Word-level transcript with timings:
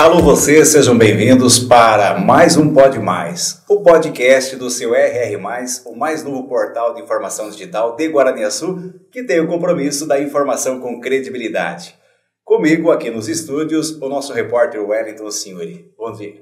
Alô 0.00 0.22
vocês, 0.22 0.68
sejam 0.68 0.96
bem-vindos 0.96 1.58
para 1.58 2.18
mais 2.18 2.56
um 2.56 2.72
Pod 2.72 2.98
Mais, 2.98 3.62
o 3.68 3.82
podcast 3.82 4.56
do 4.56 4.70
seu 4.70 4.94
RR+, 4.94 5.36
o 5.84 5.94
mais 5.94 6.24
novo 6.24 6.48
portal 6.48 6.94
de 6.94 7.02
informação 7.02 7.50
digital 7.50 7.94
de 7.96 8.08
Guaraniaçu, 8.08 8.94
que 9.12 9.22
tem 9.22 9.40
o 9.40 9.46
compromisso 9.46 10.08
da 10.08 10.18
informação 10.18 10.80
com 10.80 10.98
credibilidade. 11.02 11.94
Comigo 12.42 12.90
aqui 12.90 13.10
nos 13.10 13.28
estúdios, 13.28 13.90
o 14.00 14.08
nosso 14.08 14.32
repórter 14.32 14.82
Wellington 14.82 15.30
Senhori. 15.30 15.92
Bom 15.98 16.12
dia. 16.12 16.32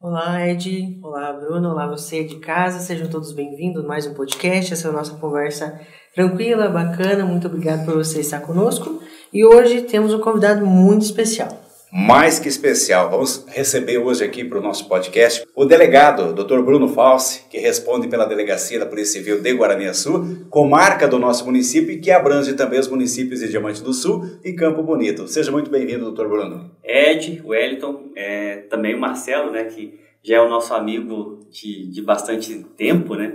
Olá, 0.00 0.48
Ed. 0.48 0.98
Olá, 1.02 1.34
Bruno. 1.34 1.68
Olá, 1.68 1.86
você 1.86 2.24
de 2.24 2.36
casa. 2.36 2.78
Sejam 2.78 3.10
todos 3.10 3.32
bem-vindos 3.32 3.84
a 3.84 3.86
mais 3.86 4.06
um 4.06 4.14
podcast. 4.14 4.72
Essa 4.72 4.88
é 4.88 4.90
a 4.90 4.94
nossa 4.94 5.16
conversa 5.16 5.78
tranquila, 6.14 6.70
bacana. 6.70 7.26
Muito 7.26 7.46
obrigado 7.46 7.84
por 7.84 7.94
você 7.94 8.20
estar 8.20 8.40
conosco. 8.40 9.02
E 9.30 9.44
hoje 9.44 9.82
temos 9.82 10.14
um 10.14 10.18
convidado 10.18 10.64
muito 10.64 11.02
especial 11.02 11.61
mais 11.92 12.38
que 12.38 12.48
especial. 12.48 13.10
Vamos 13.10 13.44
receber 13.48 13.98
hoje 13.98 14.24
aqui 14.24 14.42
para 14.42 14.58
o 14.58 14.62
nosso 14.62 14.88
podcast 14.88 15.46
o 15.54 15.66
delegado, 15.66 16.32
Dr. 16.32 16.62
Bruno 16.62 16.88
Falsi, 16.88 17.44
que 17.50 17.58
responde 17.58 18.08
pela 18.08 18.24
Delegacia 18.24 18.78
da 18.78 18.86
Polícia 18.86 19.20
Civil 19.20 19.42
de 19.42 19.52
Guaraniaçu, 19.52 20.46
comarca 20.48 21.06
do 21.06 21.18
nosso 21.18 21.44
município 21.44 21.92
e 21.92 22.00
que 22.00 22.10
abrange 22.10 22.54
também 22.54 22.80
os 22.80 22.88
municípios 22.88 23.40
de 23.40 23.48
Diamante 23.50 23.82
do 23.82 23.92
Sul 23.92 24.24
e 24.42 24.54
Campo 24.54 24.82
Bonito. 24.82 25.28
Seja 25.28 25.52
muito 25.52 25.70
bem-vindo, 25.70 26.10
Dr. 26.10 26.28
Bruno. 26.28 26.70
Ed, 26.82 27.42
Wellington, 27.44 28.04
é, 28.16 28.56
também 28.70 28.94
o 28.94 28.98
Marcelo, 28.98 29.50
né, 29.50 29.64
que 29.64 30.00
já 30.22 30.36
é 30.36 30.40
o 30.40 30.48
nosso 30.48 30.72
amigo 30.72 31.46
de, 31.50 31.90
de 31.90 32.00
bastante 32.00 32.64
tempo, 32.74 33.16
né? 33.16 33.34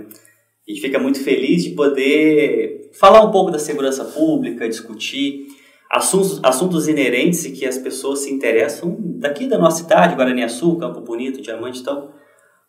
A 0.66 0.70
gente 0.70 0.82
fica 0.82 0.98
muito 0.98 1.22
feliz 1.22 1.62
de 1.62 1.70
poder 1.70 2.90
falar 2.92 3.24
um 3.24 3.30
pouco 3.30 3.52
da 3.52 3.58
segurança 3.58 4.04
pública, 4.04 4.68
discutir 4.68 5.46
assuntos, 5.90 6.40
assuntos 6.42 6.88
inerentes 6.88 7.44
e 7.44 7.52
que 7.52 7.66
as 7.66 7.78
pessoas 7.78 8.20
se 8.20 8.32
interessam 8.32 8.96
daqui 9.00 9.46
da 9.46 9.58
nossa 9.58 9.82
cidade, 9.82 10.14
Guaraniaçu, 10.14 10.76
Campo 10.76 11.00
Bonito, 11.00 11.40
Diamante. 11.40 11.80
Então, 11.80 12.10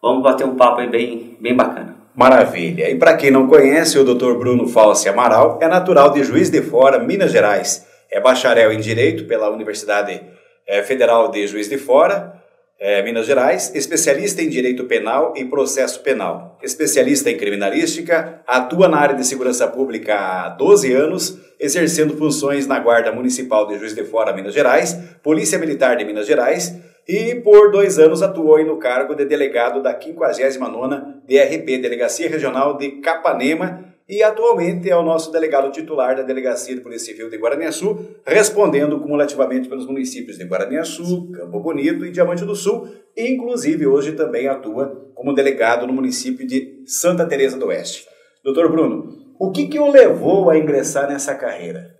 vamos 0.02 0.23
bater 0.23 0.45
um 0.45 0.55
papo 0.55 0.80
aí 0.80 0.89
bem, 0.89 1.38
bem 1.39 1.55
bacana. 1.55 1.97
Maravilha. 2.16 2.89
E 2.89 2.95
para 2.95 3.16
quem 3.16 3.31
não 3.31 3.47
conhece, 3.47 3.97
o 3.97 4.03
Dr. 4.03 4.33
Bruno 4.33 4.67
Falsi 4.67 5.08
Amaral 5.08 5.59
é 5.61 5.67
natural 5.67 6.11
de 6.11 6.23
Juiz 6.23 6.49
de 6.49 6.61
Fora, 6.61 6.99
Minas 6.99 7.31
Gerais. 7.31 7.85
É 8.11 8.19
bacharel 8.19 8.71
em 8.73 8.80
Direito 8.80 9.25
pela 9.25 9.49
Universidade 9.49 10.21
eh, 10.67 10.83
Federal 10.83 11.30
de 11.30 11.45
Juiz 11.47 11.69
de 11.69 11.77
Fora, 11.77 12.38
é, 12.80 13.03
Minas 13.03 13.25
Gerais, 13.25 13.72
especialista 13.75 14.41
em 14.41 14.47
direito 14.47 14.85
penal 14.85 15.33
e 15.35 15.44
processo 15.44 16.02
penal, 16.02 16.58
especialista 16.63 17.30
em 17.30 17.38
criminalística, 17.38 18.41
atua 18.47 18.88
na 18.88 18.97
área 18.97 19.16
de 19.16 19.27
segurança 19.27 19.67
pública 19.67 20.16
há 20.16 20.49
12 20.49 20.94
anos, 20.94 21.38
exercendo 21.59 22.16
funções 22.16 22.66
na 22.66 22.80
Guarda 22.80 23.11
Municipal 23.11 23.67
de 23.67 23.77
Juiz 23.77 23.94
de 23.94 24.05
Fora, 24.05 24.33
Minas 24.33 24.53
Gerais, 24.53 24.94
Polícia 25.21 25.59
Militar 25.59 25.97
de 25.97 26.05
Minas 26.05 26.25
Gerais 26.25 26.73
e 27.05 27.36
por 27.36 27.71
dois 27.71 27.97
anos 27.97 28.21
atuou 28.21 28.63
no 28.63 28.77
cargo 28.77 29.16
de 29.16 29.25
delegado 29.25 29.81
da 29.81 29.97
59ª 29.99 31.16
DRP, 31.27 31.80
Delegacia 31.80 32.30
Regional 32.30 32.77
de 32.77 33.02
Capanema, 33.02 33.88
e 34.09 34.23
atualmente 34.23 34.89
é 34.89 34.97
o 34.97 35.03
nosso 35.03 35.31
delegado 35.31 35.71
titular 35.71 36.15
da 36.15 36.23
Delegacia 36.23 36.73
de 36.73 36.81
Polícia 36.81 37.13
Civil 37.13 37.29
de 37.29 37.38
Guaraniaçu, 37.38 38.15
respondendo 38.25 38.99
cumulativamente 38.99 39.69
pelos 39.69 39.85
municípios 39.85 40.35
de 40.35 40.45
Guaraniaçu, 40.45 41.29
Campo 41.31 41.59
Bonito 41.59 42.03
e 42.03 42.11
Diamante 42.11 42.43
do 42.43 42.55
Sul, 42.55 42.89
e 43.15 43.30
inclusive 43.31 43.85
hoje 43.85 44.13
também 44.13 44.47
atua 44.47 45.11
como 45.13 45.35
delegado 45.35 45.85
no 45.85 45.93
município 45.93 46.47
de 46.47 46.83
Santa 46.87 47.23
Teresa 47.27 47.55
do 47.55 47.67
Oeste. 47.67 48.07
Doutor 48.43 48.71
Bruno, 48.71 49.15
o 49.39 49.52
que, 49.52 49.67
que 49.67 49.80
o 49.80 49.91
levou 49.91 50.49
a 50.49 50.57
ingressar 50.57 51.07
nessa 51.07 51.35
carreira? 51.35 51.95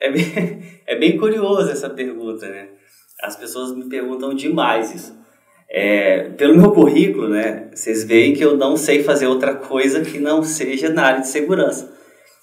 É 0.00 0.10
bem, 0.10 0.24
é 0.84 0.98
bem 0.98 1.16
curioso 1.16 1.70
essa 1.70 1.88
pergunta, 1.88 2.48
né? 2.48 2.70
As 3.22 3.36
pessoas 3.36 3.72
me 3.72 3.88
perguntam 3.88 4.34
demais 4.34 4.92
isso. 4.92 5.23
É, 5.68 6.30
pelo 6.36 6.56
meu 6.56 6.70
currículo, 6.70 7.28
né, 7.28 7.68
vocês 7.74 8.04
veem 8.04 8.32
que 8.32 8.44
eu 8.44 8.56
não 8.56 8.76
sei 8.76 9.02
fazer 9.02 9.26
outra 9.26 9.54
coisa 9.54 10.02
que 10.02 10.18
não 10.18 10.42
seja 10.42 10.88
na 10.88 11.04
área 11.04 11.20
de 11.20 11.28
segurança. 11.28 11.92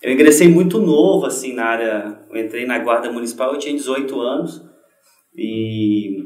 Eu 0.02 0.12
ingressei 0.12 0.48
muito 0.48 0.80
novo, 0.80 1.28
assim, 1.28 1.54
na 1.54 1.66
área. 1.66 2.20
Eu 2.30 2.44
entrei 2.44 2.66
na 2.66 2.80
Guarda 2.80 3.12
Municipal, 3.12 3.54
eu 3.54 3.60
tinha 3.60 3.76
18 3.76 4.20
anos 4.20 4.62
e 5.38 6.26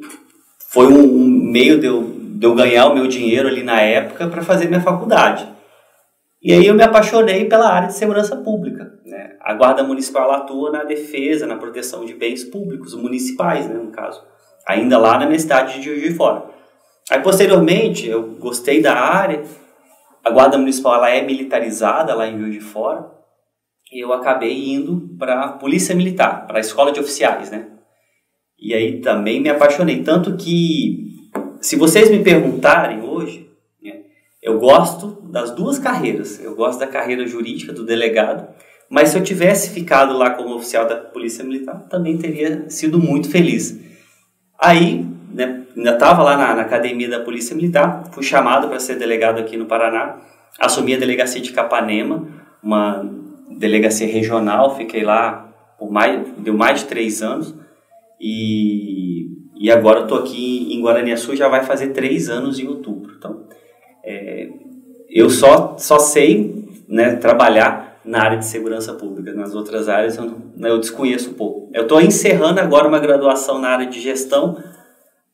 foi 0.71 0.87
um, 0.87 1.03
um 1.03 1.27
meio 1.27 1.79
de 1.79 1.85
eu, 1.85 2.03
de 2.17 2.45
eu 2.45 2.55
ganhar 2.55 2.87
o 2.87 2.95
meu 2.95 3.07
dinheiro 3.07 3.47
ali 3.47 3.63
na 3.63 3.81
época 3.81 4.27
para 4.27 4.41
fazer 4.41 4.67
minha 4.67 4.81
faculdade. 4.81 5.47
E 6.41 6.53
aí 6.53 6.65
eu 6.67 6.75
me 6.75 6.83
apaixonei 6.83 7.45
pela 7.45 7.67
área 7.67 7.87
de 7.87 7.95
segurança 7.95 8.35
pública. 8.37 8.93
Né? 9.05 9.35
A 9.41 9.53
Guarda 9.53 9.83
Municipal 9.83 10.31
atua 10.31 10.71
na 10.71 10.83
defesa, 10.83 11.47
na 11.47 11.57
proteção 11.57 12.05
de 12.05 12.13
bens 12.13 12.43
públicos, 12.43 12.93
municipais, 12.93 13.67
né, 13.67 13.75
no 13.75 13.91
caso. 13.91 14.23
Ainda 14.67 14.97
lá 14.97 15.17
na 15.17 15.25
minha 15.25 15.39
cidade 15.39 15.79
de 15.79 15.81
Juiz 15.83 16.01
de 16.01 16.13
Fora. 16.13 16.43
Aí, 17.09 17.21
posteriormente, 17.21 18.07
eu 18.07 18.23
gostei 18.39 18.81
da 18.81 18.95
área, 18.95 19.43
a 20.23 20.29
Guarda 20.31 20.57
Municipal 20.57 20.95
ela 20.95 21.09
é 21.09 21.21
militarizada 21.21 22.15
lá 22.15 22.27
em 22.27 22.37
Rio 22.37 22.51
de 22.51 22.59
Fora, 22.59 23.11
e 23.91 24.03
eu 24.03 24.11
acabei 24.11 24.73
indo 24.73 25.15
para 25.19 25.41
a 25.41 25.47
Polícia 25.49 25.93
Militar, 25.93 26.47
para 26.47 26.57
a 26.57 26.61
Escola 26.61 26.91
de 26.91 26.99
Oficiais, 26.99 27.51
né? 27.51 27.67
E 28.59 28.73
aí 28.73 28.99
também 29.01 29.39
me 29.39 29.49
apaixonei, 29.49 30.01
tanto 30.01 30.35
que, 30.35 31.29
se 31.61 31.75
vocês 31.75 32.09
me 32.09 32.23
perguntarem 32.23 33.01
hoje, 33.01 33.51
né, 33.83 34.01
eu 34.41 34.59
gosto 34.59 35.21
das 35.29 35.51
duas 35.51 35.77
carreiras, 35.77 36.43
eu 36.43 36.55
gosto 36.55 36.79
da 36.79 36.87
carreira 36.87 37.27
jurídica 37.27 37.71
do 37.71 37.85
delegado, 37.85 38.47
mas 38.89 39.09
se 39.09 39.17
eu 39.17 39.23
tivesse 39.23 39.69
ficado 39.69 40.17
lá 40.17 40.31
como 40.31 40.55
oficial 40.55 40.87
da 40.87 40.95
Polícia 40.95 41.43
Militar, 41.43 41.87
também 41.87 42.17
teria 42.17 42.67
sido 42.69 42.97
muito 42.97 43.29
feliz. 43.29 43.79
Aí, 44.59 45.05
né, 45.35 45.63
ainda 45.75 45.91
estava 45.91 46.23
lá 46.23 46.37
na, 46.37 46.55
na, 46.55 46.61
academia 46.61 47.09
da 47.09 47.19
Polícia 47.19 47.53
Militar, 47.53 48.05
fui 48.11 48.23
chamado 48.23 48.69
para 48.69 48.79
ser 48.79 48.95
delegado 48.95 49.37
aqui 49.37 49.57
no 49.57 49.65
Paraná, 49.65 50.15
assumi 50.57 50.93
a 50.93 50.97
delegacia 50.97 51.41
de 51.41 51.51
Capanema, 51.51 52.25
uma 52.63 53.05
delegacia 53.57 54.07
regional, 54.07 54.77
fiquei 54.77 55.03
lá 55.03 55.53
por 55.77 55.91
mais, 55.91 56.25
deu 56.37 56.53
mais 56.53 56.79
de 56.79 56.85
três 56.85 57.21
anos, 57.21 57.53
e, 58.19 59.27
e 59.59 59.69
agora 59.69 60.03
estou 60.03 60.19
aqui 60.19 60.73
em 60.73 60.81
Guaraniaçu, 60.81 61.35
já 61.35 61.49
vai 61.49 61.63
fazer 61.63 61.89
três 61.89 62.29
anos 62.29 62.57
em 62.57 62.67
outubro. 62.67 63.13
Então, 63.17 63.45
é, 64.05 64.47
eu 65.09 65.29
só, 65.29 65.75
só 65.77 65.99
sei 65.99 66.65
né, 66.87 67.17
trabalhar 67.17 67.99
na 68.05 68.21
área 68.21 68.37
de 68.37 68.45
segurança 68.45 68.93
pública. 68.93 69.33
Nas 69.33 69.53
outras 69.53 69.89
áreas 69.89 70.15
eu, 70.17 70.33
eu 70.57 70.79
desconheço 70.79 71.31
um 71.31 71.33
pouco. 71.33 71.69
Eu 71.73 71.83
estou 71.83 71.99
encerrando 71.99 72.61
agora 72.61 72.87
uma 72.87 72.99
graduação 72.99 73.59
na 73.59 73.67
área 73.67 73.87
de 73.87 73.99
gestão, 73.99 74.57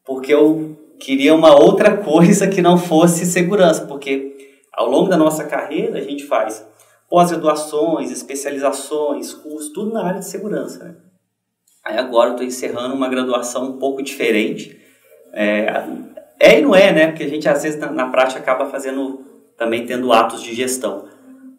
porque 0.05 0.33
eu 0.33 0.77
queria 0.99 1.33
uma 1.33 1.59
outra 1.59 1.97
coisa 2.03 2.47
que 2.47 2.61
não 2.61 2.77
fosse 2.77 3.25
segurança, 3.25 3.85
porque 3.85 4.31
ao 4.73 4.89
longo 4.89 5.09
da 5.09 5.17
nossa 5.17 5.43
carreira 5.43 5.97
a 5.97 6.01
gente 6.01 6.25
faz 6.25 6.65
pós-graduações, 7.09 8.09
especializações, 8.09 9.33
cursos, 9.33 9.73
tudo 9.73 9.91
na 9.91 10.05
área 10.05 10.19
de 10.19 10.25
segurança. 10.25 10.83
Né? 10.85 10.95
Aí 11.83 11.97
agora 11.97 12.29
eu 12.29 12.33
estou 12.33 12.47
encerrando 12.47 12.95
uma 12.95 13.09
graduação 13.09 13.65
um 13.65 13.79
pouco 13.79 14.01
diferente. 14.01 14.79
É, 15.33 15.83
é 16.39 16.59
e 16.59 16.61
não 16.61 16.73
é, 16.73 16.91
né? 16.93 17.07
Porque 17.07 17.23
a 17.23 17.27
gente 17.27 17.49
às 17.49 17.63
vezes 17.63 17.79
na, 17.79 17.91
na 17.91 18.09
prática 18.09 18.39
acaba 18.39 18.65
fazendo, 18.69 19.25
também 19.57 19.85
tendo 19.85 20.13
atos 20.13 20.41
de 20.41 20.53
gestão, 20.53 21.05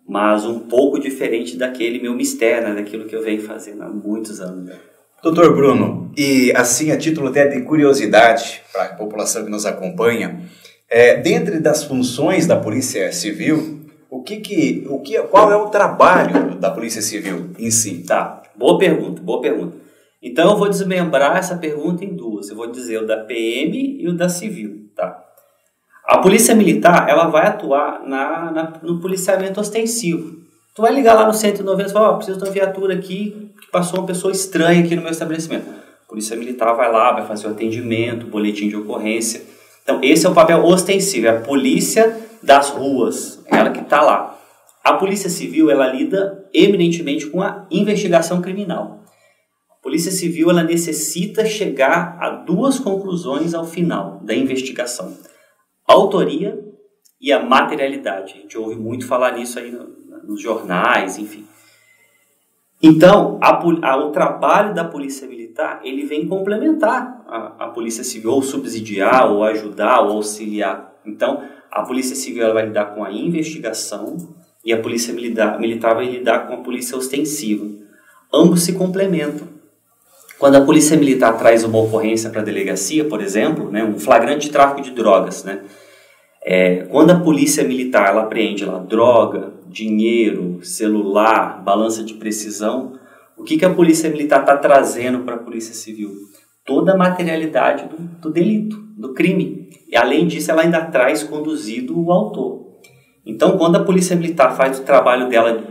mas 0.08 0.47
um 0.47 0.60
pouco 0.60 0.98
diferente 0.98 1.56
daquele 1.56 2.00
meu 2.00 2.14
mistério, 2.14 2.69
né? 2.69 2.75
daquilo 2.75 3.04
que 3.04 3.14
eu 3.14 3.22
venho 3.22 3.42
fazendo 3.42 3.82
há 3.82 3.88
muitos 3.88 4.41
anos. 4.41 4.75
Doutor 5.22 5.54
Bruno, 5.54 6.10
e 6.16 6.52
assim 6.56 6.90
a 6.90 6.98
título 6.98 7.28
até 7.28 7.46
de 7.46 7.60
curiosidade 7.60 8.60
para 8.72 8.86
a 8.86 8.94
população 8.96 9.44
que 9.44 9.50
nos 9.52 9.64
acompanha, 9.64 10.42
é, 10.90 11.16
dentre 11.16 11.60
das 11.60 11.84
funções 11.84 12.44
da 12.44 12.56
Polícia 12.56 13.12
Civil, 13.12 13.86
o 14.10 14.20
que 14.24 14.38
que, 14.38 14.84
o 14.90 14.98
que, 14.98 15.16
qual 15.22 15.52
é 15.52 15.56
o 15.56 15.68
trabalho 15.68 16.56
da 16.56 16.72
Polícia 16.72 17.00
Civil 17.00 17.50
em 17.56 17.70
si? 17.70 18.02
Tá, 18.02 18.42
boa 18.56 18.76
pergunta, 18.76 19.22
boa 19.22 19.40
pergunta. 19.40 19.76
Então 20.20 20.50
eu 20.50 20.58
vou 20.58 20.69
desmembrar 20.69 21.36
essa 21.36 21.56
pergunta 21.56 22.04
em 22.04 22.16
duas. 22.16 22.48
Eu 22.48 22.56
vou 22.56 22.72
dizer 22.72 22.98
o 22.98 23.06
da 23.06 23.18
PM 23.18 24.02
e 24.02 24.08
o 24.08 24.16
da 24.16 24.28
Civil, 24.28 24.90
tá? 24.96 25.22
A 26.04 26.18
Polícia 26.18 26.52
Militar, 26.52 27.08
ela 27.08 27.28
vai 27.28 27.46
atuar 27.46 28.02
na, 28.04 28.50
na 28.50 28.72
no 28.82 29.00
policiamento 29.00 29.60
ostensivo. 29.60 30.42
Tu 30.75 30.82
vai 30.82 30.92
ligar 30.92 31.14
lá 31.14 31.26
no 31.26 31.32
190 31.32 31.88
e 31.88 31.92
falar, 31.92 32.10
ó, 32.10 32.14
oh, 32.14 32.16
preciso 32.16 32.38
de 32.38 32.44
uma 32.44 32.50
viatura 32.50 32.94
aqui 32.94 33.41
passou 33.72 34.00
uma 34.00 34.06
pessoa 34.06 34.30
estranha 34.30 34.84
aqui 34.84 34.94
no 34.94 35.00
meu 35.00 35.10
estabelecimento. 35.10 35.66
A 35.69 36.06
polícia 36.06 36.36
militar 36.36 36.74
vai 36.74 36.92
lá, 36.92 37.12
vai 37.12 37.26
fazer 37.26 37.48
o 37.48 37.50
atendimento, 37.50 38.26
boletim 38.26 38.69
de 38.69 38.76
ocorrência. 38.76 39.42
Então, 39.82 39.98
esse 40.02 40.26
é 40.26 40.28
o 40.28 40.34
papel 40.34 40.62
ostensivo, 40.62 41.26
é 41.26 41.30
a 41.30 41.40
polícia 41.40 42.20
das 42.42 42.69
ruas, 42.69 43.42
é 43.46 43.56
ela 43.56 43.70
que 43.70 43.80
está 43.80 44.02
lá. 44.02 44.38
A 44.84 44.92
polícia 44.94 45.30
civil, 45.30 45.70
ela 45.70 45.86
lida 45.86 46.44
eminentemente 46.52 47.26
com 47.26 47.40
a 47.40 47.66
investigação 47.70 48.42
criminal. 48.42 49.00
A 49.70 49.82
polícia 49.82 50.12
civil, 50.12 50.50
ela 50.50 50.62
necessita 50.62 51.46
chegar 51.46 52.18
a 52.20 52.30
duas 52.30 52.78
conclusões 52.78 53.54
ao 53.54 53.64
final 53.64 54.20
da 54.22 54.34
investigação. 54.34 55.16
A 55.88 55.94
autoria 55.94 56.62
e 57.20 57.32
a 57.32 57.42
materialidade. 57.42 58.34
A 58.34 58.42
gente 58.42 58.58
ouve 58.58 58.76
muito 58.76 59.06
falar 59.06 59.32
nisso 59.32 59.58
aí 59.58 59.76
nos 60.25 60.40
jornais, 60.40 61.16
enfim. 61.16 61.46
Então, 62.82 63.38
a, 63.40 63.62
a, 63.82 63.96
o 63.96 64.11
trabalho 64.11 64.75
da 64.75 64.82
polícia 64.82 65.29
militar, 65.29 65.81
ele 65.84 66.05
vem 66.05 66.26
complementar 66.26 67.23
a, 67.29 67.67
a 67.67 67.69
polícia 67.69 68.02
civil, 68.02 68.32
ou 68.32 68.43
subsidiar, 68.43 69.31
ou 69.31 69.44
ajudar, 69.44 70.00
ou 70.00 70.17
auxiliar. 70.17 70.93
Então, 71.06 71.43
a 71.70 71.82
polícia 71.82 72.17
civil 72.17 72.52
vai 72.52 72.67
lidar 72.67 72.87
com 72.87 73.05
a 73.05 73.12
investigação 73.12 74.17
e 74.64 74.73
a 74.73 74.81
polícia 74.81 75.14
militar, 75.14 75.61
militar 75.61 75.94
vai 75.94 76.06
lidar 76.06 76.46
com 76.49 76.55
a 76.55 76.58
polícia 76.58 76.96
ostensiva. 76.96 77.67
Ambos 78.34 78.62
se 78.62 78.73
complementam. 78.73 79.46
Quando 80.38 80.56
a 80.56 80.64
polícia 80.64 80.96
militar 80.96 81.38
traz 81.38 81.62
uma 81.62 81.78
ocorrência 81.78 82.31
para 82.31 82.40
a 82.40 82.44
delegacia, 82.44 83.05
por 83.05 83.23
exemplo, 83.23 83.70
né, 83.70 83.85
um 83.85 83.96
flagrante 83.96 84.46
de 84.46 84.52
tráfico 84.52 84.82
de 84.82 84.90
drogas, 84.90 85.44
né, 85.44 85.62
é, 86.43 86.85
quando 86.90 87.12
a 87.12 87.20
polícia 87.20 87.62
militar 87.62 88.08
ela 88.08 88.23
apreende 88.23 88.64
lá 88.64 88.78
droga, 88.78 89.52
dinheiro, 89.72 90.62
celular, 90.62 91.62
balança 91.64 92.04
de 92.04 92.14
precisão, 92.14 92.98
o 93.36 93.42
que, 93.42 93.56
que 93.56 93.64
a 93.64 93.74
polícia 93.74 94.10
militar 94.10 94.42
está 94.42 94.56
trazendo 94.56 95.20
para 95.20 95.36
a 95.36 95.38
polícia 95.38 95.74
civil? 95.74 96.12
Toda 96.64 96.92
a 96.92 96.96
materialidade 96.96 97.88
do, 97.88 97.96
do, 97.96 98.30
delito, 98.30 98.76
do 98.96 99.14
crime. 99.14 99.69
E 99.88 99.96
além 99.96 100.26
disso, 100.26 100.50
ela 100.50 100.62
ainda 100.62 100.84
traz 100.84 101.24
conduzido 101.24 101.98
o 101.98 102.12
autor. 102.12 102.62
Então, 103.26 103.56
quando 103.56 103.76
a 103.76 103.84
polícia 103.84 104.14
militar 104.14 104.54
faz 104.54 104.78
o 104.78 104.84
trabalho 104.84 105.28
dela 105.28 105.64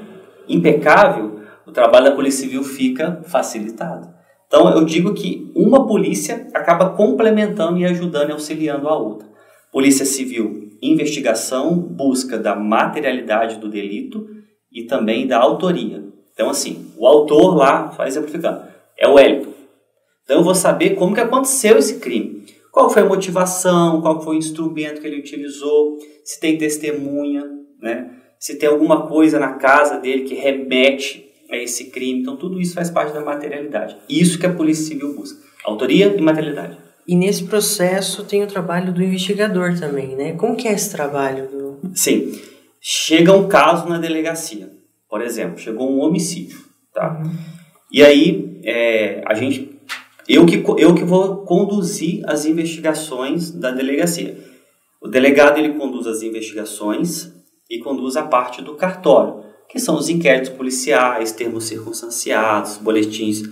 impecável, 0.50 1.40
o 1.66 1.72
trabalho 1.72 2.06
da 2.06 2.16
polícia 2.16 2.46
civil 2.46 2.64
fica 2.64 3.22
facilitado. 3.26 4.10
Então, 4.48 4.70
eu 4.70 4.84
digo 4.84 5.14
que 5.14 5.50
uma 5.56 5.88
polícia 5.88 6.50
acaba 6.54 6.90
complementando 6.90 7.78
e 7.78 7.86
ajudando 7.86 8.30
e 8.30 8.34
auxiliando 8.34 8.90
a 8.90 8.98
outra. 8.98 9.30
Polícia 9.72 10.06
Civil, 10.06 10.71
investigação, 10.82 11.76
busca 11.76 12.38
da 12.38 12.56
materialidade 12.56 13.58
do 13.58 13.70
delito 13.70 14.28
e 14.72 14.84
também 14.84 15.28
da 15.28 15.38
autoria. 15.38 16.04
Então, 16.34 16.50
assim, 16.50 16.92
o 16.98 17.06
autor 17.06 17.56
lá, 17.56 17.92
só 17.92 18.06
exemplificando, 18.06 18.64
é 18.98 19.08
o 19.08 19.14
Wellington. 19.14 19.54
Então, 20.24 20.38
eu 20.38 20.44
vou 20.44 20.56
saber 20.56 20.92
como 20.92 21.14
que 21.14 21.22
aconteceu 21.22 21.78
esse 21.78 22.00
crime. 22.00 22.46
Qual 22.72 22.90
foi 22.90 23.02
a 23.02 23.06
motivação, 23.06 24.02
qual 24.02 24.22
foi 24.22 24.36
o 24.36 24.40
instrumento 24.40 25.02
que 25.02 25.08
ele 25.08 25.20
utilizou, 25.20 25.98
se 26.24 26.40
tem 26.40 26.58
testemunha, 26.58 27.44
né? 27.82 28.16
se 28.40 28.58
tem 28.58 28.68
alguma 28.68 29.08
coisa 29.08 29.40
na 29.40 29.54
casa 29.54 30.00
dele 30.00 30.24
que 30.24 30.34
remete 30.34 31.30
a 31.50 31.58
esse 31.58 31.92
crime. 31.92 32.22
Então, 32.22 32.38
tudo 32.38 32.60
isso 32.60 32.74
faz 32.74 32.90
parte 32.90 33.14
da 33.14 33.22
materialidade. 33.22 33.98
Isso 34.10 34.40
que 34.40 34.48
a 34.48 34.54
Polícia 34.54 34.86
Civil 34.86 35.14
busca. 35.14 35.40
Autoria 35.64 36.08
e 36.08 36.22
materialidade. 36.22 36.78
E 37.12 37.16
nesse 37.18 37.44
processo 37.44 38.24
tem 38.24 38.42
o 38.42 38.48
trabalho 38.48 38.94
do 38.94 39.04
investigador 39.04 39.78
também, 39.78 40.16
né? 40.16 40.32
Como 40.32 40.56
que 40.56 40.66
é 40.66 40.72
esse 40.72 40.90
trabalho? 40.90 41.46
Do... 41.46 41.92
Sim. 41.94 42.40
Chega 42.80 43.34
um 43.34 43.50
caso 43.50 43.86
na 43.90 43.98
delegacia, 43.98 44.72
por 45.10 45.22
exemplo, 45.22 45.58
chegou 45.58 45.92
um 45.92 46.00
homicídio, 46.00 46.58
tá? 46.94 47.22
E 47.92 48.02
aí, 48.02 48.62
é, 48.64 49.22
a 49.28 49.34
gente, 49.34 49.78
eu 50.26 50.46
que, 50.46 50.64
eu 50.78 50.96
que 50.96 51.04
vou 51.04 51.44
conduzir 51.44 52.24
as 52.30 52.46
investigações 52.46 53.52
da 53.52 53.72
delegacia. 53.72 54.38
O 55.02 55.10
delegado, 55.10 55.58
ele 55.58 55.74
conduz 55.74 56.08
as 56.08 56.22
investigações 56.22 57.30
e 57.70 57.80
conduz 57.80 58.16
a 58.16 58.24
parte 58.24 58.62
do 58.62 58.76
cartório, 58.76 59.44
que 59.68 59.80
são 59.80 59.98
os 59.98 60.08
inquéritos 60.08 60.52
policiais, 60.52 61.34
termos 61.34 61.66
circunstanciados, 61.66 62.78
boletins, 62.78 63.44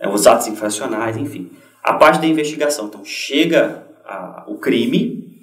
é, 0.00 0.08
os 0.08 0.26
atos 0.26 0.46
infracionais, 0.46 1.18
enfim 1.18 1.50
a 1.82 1.94
parte 1.94 2.20
da 2.20 2.26
investigação. 2.26 2.86
Então, 2.86 3.04
chega 3.04 3.86
a, 4.04 4.44
o 4.46 4.56
crime, 4.56 5.40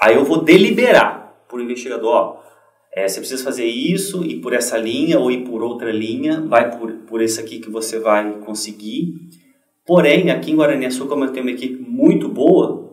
aí 0.00 0.14
eu 0.14 0.24
vou 0.24 0.42
deliberar 0.42 1.44
para 1.48 1.58
o 1.58 1.60
investigador, 1.60 2.12
ó, 2.12 2.40
é, 2.92 3.06
você 3.06 3.20
precisa 3.20 3.42
fazer 3.42 3.66
isso, 3.66 4.24
ir 4.24 4.40
por 4.40 4.52
essa 4.52 4.76
linha 4.76 5.18
ou 5.18 5.30
ir 5.30 5.44
por 5.44 5.62
outra 5.62 5.92
linha, 5.92 6.40
vai 6.40 6.76
por, 6.76 6.92
por 7.06 7.22
esse 7.22 7.40
aqui 7.40 7.58
que 7.60 7.70
você 7.70 7.98
vai 7.98 8.32
conseguir. 8.40 9.14
Porém, 9.86 10.30
aqui 10.30 10.50
em 10.50 10.56
Guaraniaçu, 10.56 11.06
como 11.06 11.24
eu 11.24 11.32
tenho 11.32 11.46
uma 11.46 11.52
equipe 11.52 11.80
muito 11.82 12.28
boa, 12.28 12.90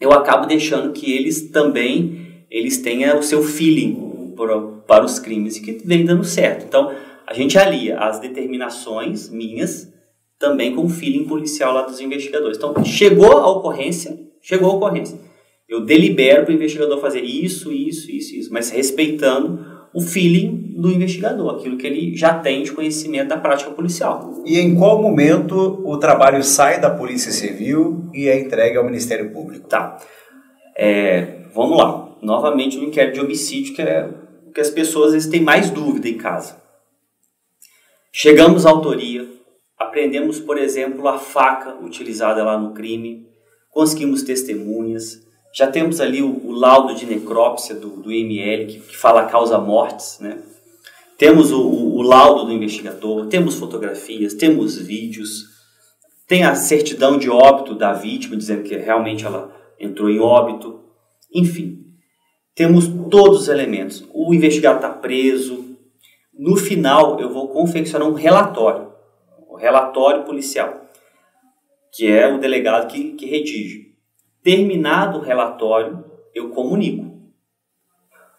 eu 0.00 0.12
acabo 0.12 0.46
deixando 0.46 0.92
que 0.92 1.12
eles 1.12 1.50
também 1.50 2.44
eles 2.50 2.78
tenham 2.78 3.18
o 3.18 3.22
seu 3.22 3.42
feeling 3.42 4.32
para, 4.36 4.60
para 4.86 5.04
os 5.04 5.18
crimes 5.18 5.56
e 5.56 5.62
que 5.62 5.72
vem 5.84 6.04
dando 6.04 6.24
certo. 6.24 6.64
Então, 6.64 6.92
a 7.26 7.32
gente 7.32 7.56
alia 7.56 7.98
as 7.98 8.18
determinações 8.18 9.28
minhas 9.28 9.92
também 10.40 10.74
com 10.74 10.86
o 10.86 10.88
feeling 10.88 11.26
policial 11.26 11.74
lá 11.74 11.82
dos 11.82 12.00
investigadores. 12.00 12.56
Então, 12.56 12.82
chegou 12.82 13.36
a 13.36 13.48
ocorrência, 13.48 14.18
chegou 14.40 14.70
a 14.70 14.74
ocorrência. 14.74 15.20
Eu 15.68 15.82
delibero 15.84 16.44
para 16.44 16.52
o 16.52 16.54
investigador 16.54 16.98
fazer 16.98 17.20
isso, 17.20 17.70
isso, 17.70 18.10
isso, 18.10 18.34
isso, 18.34 18.52
mas 18.52 18.70
respeitando 18.70 19.64
o 19.94 20.00
feeling 20.00 20.74
do 20.76 20.90
investigador, 20.90 21.56
aquilo 21.56 21.76
que 21.76 21.86
ele 21.86 22.16
já 22.16 22.38
tem 22.38 22.62
de 22.62 22.72
conhecimento 22.72 23.28
da 23.28 23.36
prática 23.36 23.70
policial. 23.70 24.42
E 24.46 24.58
em 24.58 24.74
qual 24.74 25.02
momento 25.02 25.82
o 25.84 25.98
trabalho 25.98 26.42
sai 26.42 26.80
da 26.80 26.88
Polícia 26.88 27.30
Civil 27.30 28.08
e 28.14 28.26
é 28.26 28.40
entregue 28.40 28.78
ao 28.78 28.84
Ministério 28.84 29.30
Público? 29.32 29.68
Tá. 29.68 29.98
É, 30.76 31.42
vamos 31.54 31.76
lá. 31.76 32.16
Novamente 32.22 32.78
o 32.78 32.84
inquérito 32.84 33.14
de 33.14 33.20
homicídio, 33.20 33.74
que 33.74 33.82
é 33.82 34.08
o 34.46 34.52
que 34.52 34.60
as 34.60 34.70
pessoas 34.70 35.08
às 35.08 35.12
vezes 35.12 35.28
têm 35.30 35.42
mais 35.42 35.70
dúvida 35.70 36.08
em 36.08 36.16
casa. 36.16 36.56
Chegamos 38.12 38.64
à 38.64 38.70
autoria, 38.70 39.28
Aprendemos, 39.80 40.38
por 40.38 40.58
exemplo, 40.58 41.08
a 41.08 41.18
faca 41.18 41.74
utilizada 41.82 42.44
lá 42.44 42.58
no 42.58 42.74
crime, 42.74 43.26
conseguimos 43.70 44.22
testemunhas, 44.22 45.26
já 45.54 45.66
temos 45.66 46.02
ali 46.02 46.22
o, 46.22 46.46
o 46.46 46.52
laudo 46.52 46.94
de 46.94 47.06
necrópsia 47.06 47.74
do, 47.74 47.88
do 47.88 48.12
IML, 48.12 48.66
que, 48.66 48.78
que 48.78 48.96
fala 48.96 49.24
causa-mortes, 49.24 50.18
né? 50.20 50.38
Temos 51.16 51.50
o, 51.50 51.62
o, 51.62 51.96
o 51.96 52.02
laudo 52.02 52.44
do 52.44 52.52
investigador, 52.52 53.26
temos 53.28 53.54
fotografias, 53.54 54.34
temos 54.34 54.76
vídeos, 54.76 55.46
tem 56.28 56.44
a 56.44 56.54
certidão 56.54 57.16
de 57.16 57.30
óbito 57.30 57.74
da 57.74 57.94
vítima, 57.94 58.36
dizendo 58.36 58.62
que 58.62 58.76
realmente 58.76 59.24
ela 59.24 59.50
entrou 59.78 60.10
em 60.10 60.20
óbito, 60.20 60.78
enfim. 61.34 61.78
Temos 62.54 62.86
todos 63.10 63.42
os 63.42 63.48
elementos. 63.48 64.04
O 64.12 64.34
investigado 64.34 64.76
está 64.76 64.90
preso. 64.90 65.64
No 66.38 66.54
final, 66.56 67.18
eu 67.18 67.32
vou 67.32 67.48
confeccionar 67.48 68.06
um 68.06 68.12
relatório 68.12 68.89
relatório 69.60 70.24
policial, 70.24 70.86
que 71.92 72.10
é 72.10 72.26
o 72.32 72.38
delegado 72.38 72.88
que, 72.88 73.12
que 73.12 73.26
redige. 73.26 73.94
Terminado 74.42 75.18
o 75.18 75.22
relatório, 75.22 76.04
eu 76.34 76.50
comunico. 76.50 77.10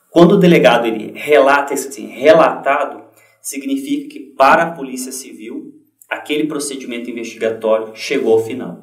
Quando 0.10 0.34
o 0.34 0.40
delegado 0.40 0.88
ele 0.88 1.14
relata 1.16 1.74
isso 1.74 1.88
assim, 1.88 2.08
relatado, 2.08 3.04
significa 3.42 4.10
que 4.10 4.20
para 4.20 4.64
a 4.64 4.72
Polícia 4.72 5.12
Civil 5.12 5.74
aquele 6.10 6.46
procedimento 6.46 7.10
investigatório 7.10 7.96
chegou 7.96 8.34
ao 8.34 8.44
final. 8.44 8.80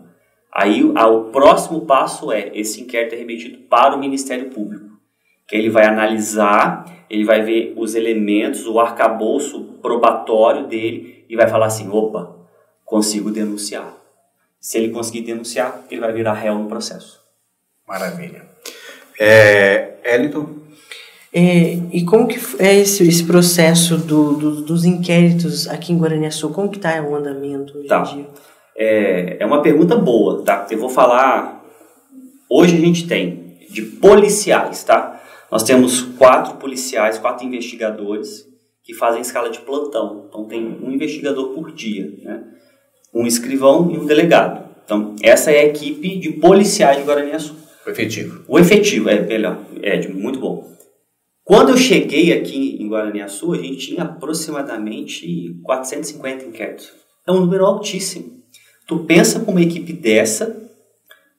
Aí 0.52 0.82
o 0.82 1.24
próximo 1.24 1.82
passo 1.82 2.32
é 2.32 2.50
esse 2.54 2.80
inquérito 2.80 3.14
é 3.14 3.18
remetido 3.18 3.58
para 3.68 3.94
o 3.94 4.00
Ministério 4.00 4.48
Público, 4.48 4.98
que 5.46 5.54
ele 5.54 5.68
vai 5.68 5.84
analisar, 5.84 7.04
ele 7.10 7.24
vai 7.24 7.42
ver 7.42 7.74
os 7.76 7.94
elementos, 7.94 8.66
o 8.66 8.80
arcabouço 8.80 9.78
probatório 9.82 10.66
dele 10.66 11.17
e 11.28 11.36
vai 11.36 11.48
falar 11.48 11.66
assim: 11.66 11.88
opa, 11.90 12.36
consigo 12.84 13.30
denunciar. 13.30 13.94
Se 14.60 14.78
ele 14.78 14.92
conseguir 14.92 15.22
denunciar, 15.22 15.84
ele 15.90 16.00
vai 16.00 16.12
virar 16.12 16.32
réu 16.32 16.58
no 16.58 16.68
processo. 16.68 17.20
Maravilha. 17.86 18.44
É, 19.18 19.94
Elito? 20.04 20.62
É, 21.32 21.78
e 21.92 22.04
como 22.04 22.26
que 22.26 22.40
é 22.58 22.74
esse, 22.76 23.06
esse 23.06 23.24
processo 23.24 23.96
do, 23.98 24.34
do, 24.34 24.62
dos 24.62 24.84
inquéritos 24.84 25.68
aqui 25.68 25.92
em 25.92 25.98
Guaraniaçu? 25.98 26.50
Como 26.50 26.70
que 26.70 26.78
está 26.78 27.00
o 27.02 27.14
andamento 27.14 27.78
hoje 27.78 27.88
tá. 27.88 28.00
em 28.00 28.14
dia? 28.14 28.26
É, 28.76 29.36
é 29.40 29.46
uma 29.46 29.60
pergunta 29.60 29.96
boa, 29.96 30.42
tá? 30.42 30.66
Eu 30.70 30.78
vou 30.78 30.88
falar... 30.88 31.64
Hoje 32.50 32.76
a 32.76 32.80
gente 32.80 33.06
tem 33.06 33.58
de 33.68 33.82
policiais, 33.82 34.82
tá? 34.82 35.20
Nós 35.50 35.62
temos 35.62 36.00
quatro 36.00 36.54
policiais, 36.54 37.18
quatro 37.18 37.46
investigadores 37.46 38.47
que 38.88 38.94
fazem 38.94 39.20
escala 39.20 39.50
de 39.50 39.58
plantão. 39.58 40.24
Então 40.26 40.46
tem 40.46 40.66
um 40.82 40.90
investigador 40.90 41.50
por 41.50 41.70
dia, 41.70 42.10
né? 42.22 42.42
um 43.14 43.26
escrivão 43.26 43.90
e 43.90 43.98
um 43.98 44.06
delegado. 44.06 44.66
Então 44.82 45.14
essa 45.22 45.50
é 45.50 45.60
a 45.60 45.66
equipe 45.66 46.16
de 46.16 46.32
policiais 46.32 46.96
de 46.96 47.02
Guaraniaçu. 47.02 47.54
O 47.86 47.90
efetivo. 47.90 48.44
O 48.48 48.58
efetivo, 48.58 49.10
é 49.10 49.20
melhor, 49.20 49.62
é 49.82 50.08
muito 50.08 50.40
bom. 50.40 50.66
Quando 51.44 51.68
eu 51.68 51.76
cheguei 51.76 52.32
aqui 52.32 52.78
em 52.80 52.88
Guaraniaçu, 52.88 53.52
a 53.52 53.58
gente 53.58 53.76
tinha 53.76 54.04
aproximadamente 54.04 55.54
450 55.64 56.46
inquéritos. 56.46 56.90
É 57.26 57.32
um 57.32 57.40
número 57.40 57.66
altíssimo. 57.66 58.42
Tu 58.86 58.98
pensa 59.00 59.40
com 59.40 59.50
uma 59.50 59.60
equipe 59.60 59.92
dessa, 59.92 60.57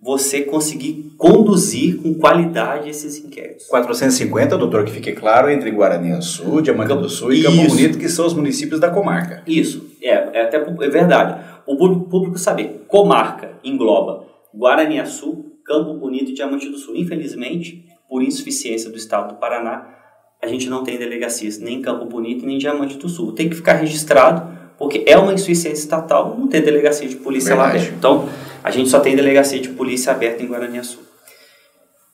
você 0.01 0.41
conseguir 0.41 1.13
conduzir 1.18 2.01
com 2.01 2.13
qualidade 2.13 2.89
esses 2.89 3.18
inquéritos. 3.18 3.65
450, 3.68 4.58
doutor, 4.58 4.86
que 4.86 4.91
fique 4.91 5.12
claro, 5.12 5.50
entre 5.50 5.70
Guaraniaçu, 5.70 6.62
Diamante 6.62 6.88
Campo, 6.88 7.01
do 7.01 7.10
Sul 7.10 7.34
e 7.34 7.44
Campo 7.44 7.68
Bonito, 7.68 7.98
que 7.98 8.08
são 8.08 8.25
os 8.25 8.34
municípios 8.34 8.79
da 8.79 8.89
comarca. 8.89 9.44
Isso, 9.46 9.91
é, 10.01 10.39
é 10.39 10.41
até 10.44 10.58
é 10.58 10.89
verdade. 10.89 11.44
O 11.68 11.75
público, 11.75 12.38
saber, 12.38 12.86
comarca 12.88 13.51
engloba 13.63 14.25
Guaraniaçu, 14.56 15.46
Campo 15.65 15.94
Bonito 15.96 16.32
e 16.32 16.34
Diamante 16.34 16.70
do 16.70 16.77
Sul. 16.77 16.96
Infelizmente, 16.96 17.86
por 18.08 18.24
insuficiência 18.24 18.89
do 18.89 18.98
estado 18.98 19.34
do 19.34 19.39
Paraná, 19.39 19.96
a 20.41 20.48
gente 20.48 20.70
não 20.70 20.84
tem 20.84 20.98
delegacias 20.98 21.60
nem 21.60 21.79
em 21.79 21.82
Campo 21.82 22.06
Bonito 22.06 22.46
nem 22.46 22.56
em 22.56 22.60
Diamante 22.60 22.98
do 22.98 23.10
Sul. 23.10 23.34
Tem 23.34 23.50
que 23.50 23.56
ficar 23.56 23.74
registrado 23.74 24.58
porque 24.79 25.03
é 25.06 25.18
uma 25.18 25.34
insuficiência 25.34 25.84
estatal 25.84 26.38
não 26.39 26.48
ter 26.48 26.62
delegacia 26.62 27.08
de 27.08 27.18
polícia 27.18 27.53
Verdade. 27.53 27.77
lá 27.77 27.84
dentro. 27.84 27.96
Então, 27.98 28.29
a 28.63 28.72
gente 28.72 28.89
só 28.89 29.00
tem 29.00 29.16
delegacia 29.16 29.60
de 29.60 29.70
polícia 29.70 30.12
aberta 30.12 30.44
em 30.44 30.48
Guaraniaçu. 30.48 31.00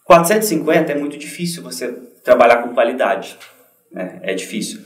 450 0.06 0.92
é 0.92 0.96
muito 0.96 1.18
difícil 1.18 1.64
você 1.64 1.92
trabalhar 2.24 2.62
com 2.62 2.74
qualidade, 2.74 3.38
né? 3.92 4.20
é 4.22 4.34
difícil. 4.34 4.80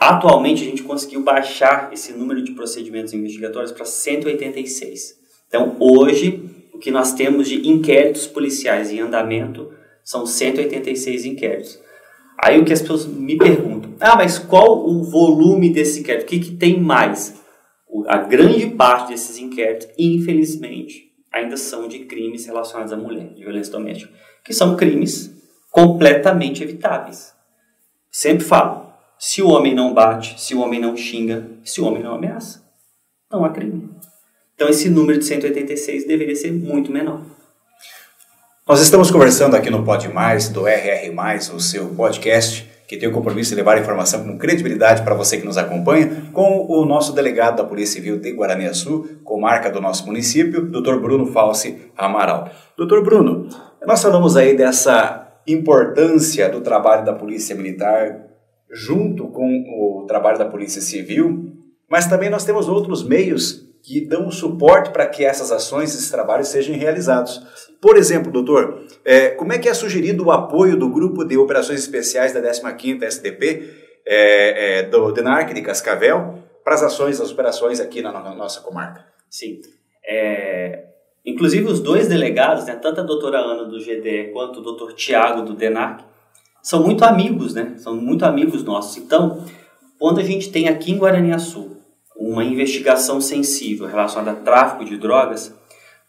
Atualmente, 0.00 0.62
a 0.62 0.64
gente 0.64 0.82
conseguiu 0.82 1.22
baixar 1.22 1.90
esse 1.92 2.12
número 2.12 2.42
de 2.42 2.52
procedimentos 2.52 3.12
investigatórios 3.12 3.72
para 3.72 3.84
186. 3.84 5.18
Então, 5.48 5.76
hoje, 5.80 6.48
o 6.72 6.78
que 6.78 6.90
nós 6.90 7.12
temos 7.12 7.48
de 7.48 7.68
inquéritos 7.68 8.26
policiais 8.26 8.92
em 8.92 9.00
andamento 9.00 9.72
são 10.04 10.24
186 10.24 11.24
inquéritos. 11.24 11.80
Aí 12.40 12.58
o 12.60 12.64
que 12.64 12.72
as 12.72 12.80
pessoas 12.80 13.04
me 13.04 13.36
perguntam, 13.36 13.94
ah, 13.98 14.14
mas 14.14 14.38
qual 14.38 14.88
o 14.88 15.02
volume 15.02 15.70
desse 15.70 16.00
inquérito? 16.00 16.22
O 16.22 16.26
que, 16.26 16.38
que 16.38 16.56
tem 16.56 16.80
mais? 16.80 17.34
A 18.06 18.18
grande 18.18 18.66
parte 18.68 19.08
desses 19.08 19.38
inquéritos, 19.38 19.88
infelizmente, 19.98 21.12
ainda 21.32 21.56
são 21.56 21.88
de 21.88 22.00
crimes 22.00 22.46
relacionados 22.46 22.92
à 22.92 22.96
mulher, 22.96 23.32
de 23.34 23.42
violência 23.42 23.72
doméstica, 23.72 24.12
que 24.44 24.52
são 24.52 24.76
crimes 24.76 25.30
completamente 25.70 26.62
evitáveis. 26.62 27.34
Sempre 28.10 28.44
falo, 28.44 28.92
se 29.18 29.42
o 29.42 29.48
homem 29.48 29.74
não 29.74 29.92
bate, 29.92 30.40
se 30.40 30.54
o 30.54 30.60
homem 30.60 30.80
não 30.80 30.96
xinga, 30.96 31.48
se 31.64 31.80
o 31.80 31.86
homem 31.86 32.02
não 32.02 32.14
ameaça, 32.14 32.62
não 33.30 33.44
há 33.44 33.50
crime. 33.50 33.90
Então 34.54 34.68
esse 34.68 34.88
número 34.88 35.18
de 35.18 35.24
186 35.24 36.06
deveria 36.06 36.34
ser 36.34 36.52
muito 36.52 36.90
menor. 36.90 37.22
Nós 38.66 38.80
estamos 38.80 39.10
conversando 39.10 39.56
aqui 39.56 39.70
no 39.70 39.84
Pod 39.84 40.08
Mais, 40.08 40.48
do 40.48 40.66
RR, 40.66 41.10
o 41.54 41.60
seu 41.60 41.88
podcast, 41.94 42.67
que 42.88 42.96
tem 42.96 43.06
o 43.06 43.12
compromisso 43.12 43.50
de 43.50 43.56
levar 43.56 43.76
a 43.76 43.80
informação 43.80 44.24
com 44.24 44.38
credibilidade 44.38 45.02
para 45.02 45.14
você 45.14 45.36
que 45.36 45.44
nos 45.44 45.58
acompanha, 45.58 46.30
com 46.32 46.66
o 46.66 46.86
nosso 46.86 47.12
delegado 47.12 47.58
da 47.58 47.64
Polícia 47.64 48.00
Civil 48.00 48.18
de 48.18 48.32
Guaraniaçu, 48.32 49.20
comarca 49.22 49.70
do 49.70 49.78
nosso 49.78 50.06
município, 50.06 50.62
Dr. 50.62 50.96
Bruno 50.98 51.26
Falsi 51.26 51.78
Amaral. 51.94 52.50
Dr. 52.78 53.02
Bruno, 53.02 53.46
nós 53.86 54.02
falamos 54.02 54.38
aí 54.38 54.56
dessa 54.56 55.38
importância 55.46 56.48
do 56.48 56.62
trabalho 56.62 57.04
da 57.04 57.12
Polícia 57.12 57.54
Militar 57.54 58.24
junto 58.70 59.28
com 59.28 59.64
o 59.68 60.06
trabalho 60.06 60.38
da 60.38 60.46
Polícia 60.46 60.80
Civil, 60.80 61.52
mas 61.90 62.06
também 62.06 62.30
nós 62.30 62.44
temos 62.44 62.68
outros 62.68 63.06
meios 63.06 63.67
que 63.88 64.02
dão 64.02 64.30
suporte 64.30 64.90
para 64.90 65.06
que 65.06 65.24
essas 65.24 65.50
ações, 65.50 65.94
esses 65.94 66.10
trabalhos 66.10 66.48
sejam 66.48 66.76
realizados. 66.76 67.40
Por 67.80 67.96
exemplo, 67.96 68.30
doutor, 68.30 68.84
é, 69.02 69.30
como 69.30 69.54
é 69.54 69.58
que 69.58 69.66
é 69.66 69.72
sugerido 69.72 70.26
o 70.26 70.30
apoio 70.30 70.76
do 70.76 70.90
Grupo 70.90 71.24
de 71.24 71.38
Operações 71.38 71.80
Especiais 71.80 72.34
da 72.34 72.42
15ª 72.42 73.02
SDP, 73.04 73.66
é, 74.06 74.80
é, 74.80 74.82
do 74.82 75.10
DENARC 75.10 75.54
de 75.54 75.62
Cascavel, 75.62 76.34
para 76.62 76.74
as 76.74 76.82
ações, 76.82 77.18
as 77.18 77.32
operações 77.32 77.80
aqui 77.80 78.02
na, 78.02 78.12
na 78.12 78.34
nossa 78.34 78.60
comarca? 78.60 79.06
Sim. 79.30 79.62
É, 80.06 80.84
inclusive 81.24 81.64
os 81.64 81.80
dois 81.80 82.08
delegados, 82.08 82.66
né, 82.66 82.74
tanto 82.74 83.00
a 83.00 83.04
doutora 83.04 83.38
Ana 83.38 83.64
do 83.64 83.78
GDE 83.78 84.32
quanto 84.34 84.60
o 84.60 84.62
doutor 84.62 84.92
Tiago 84.92 85.40
do 85.46 85.54
DENARC, 85.54 86.04
são 86.62 86.82
muito 86.82 87.06
amigos, 87.06 87.54
né? 87.54 87.72
São 87.78 87.96
muito 87.96 88.26
amigos 88.26 88.62
nossos. 88.64 88.98
Então, 88.98 89.42
quando 89.98 90.20
a 90.20 90.24
gente 90.24 90.50
tem 90.50 90.68
aqui 90.68 90.92
em 90.92 90.98
Guaraniaçu 90.98 91.77
uma 92.18 92.44
investigação 92.44 93.20
sensível 93.20 93.86
relacionada 93.86 94.32
a 94.32 94.42
tráfico 94.42 94.84
de 94.84 94.98
drogas, 94.98 95.54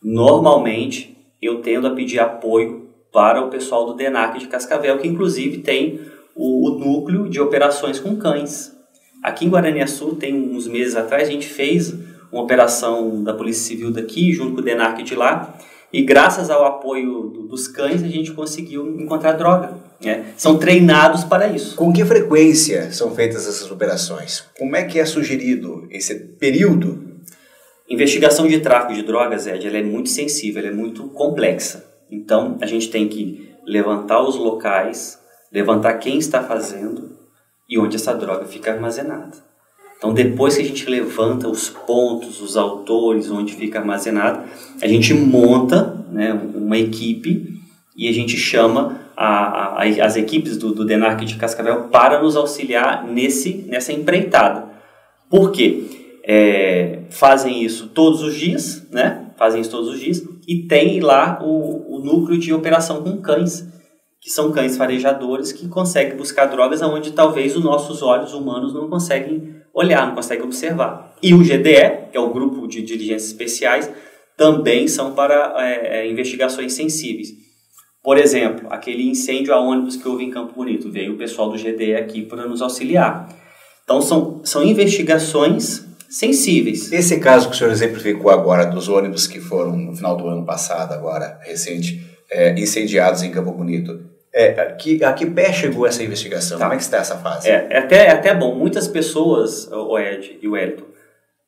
normalmente 0.02 1.16
eu 1.40 1.62
tendo 1.62 1.88
a 1.88 1.92
pedir 1.92 2.20
apoio 2.20 2.90
para 3.12 3.42
o 3.42 3.50
pessoal 3.50 3.86
do 3.86 3.94
DENAC 3.94 4.40
de 4.40 4.48
Cascavel, 4.48 4.98
que 4.98 5.08
inclusive 5.08 5.60
tem 5.60 6.00
o, 6.36 6.68
o 6.68 6.80
núcleo 6.80 7.30
de 7.30 7.40
operações 7.40 8.00
com 8.00 8.16
cães. 8.18 8.76
Aqui 9.24 9.46
em 9.46 9.50
Guaraniaçu, 9.50 10.16
tem 10.16 10.34
uns 10.34 10.68
meses 10.68 10.96
atrás, 10.96 11.28
a 11.28 11.32
gente 11.32 11.48
fez 11.48 11.94
uma 12.32 12.42
operação 12.42 13.24
da 13.24 13.34
Polícia 13.34 13.68
Civil 13.68 13.92
daqui, 13.92 14.32
junto 14.32 14.56
com 14.56 14.62
o 14.62 14.64
DENAC 14.64 15.04
de 15.04 15.16
lá, 15.16 15.56
e 15.92 16.02
graças 16.02 16.50
ao 16.50 16.66
apoio 16.66 17.30
do, 17.30 17.48
dos 17.48 17.68
cães, 17.68 18.04
a 18.04 18.08
gente 18.08 18.32
conseguiu 18.32 19.00
encontrar 19.00 19.34
droga. 19.34 19.89
Né? 20.02 20.34
São 20.38 20.58
treinados 20.58 21.24
para 21.24 21.48
isso. 21.48 21.76
Com 21.76 21.92
que 21.92 22.06
frequência 22.06 22.92
são 22.92 23.14
feitas 23.14 23.48
essas 23.48 23.70
operações? 23.70 24.46
Como 24.58 24.76
é 24.76 24.84
que 24.84 25.00
é 25.00 25.06
sugerido 25.06 25.88
esse 25.92 26.16
período? 26.16 27.10
Investigação 27.90 28.48
de 28.48 28.60
tráfico 28.60 28.94
de 28.94 29.02
drogas, 29.02 29.48
Ed, 29.48 29.68
ela 29.68 29.78
é 29.78 29.84
muito 29.84 30.10
sensível, 30.10 30.62
ela 30.62 30.72
é 30.72 30.76
muito 30.76 31.06
complexa. 31.10 31.86
Então, 32.10 32.58
a 32.62 32.66
gente 32.66 32.90
tem 32.90 33.08
que 33.08 33.50
levantar 33.66 34.22
os 34.22 34.36
locais, 34.36 35.20
levantar 35.52 35.94
quem 35.96 36.18
está 36.18 36.44
fazendo 36.44 37.18
e 37.68 37.78
onde 37.78 37.96
essa 37.96 38.14
droga 38.14 38.46
fica 38.46 38.72
armazenada. 38.72 39.38
Então, 39.98 40.14
depois 40.14 40.56
que 40.56 40.62
a 40.62 40.66
gente 40.66 40.90
levanta 40.90 41.50
os 41.50 41.70
pontos, 41.70 42.42
os 42.42 42.56
autores, 42.56 43.30
onde 43.30 43.54
fica 43.54 43.80
armazenado, 43.80 44.48
a 44.82 44.88
gente 44.88 45.14
monta 45.14 46.06
né, 46.10 46.32
uma 46.56 46.78
equipe 46.78 47.60
e 47.98 48.08
a 48.08 48.14
gente 48.14 48.38
chama 48.38 49.02
a, 49.22 49.82
a, 49.82 50.06
as 50.06 50.16
equipes 50.16 50.58
do, 50.58 50.74
do 50.74 50.86
DENARC 50.86 51.26
de 51.26 51.36
Cascavel 51.36 51.90
para 51.90 52.22
nos 52.22 52.38
auxiliar 52.38 53.04
nesse, 53.04 53.66
nessa 53.68 53.92
empreitada. 53.92 54.70
Por 55.30 55.52
quê? 55.52 55.84
É, 56.24 57.02
fazem 57.10 57.62
isso 57.62 57.88
todos 57.88 58.22
os 58.22 58.34
dias, 58.34 58.88
né? 58.90 59.26
Fazem 59.38 59.60
isso 59.60 59.72
todos 59.72 59.90
os 59.90 60.00
dias 60.00 60.24
e 60.48 60.64
tem 60.68 61.02
lá 61.02 61.40
o, 61.44 61.98
o 61.98 62.00
núcleo 62.00 62.40
de 62.40 62.54
operação 62.54 63.04
com 63.04 63.18
cães, 63.18 63.68
que 64.22 64.30
são 64.30 64.54
cães 64.54 64.78
farejadores 64.78 65.52
que 65.52 65.68
conseguem 65.68 66.16
buscar 66.16 66.46
drogas 66.46 66.82
aonde 66.82 67.12
talvez 67.12 67.58
os 67.58 67.64
nossos 67.64 68.02
olhos 68.02 68.34
humanos 68.34 68.74
não 68.74 68.90
conseguem 68.90 69.56
olhar, 69.74 70.08
não 70.08 70.16
consegue 70.16 70.44
observar. 70.44 71.14
E 71.22 71.34
o 71.34 71.40
GDE, 71.40 72.10
que 72.12 72.18
é 72.18 72.20
o 72.20 72.32
grupo 72.32 72.68
de 72.68 72.82
diligências 72.82 73.32
especiais, 73.32 73.92
também 74.38 74.88
são 74.88 75.14
para 75.14 75.56
é, 75.58 76.00
é, 76.00 76.10
investigações 76.10 76.72
sensíveis. 76.72 77.49
Por 78.04 78.18
exemplo, 78.18 78.68
aquele 78.72 79.10
incêndio 79.10 79.54
a 79.54 79.60
ônibus 79.60 79.96
que 79.96 80.08
houve 80.08 80.24
em 80.24 80.32
Campo 80.32 80.54
Bonito, 80.54 80.92
veio 80.92 81.14
o 81.14 81.18
pessoal 81.18 81.50
do 81.50 81.58
GDE 81.58 81.96
aqui 81.96 82.24
para 82.24 82.48
nos 82.48 82.62
auxiliar. 82.62 83.30
Então, 83.84 84.02
são, 84.02 84.42
são 84.44 84.64
investigações 84.64 85.86
sensíveis. 86.10 86.92
Esse 86.92 87.20
caso 87.20 87.50
que 87.50 87.56
o 87.56 87.58
senhor 87.58 87.72
exemplificou 87.72 88.32
agora 88.32 88.66
dos 88.66 88.88
ônibus 88.88 89.28
que 89.28 89.40
foram 89.40 89.76
no 89.76 89.96
final 89.96 90.16
do 90.16 90.28
ano 90.28 90.46
passado, 90.46 90.94
agora 90.94 91.40
recente, 91.44 92.02
é, 92.32 92.60
incendiados 92.60 93.22
em 93.22 93.32
Campo 93.32 93.52
Bonito, 93.52 94.00
é, 94.34 94.60
a, 94.62 94.72
que, 94.74 95.04
a 95.04 95.14
que 95.14 95.26
pé 95.26 95.52
chegou 95.52 95.86
essa 95.86 96.04
investigação? 96.04 96.58
Tá. 96.58 96.66
Como 96.66 96.74
é 96.74 96.78
que 96.78 96.84
está 96.84 96.98
essa 96.98 97.18
fase? 97.18 97.50
É, 97.50 97.68
é, 97.70 97.78
até, 97.80 98.06
é 98.06 98.12
até 98.12 98.34
bom. 98.34 98.56
Muitas 98.56 98.88
pessoas, 98.88 99.68
o 99.72 99.98
Ed 99.98 100.40
e 100.42 100.48
o 100.48 100.56
Elton, 100.56 100.86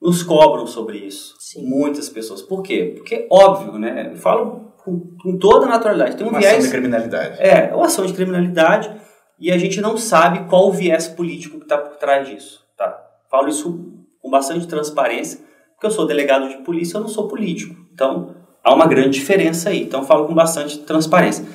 nos 0.01 0.23
cobram 0.23 0.65
sobre 0.65 0.97
isso. 0.97 1.35
Sim. 1.39 1.63
Muitas 1.63 2.09
pessoas. 2.09 2.41
Por 2.41 2.63
quê? 2.63 2.93
Porque, 2.95 3.27
óbvio, 3.29 3.77
né? 3.77 4.09
Eu 4.11 4.17
falo 4.17 4.70
com, 4.83 5.15
com 5.21 5.37
toda 5.37 5.65
naturalidade. 5.65 6.17
Tem 6.17 6.25
um 6.25 6.29
uma 6.29 6.39
viés, 6.39 6.53
ação 6.53 6.65
de 6.65 6.71
criminalidade. 6.71 7.35
É, 7.39 7.75
uma 7.75 7.85
ação 7.85 8.05
de 8.05 8.13
criminalidade 8.13 8.91
e 9.39 9.51
a 9.51 9.57
gente 9.57 9.81
não 9.81 9.97
sabe 9.97 10.47
qual 10.47 10.67
o 10.67 10.71
viés 10.71 11.07
político 11.07 11.57
que 11.57 11.65
está 11.65 11.77
por 11.77 11.97
trás 11.97 12.27
disso. 12.27 12.63
Tá? 12.77 13.01
Falo 13.29 13.49
isso 13.49 13.91
com 14.21 14.29
bastante 14.29 14.67
transparência, 14.67 15.39
porque 15.73 15.87
eu 15.87 15.91
sou 15.91 16.05
delegado 16.05 16.47
de 16.47 16.57
polícia, 16.57 16.97
eu 16.97 17.01
não 17.01 17.07
sou 17.07 17.27
político. 17.27 17.75
Então, 17.93 18.35
há 18.63 18.73
uma 18.73 18.85
grande 18.85 19.19
diferença 19.19 19.69
aí. 19.69 19.81
Então, 19.81 20.03
falo 20.03 20.27
com 20.27 20.33
bastante 20.33 20.79
transparência. 20.79 21.45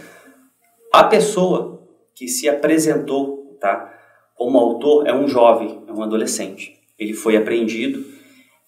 A 0.93 1.05
pessoa 1.05 1.81
que 2.15 2.27
se 2.27 2.49
apresentou 2.49 3.57
tá, 3.61 3.93
como 4.35 4.59
autor 4.59 5.07
é 5.07 5.15
um 5.15 5.29
jovem, 5.29 5.83
é 5.87 5.93
um 5.93 6.03
adolescente. 6.03 6.75
Ele 6.99 7.13
foi 7.13 7.37
apreendido 7.37 8.05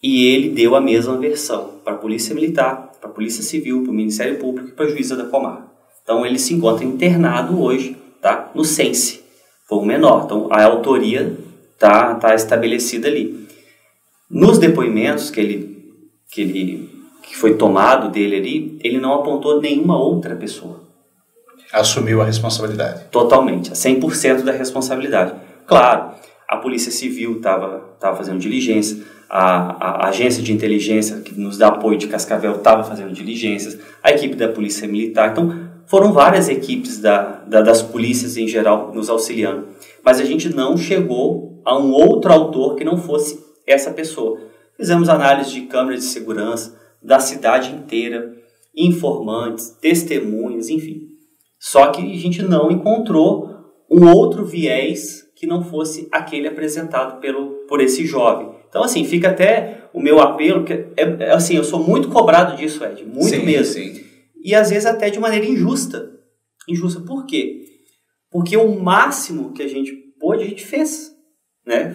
e 0.03 0.33
ele 0.33 0.51
deu 0.51 0.77
a 0.77 0.81
mesma 0.81 1.17
versão 1.17 1.81
para 1.83 1.95
a 1.95 1.99
Polícia 1.99 2.35
Militar, 2.35 2.88
para 3.01 3.11
a 3.11 3.13
Polícia 3.13 3.43
Civil, 3.43 3.83
para 3.83 3.91
o 3.91 3.95
Ministério 3.95 4.39
Público 4.39 4.69
e 4.69 4.73
para 4.73 4.87
a 4.87 4.89
Juíza 4.89 5.17
da 5.17 5.25
Comar. 5.25 5.67
Então 6.03 6.25
ele 6.25 6.39
se 6.39 6.55
encontra 6.55 6.85
internado 6.85 7.61
hoje 7.61 7.97
tá, 8.21 8.51
no 8.55 8.65
Sense. 8.65 9.23
Foi 9.69 9.79
um 9.79 9.85
menor. 9.85 10.25
Então 10.25 10.49
a 10.51 10.65
autoria 10.65 11.39
está 11.75 12.15
tá 12.15 12.35
estabelecida 12.35 13.09
ali. 13.09 13.47
Nos 14.31 14.59
depoimentos 14.59 15.31
que 15.31 15.41
ele, 15.41 15.93
que 16.31 16.41
ele 16.41 16.99
que 17.23 17.37
foi 17.37 17.57
tomado 17.57 18.11
dele 18.11 18.37
ali, 18.37 18.79
ele 18.83 18.99
não 18.99 19.13
apontou 19.13 19.61
nenhuma 19.61 19.99
outra 19.99 20.35
pessoa 20.35 20.89
assumiu 21.73 22.21
a 22.21 22.25
responsabilidade. 22.25 23.05
Totalmente, 23.11 23.71
100% 23.71 24.43
da 24.43 24.53
responsabilidade. 24.53 25.35
Claro, 25.67 26.13
a 26.49 26.57
Polícia 26.57 26.91
Civil 26.91 27.37
estava 27.37 27.81
tava 28.01 28.17
fazendo 28.17 28.39
diligência, 28.39 29.03
a, 29.29 30.05
a, 30.05 30.09
agência 30.09 30.43
de 30.43 30.53
inteligência 30.53 31.21
que 31.21 31.39
nos 31.39 31.59
dá 31.59 31.69
apoio 31.69 31.99
de 31.99 32.09
Cascavel 32.09 32.57
estava 32.57 32.83
fazendo 32.83 33.13
diligências, 33.13 33.79
a 34.03 34.11
equipe 34.11 34.35
da 34.35 34.49
Polícia 34.49 34.89
Militar. 34.89 35.33
Então, 35.33 35.69
foram 35.87 36.13
várias 36.13 36.49
equipes 36.49 36.99
da, 36.99 37.43
da, 37.47 37.61
das 37.63 37.83
polícias 37.83 38.37
em 38.37 38.47
geral 38.47 38.93
nos 38.95 39.09
auxiliando. 39.09 39.69
Mas 40.05 40.21
a 40.21 40.25
gente 40.25 40.55
não 40.55 40.77
chegou 40.77 41.61
a 41.65 41.79
um 41.79 41.93
outro 41.93 42.33
autor 42.33 42.77
que 42.77 42.85
não 42.85 42.97
fosse 42.97 43.43
essa 43.67 43.91
pessoa. 43.91 44.39
Fizemos 44.77 45.09
análise 45.09 45.51
de 45.51 45.63
câmeras 45.63 46.01
de 46.01 46.07
segurança 46.07 46.79
da 47.03 47.21
cidade 47.21 47.75
inteira, 47.75 48.35
informantes, 48.77 49.71
testemunhas, 49.81 50.69
enfim. 50.69 51.09
Só 51.59 51.89
que 51.89 52.01
a 52.01 52.17
gente 52.17 52.43
não 52.43 52.71
encontrou 52.71 53.49
um 53.91 54.09
outro 54.09 54.45
viés 54.45 55.27
que 55.35 55.47
não 55.47 55.63
fosse 55.63 56.09
aquele 56.13 56.49
apresentado 56.49 57.21
pelo, 57.21 57.65
por 57.67 57.81
esse 57.81 58.05
jovem. 58.05 58.58
Então, 58.69 58.83
assim, 58.83 59.05
fica 59.05 59.31
até 59.31 59.89
o 59.93 60.01
meu 60.01 60.21
apelo, 60.21 60.65
que 60.65 60.73
é, 60.73 60.87
é 60.97 61.31
assim, 61.33 61.57
eu 61.57 61.65
sou 61.65 61.83
muito 61.83 62.09
cobrado 62.09 62.57
disso, 62.57 62.85
Ed, 62.85 63.05
muito 63.05 63.29
sim, 63.29 63.45
mesmo. 63.45 63.75
Sim. 63.75 64.05
E 64.45 64.55
às 64.55 64.71
vezes 64.71 64.87
até 64.87 65.11
de 65.11 65.19
maneira 65.19 65.47
injusta. 65.47 66.11
Injusta 66.69 67.01
por 67.01 67.27
quê? 67.27 67.65
Porque 68.31 68.57
o 68.57 68.79
máximo 68.79 69.53
que 69.53 69.63
a 69.63 69.69
gente 69.69 69.93
pôde, 70.21 70.45
a 70.45 70.47
gente 70.47 70.65
fez. 70.65 71.11
Né? 71.67 71.95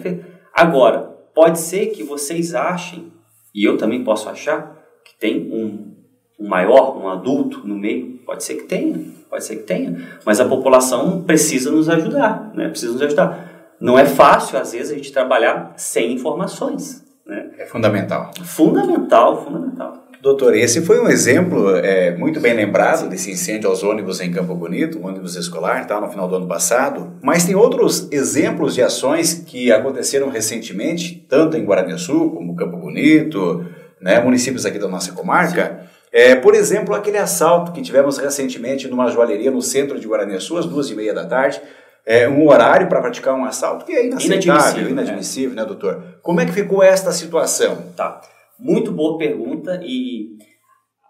Agora, 0.52 1.00
pode 1.34 1.60
ser 1.60 1.86
que 1.86 2.02
vocês 2.02 2.54
achem, 2.54 3.12
e 3.54 3.64
eu 3.64 3.76
também 3.76 4.02
posso 4.02 4.28
achar, 4.28 4.82
que 5.04 5.18
tem 5.18 5.50
um, 5.52 5.94
um 6.40 6.48
maior, 6.48 6.96
um 6.96 7.08
adulto 7.08 7.66
no 7.66 7.76
meio. 7.76 8.18
Pode 8.26 8.42
ser 8.42 8.54
que 8.56 8.64
tenha, 8.64 8.98
pode 9.30 9.44
ser 9.44 9.56
que 9.56 9.62
tenha. 9.62 10.18
Mas 10.24 10.40
a 10.40 10.48
população 10.48 11.22
precisa 11.22 11.70
nos 11.70 11.88
ajudar, 11.88 12.52
né? 12.54 12.68
Precisa 12.68 12.92
nos 12.92 13.02
ajudar. 13.02 13.53
Não 13.84 13.98
é 13.98 14.06
fácil, 14.06 14.58
às 14.58 14.72
vezes, 14.72 14.90
a 14.90 14.94
gente 14.94 15.12
trabalhar 15.12 15.74
sem 15.76 16.14
informações. 16.14 17.04
Né? 17.26 17.50
É 17.58 17.66
fundamental. 17.66 18.30
Fundamental, 18.42 19.44
fundamental. 19.44 20.04
Doutor, 20.22 20.54
esse 20.54 20.80
foi 20.80 20.98
um 20.98 21.06
exemplo 21.06 21.76
é, 21.76 22.16
muito 22.16 22.40
bem 22.40 22.54
lembrado 22.54 23.10
desse 23.10 23.30
incêndio 23.30 23.68
aos 23.68 23.82
ônibus 23.82 24.22
em 24.22 24.32
Campo 24.32 24.54
Bonito, 24.54 24.98
um 24.98 25.06
ônibus 25.06 25.36
escolar, 25.36 25.86
tá, 25.86 26.00
no 26.00 26.08
final 26.08 26.26
do 26.26 26.36
ano 26.36 26.48
passado. 26.48 27.12
Mas 27.22 27.44
tem 27.44 27.54
outros 27.54 28.08
exemplos 28.10 28.74
de 28.74 28.80
ações 28.80 29.34
que 29.46 29.70
aconteceram 29.70 30.30
recentemente, 30.30 31.22
tanto 31.28 31.58
em 31.58 31.64
Guaraniaçu 31.66 32.30
como 32.30 32.56
Campo 32.56 32.78
Bonito, 32.78 33.66
né, 34.00 34.18
municípios 34.18 34.64
aqui 34.64 34.78
da 34.78 34.88
nossa 34.88 35.12
comarca. 35.12 35.86
É, 36.10 36.34
por 36.34 36.54
exemplo, 36.54 36.94
aquele 36.94 37.18
assalto 37.18 37.70
que 37.72 37.82
tivemos 37.82 38.16
recentemente 38.16 38.88
numa 38.88 39.10
joalheria 39.10 39.50
no 39.50 39.60
centro 39.60 40.00
de 40.00 40.08
Guaraniaçu, 40.08 40.56
às 40.56 40.64
duas 40.64 40.88
e 40.88 40.94
meia 40.94 41.12
da 41.12 41.26
tarde. 41.26 41.60
É 42.06 42.28
um 42.28 42.46
horário 42.46 42.88
para 42.88 43.00
praticar 43.00 43.34
um 43.34 43.44
assalto 43.44 43.86
que 43.86 43.92
é 43.92 44.06
inaceitável, 44.06 44.46
inadmissível, 44.46 44.90
inadmissível 44.90 45.54
né? 45.54 45.62
né, 45.62 45.68
doutor? 45.68 46.18
Como 46.22 46.40
é 46.40 46.44
que 46.44 46.52
ficou 46.52 46.82
esta 46.82 47.12
situação? 47.12 47.92
Tá. 47.96 48.20
Muito 48.58 48.92
boa 48.92 49.16
pergunta 49.16 49.80
e 49.82 50.36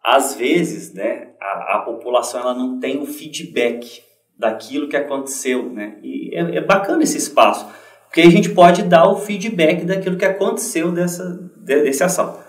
às 0.05 0.35
vezes, 0.35 0.93
né, 0.93 1.29
a, 1.41 1.77
a 1.77 1.79
população 1.79 2.41
ela 2.41 2.55
não 2.55 2.79
tem 2.79 3.01
o 3.01 3.07
feedback 3.07 4.03
daquilo 4.39 4.89
que 4.89 4.97
aconteceu, 4.97 5.71
né? 5.71 5.97
E 6.03 6.35
é, 6.35 6.57
é, 6.57 6.61
bacana 6.61 7.03
esse 7.03 7.17
espaço, 7.17 7.67
porque 8.05 8.21
a 8.21 8.31
gente 8.31 8.51
pode 8.51 8.83
dar 8.83 9.09
o 9.09 9.17
feedback 9.17 9.85
daquilo 9.85 10.17
que 10.17 10.25
aconteceu 10.25 10.93
dessa, 10.93 11.25
desse 11.57 12.05
assalto. 12.05 12.45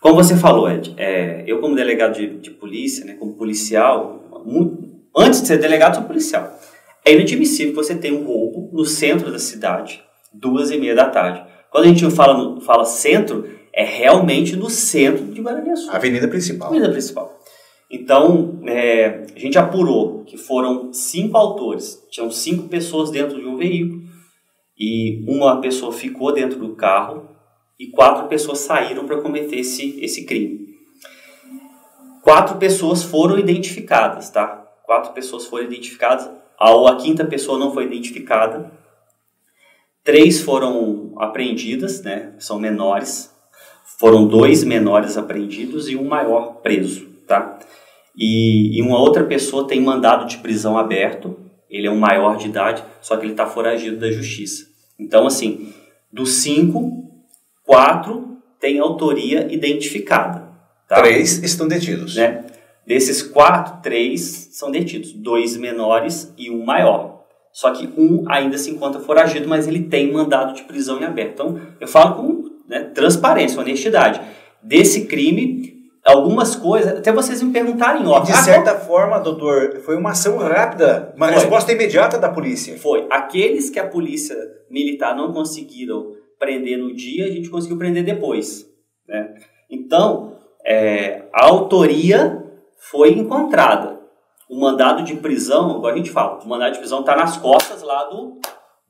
Como 0.00 0.14
você 0.14 0.36
falou, 0.36 0.70
Ed, 0.70 0.94
é, 0.96 1.42
eu 1.46 1.60
como 1.60 1.74
delegado 1.74 2.14
de, 2.14 2.38
de 2.38 2.50
polícia, 2.50 3.04
né, 3.04 3.14
como 3.14 3.34
policial, 3.34 4.22
muito, 4.44 4.84
antes 5.16 5.40
de 5.40 5.48
ser 5.48 5.58
delegado, 5.58 5.96
sou 5.96 6.04
policial. 6.04 6.56
É 7.04 7.12
inadmissível 7.12 7.72
que 7.72 7.76
você 7.76 7.94
tenha 7.94 8.14
um 8.14 8.24
roubo 8.24 8.70
no 8.72 8.84
centro 8.84 9.30
da 9.30 9.38
cidade, 9.38 10.02
duas 10.32 10.70
e 10.70 10.78
meia 10.78 10.94
da 10.94 11.10
tarde. 11.10 11.44
Quando 11.70 11.84
a 11.84 11.88
gente 11.88 12.10
fala, 12.10 12.60
fala 12.60 12.84
centro, 12.84 13.48
é 13.72 13.84
realmente 13.84 14.56
no 14.56 14.70
centro 14.70 15.26
de 15.26 15.42
Guaraniaçu. 15.42 15.90
Avenida 15.90 16.28
principal. 16.28 16.68
Avenida 16.68 16.90
principal. 16.90 17.38
Então, 17.90 18.60
é, 18.66 19.26
a 19.36 19.38
gente 19.38 19.58
apurou 19.58 20.24
que 20.24 20.36
foram 20.36 20.92
cinco 20.92 21.36
autores, 21.36 22.02
tinham 22.10 22.30
cinco 22.30 22.68
pessoas 22.68 23.10
dentro 23.10 23.38
de 23.38 23.46
um 23.46 23.56
veículo, 23.56 24.02
e 24.78 25.24
uma 25.28 25.60
pessoa 25.60 25.92
ficou 25.92 26.32
dentro 26.32 26.58
do 26.58 26.74
carro 26.74 27.28
e 27.78 27.88
quatro 27.88 28.28
pessoas 28.28 28.58
saíram 28.60 29.06
para 29.06 29.20
cometer 29.20 29.56
esse, 29.56 30.00
esse 30.00 30.24
crime. 30.24 30.74
Quatro 32.22 32.56
pessoas 32.56 33.02
foram 33.02 33.38
identificadas, 33.38 34.30
tá? 34.30 34.46
Quatro 34.84 35.12
pessoas 35.12 35.46
foram 35.46 35.64
identificadas, 35.64 36.30
a, 36.58 36.96
quinta 36.96 37.24
pessoa 37.24 37.58
não 37.58 37.72
foi 37.72 37.84
identificada. 37.84 38.70
Três 40.02 40.40
foram 40.40 41.14
apreendidas, 41.18 42.02
né? 42.02 42.34
São 42.38 42.58
menores, 42.58 43.34
foram 43.98 44.26
dois 44.26 44.62
menores 44.62 45.16
apreendidos 45.16 45.88
e 45.88 45.96
um 45.96 46.04
maior 46.04 46.56
preso, 46.56 47.06
tá? 47.26 47.58
E, 48.16 48.78
e 48.78 48.82
uma 48.82 48.98
outra 48.98 49.24
pessoa 49.24 49.66
tem 49.66 49.80
mandado 49.80 50.26
de 50.26 50.38
prisão 50.38 50.78
aberto, 50.78 51.38
ele 51.68 51.86
é 51.86 51.90
um 51.90 51.98
maior 51.98 52.36
de 52.36 52.46
idade, 52.46 52.84
só 53.00 53.16
que 53.16 53.24
ele 53.24 53.32
está 53.32 53.46
foragido 53.46 53.96
da 53.96 54.10
justiça. 54.10 54.66
Então, 54.98 55.26
assim, 55.26 55.72
dos 56.12 56.34
cinco, 56.34 57.10
quatro 57.64 58.38
têm 58.60 58.78
autoria 58.78 59.52
identificada. 59.52 60.48
Tá? 60.88 60.96
Três 61.02 61.42
estão 61.42 61.66
detidos. 61.66 62.14
Né? 62.14 62.44
Desses 62.86 63.22
quatro, 63.22 63.80
três 63.82 64.48
são 64.52 64.70
detidos, 64.70 65.12
dois 65.12 65.56
menores 65.56 66.32
e 66.36 66.50
um 66.50 66.64
maior. 66.64 67.24
Só 67.52 67.70
que 67.70 67.88
um 67.96 68.24
ainda 68.28 68.58
se 68.58 68.70
encontra 68.70 69.00
foragido, 69.00 69.48
mas 69.48 69.66
ele 69.66 69.84
tem 69.84 70.12
mandado 70.12 70.54
de 70.54 70.64
prisão 70.64 71.00
em 71.00 71.04
aberto. 71.04 71.32
Então, 71.32 71.60
eu 71.80 71.88
falo 71.88 72.16
com 72.16 72.44
né, 72.68 72.90
transparência, 72.94 73.60
honestidade. 73.60 74.20
Desse 74.62 75.06
crime, 75.06 75.72
algumas 76.04 76.56
coisas, 76.56 76.98
até 76.98 77.12
vocês 77.12 77.42
me 77.42 77.52
perguntarem, 77.52 78.06
ó. 78.06 78.20
De 78.20 78.36
certa 78.36 78.72
ah, 78.72 78.80
forma, 78.80 79.18
doutor, 79.20 79.80
foi 79.80 79.96
uma 79.96 80.10
ação 80.10 80.36
rápida, 80.38 81.12
uma 81.16 81.28
foi. 81.28 81.36
resposta 81.36 81.72
imediata 81.72 82.18
da 82.18 82.28
polícia. 82.28 82.76
Foi. 82.76 83.06
Aqueles 83.08 83.70
que 83.70 83.78
a 83.78 83.86
polícia 83.86 84.36
militar 84.68 85.16
não 85.16 85.32
conseguiram 85.32 86.12
prender 86.38 86.76
no 86.76 86.94
dia, 86.94 87.24
a 87.24 87.30
gente 87.30 87.48
conseguiu 87.48 87.78
prender 87.78 88.04
depois. 88.04 88.68
Né? 89.08 89.34
Então, 89.70 90.36
é, 90.66 91.22
a 91.32 91.46
autoria 91.46 92.43
foi 92.90 93.12
encontrada. 93.12 94.00
O 94.48 94.60
mandado 94.60 95.02
de 95.02 95.16
prisão, 95.16 95.76
agora 95.76 95.94
a 95.94 95.96
gente 95.96 96.10
fala, 96.10 96.38
o 96.38 96.48
mandado 96.48 96.72
de 96.72 96.78
prisão 96.78 97.00
está 97.00 97.16
nas 97.16 97.36
costas 97.36 97.82
lá 97.82 98.04
do, 98.04 98.38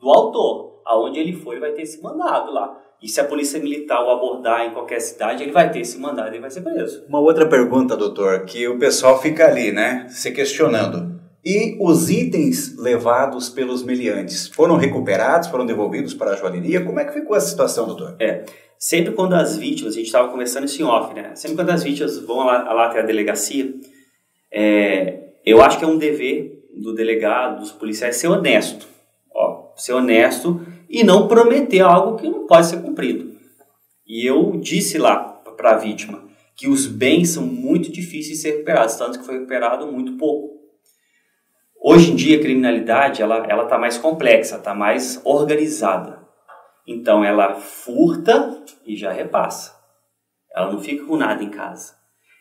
do 0.00 0.10
autor. 0.10 0.82
Aonde 0.84 1.18
ele 1.18 1.32
foi, 1.32 1.60
vai 1.60 1.72
ter 1.72 1.82
esse 1.82 2.02
mandado 2.02 2.52
lá. 2.52 2.76
E 3.00 3.08
se 3.08 3.20
a 3.20 3.24
polícia 3.24 3.60
militar 3.60 4.02
o 4.04 4.10
abordar 4.10 4.66
em 4.66 4.72
qualquer 4.72 5.00
cidade, 5.00 5.42
ele 5.42 5.52
vai 5.52 5.70
ter 5.70 5.80
esse 5.80 5.98
mandado, 5.98 6.28
ele 6.28 6.40
vai 6.40 6.50
ser 6.50 6.62
preso. 6.62 7.04
Uma 7.08 7.20
outra 7.20 7.46
pergunta, 7.46 7.96
doutor, 7.96 8.44
que 8.44 8.66
o 8.66 8.78
pessoal 8.78 9.20
fica 9.20 9.46
ali, 9.46 9.72
né, 9.72 10.06
se 10.08 10.32
questionando. 10.32 11.14
E 11.44 11.76
os 11.80 12.08
itens 12.08 12.76
levados 12.78 13.50
pelos 13.50 13.82
meliantes 13.82 14.48
foram 14.48 14.76
recuperados, 14.76 15.48
foram 15.48 15.66
devolvidos 15.66 16.14
para 16.14 16.32
a 16.32 16.36
joalheria? 16.36 16.82
Como 16.82 16.98
é 16.98 17.04
que 17.04 17.12
ficou 17.12 17.36
essa 17.36 17.48
situação, 17.48 17.86
doutor? 17.86 18.16
É, 18.18 18.44
sempre 18.78 19.12
quando 19.12 19.34
as 19.34 19.56
vítimas, 19.56 19.94
a 19.94 19.96
gente 19.96 20.06
estava 20.06 20.28
conversando 20.28 20.64
isso 20.64 20.80
em 20.80 20.84
off, 20.84 21.14
né? 21.14 21.34
Sempre 21.34 21.56
quando 21.56 21.70
as 21.70 21.82
vítimas 21.82 22.18
vão 22.18 22.38
lá, 22.38 22.72
lá 22.72 22.86
até 22.86 23.00
a 23.00 23.04
delegacia, 23.04 23.74
é, 24.52 25.30
eu 25.44 25.62
acho 25.62 25.78
que 25.78 25.84
é 25.84 25.88
um 25.88 25.98
dever 25.98 26.62
do 26.76 26.94
delegado, 26.94 27.60
dos 27.60 27.72
policiais, 27.72 28.16
ser 28.16 28.28
honesto. 28.28 28.86
Ó, 29.34 29.72
ser 29.76 29.92
honesto 29.92 30.64
e 30.88 31.02
não 31.02 31.26
prometer 31.26 31.80
algo 31.80 32.16
que 32.16 32.28
não 32.28 32.46
pode 32.46 32.66
ser 32.66 32.80
cumprido. 32.80 33.34
E 34.06 34.24
eu 34.26 34.58
disse 34.60 34.98
lá 34.98 35.18
para 35.56 35.72
a 35.72 35.76
vítima 35.76 36.24
que 36.56 36.68
os 36.68 36.86
bens 36.86 37.30
são 37.30 37.44
muito 37.44 37.90
difíceis 37.90 38.36
de 38.36 38.42
ser 38.42 38.50
recuperados, 38.52 38.94
tanto 38.94 39.18
que 39.18 39.24
foi 39.24 39.34
recuperado 39.34 39.90
muito 39.90 40.12
pouco. 40.16 40.54
Hoje 41.82 42.12
em 42.12 42.16
dia 42.16 42.38
a 42.38 42.40
criminalidade 42.40 43.20
ela 43.20 43.64
está 43.64 43.76
mais 43.76 43.98
complexa, 43.98 44.56
está 44.56 44.74
mais 44.74 45.20
organizada. 45.24 46.23
Então 46.86 47.24
ela 47.24 47.54
furta 47.54 48.62
e 48.86 48.96
já 48.96 49.12
repassa. 49.12 49.74
Ela 50.54 50.72
não 50.72 50.80
fica 50.80 51.04
com 51.04 51.16
nada 51.16 51.42
em 51.42 51.50
casa. 51.50 51.94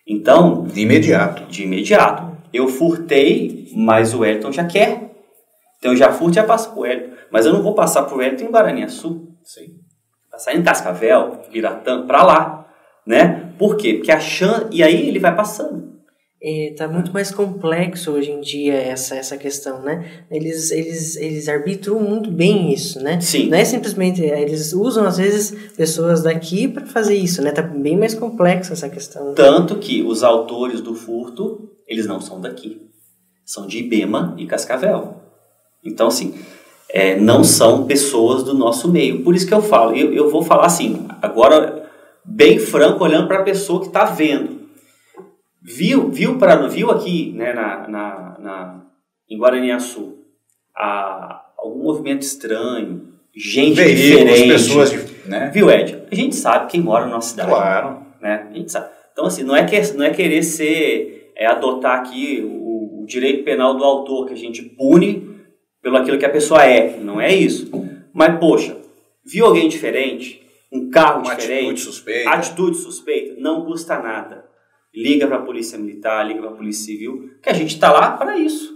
Então 0.07 0.63
de 0.63 0.81
imediato. 0.81 1.45
De 1.45 1.63
imediato. 1.63 2.37
Eu 2.53 2.67
furtei, 2.67 3.71
mas 3.75 4.13
o 4.13 4.23
Elton 4.23 4.51
já 4.51 4.65
quer. 4.65 5.11
Então 5.77 5.91
eu 5.91 5.97
já 5.97 6.11
furto 6.11 6.31
e 6.31 6.35
já 6.35 6.43
passo 6.43 6.71
para 6.71 6.79
o 6.79 6.85
Elton. 6.85 7.13
Mas 7.33 7.47
eu 7.47 7.53
não 7.53 7.63
vou 7.63 7.73
passar 7.73 8.03
por 8.03 8.19
Wellington 8.19 8.45
em 8.45 8.51
Guaraniaçu. 8.51 9.27
Sim. 9.43 9.79
Passar 10.29 10.53
em 10.53 10.61
Cascavel, 10.61 11.41
Piratã, 11.51 12.05
para 12.05 12.23
lá, 12.23 12.67
né? 13.07 13.51
Por 13.57 13.75
quê? 13.75 13.95
Porque 13.95 14.11
a 14.11 14.19
chance... 14.19 14.67
E 14.71 14.83
aí 14.83 15.07
ele 15.07 15.17
vai 15.17 15.35
passando. 15.35 15.92
É, 16.45 16.73
tá 16.75 16.89
muito 16.89 17.13
mais 17.13 17.31
complexo 17.31 18.11
hoje 18.11 18.29
em 18.29 18.41
dia 18.41 18.73
essa, 18.73 19.15
essa 19.15 19.37
questão, 19.37 19.81
né? 19.81 20.25
Eles, 20.29 20.71
eles, 20.71 21.15
eles 21.15 21.47
arbitram 21.47 21.97
muito 22.01 22.29
bem 22.29 22.73
isso, 22.73 22.99
né? 22.99 23.21
Sim. 23.21 23.47
Não 23.47 23.57
é 23.57 23.63
simplesmente... 23.63 24.21
É, 24.25 24.41
eles 24.41 24.73
usam, 24.73 25.05
às 25.05 25.17
vezes, 25.17 25.51
pessoas 25.77 26.21
daqui 26.21 26.67
para 26.67 26.85
fazer 26.85 27.15
isso, 27.15 27.41
né? 27.41 27.51
Tá 27.51 27.61
bem 27.61 27.97
mais 27.97 28.13
complexa 28.13 28.73
essa 28.73 28.89
questão. 28.89 29.33
Tanto 29.33 29.77
que 29.77 30.03
os 30.03 30.21
autores 30.21 30.81
do 30.81 30.93
furto, 30.93 31.69
eles 31.87 32.05
não 32.05 32.19
são 32.19 32.41
daqui. 32.41 32.81
São 33.45 33.65
de 33.65 33.77
Ibema 33.77 34.35
e 34.37 34.45
Cascavel. 34.45 35.15
Então, 35.81 36.07
assim, 36.07 36.35
é, 36.89 37.17
não 37.17 37.41
são 37.41 37.85
pessoas 37.85 38.43
do 38.43 38.53
nosso 38.53 38.91
meio. 38.91 39.23
Por 39.23 39.33
isso 39.33 39.47
que 39.47 39.53
eu 39.53 39.61
falo, 39.61 39.95
eu, 39.95 40.13
eu 40.13 40.29
vou 40.29 40.43
falar 40.43 40.65
assim, 40.65 41.07
agora 41.21 41.89
bem 42.25 42.59
franco, 42.59 43.01
olhando 43.01 43.27
para 43.27 43.39
a 43.39 43.43
pessoa 43.43 43.79
que 43.79 43.87
está 43.87 44.03
vendo. 44.03 44.62
Viu, 45.63 46.09
viu, 46.09 46.37
para, 46.37 46.67
viu 46.67 46.91
aqui 46.91 47.31
né, 47.33 47.53
na, 47.53 47.87
na, 47.87 48.37
na, 48.39 48.85
em 49.29 49.37
Guaraniaçu 49.37 50.17
a, 50.75 51.41
algum 51.57 51.83
movimento 51.83 52.21
estranho, 52.21 53.13
gente 53.33 53.75
Veículos, 53.75 54.01
diferente. 54.01 54.47
pessoas, 54.49 55.25
né? 55.25 55.51
Viu, 55.53 55.71
Ed? 55.71 56.03
A 56.11 56.15
gente 56.15 56.35
sabe 56.35 56.69
quem 56.69 56.81
mora 56.81 57.05
na 57.05 57.11
nossa 57.11 57.29
cidade. 57.29 57.49
Claro. 57.49 58.05
Né? 58.21 58.47
A 58.51 58.53
gente 58.53 58.71
sabe. 58.71 58.89
Então, 59.13 59.25
assim, 59.25 59.43
não 59.43 59.55
é, 59.55 59.63
que, 59.63 59.79
não 59.93 60.03
é 60.05 60.09
querer 60.09 60.43
ser, 60.43 61.31
é 61.35 61.45
adotar 61.45 61.99
aqui 61.99 62.41
o, 62.43 63.03
o 63.03 63.05
direito 63.05 63.43
penal 63.43 63.75
do 63.75 63.83
autor, 63.83 64.27
que 64.27 64.33
a 64.33 64.37
gente 64.37 64.61
pune 64.61 65.31
pelo 65.81 65.97
aquilo 65.97 66.17
que 66.17 66.25
a 66.25 66.29
pessoa 66.29 66.63
é, 66.63 66.97
não 66.99 67.21
é 67.21 67.33
isso. 67.33 67.71
Mas, 68.13 68.37
poxa, 68.39 68.77
viu 69.25 69.45
alguém 69.45 69.69
diferente? 69.69 70.43
um 70.73 70.89
carro 70.89 71.21
Uma 71.21 71.35
diferente, 71.35 71.65
atitude 71.65 71.81
suspeita. 71.81 72.29
atitude 72.31 72.77
suspeita, 72.77 73.35
não 73.39 73.63
custa 73.63 73.99
nada. 73.99 74.42
Liga 74.95 75.27
para 75.27 75.37
a 75.37 75.41
polícia 75.41 75.77
militar, 75.77 76.25
liga 76.25 76.39
para 76.39 76.51
a 76.51 76.55
polícia 76.55 76.85
civil, 76.85 77.31
que 77.41 77.49
a 77.49 77.53
gente 77.53 77.73
está 77.73 77.91
lá 77.91 78.11
para 78.11 78.37
isso. 78.37 78.73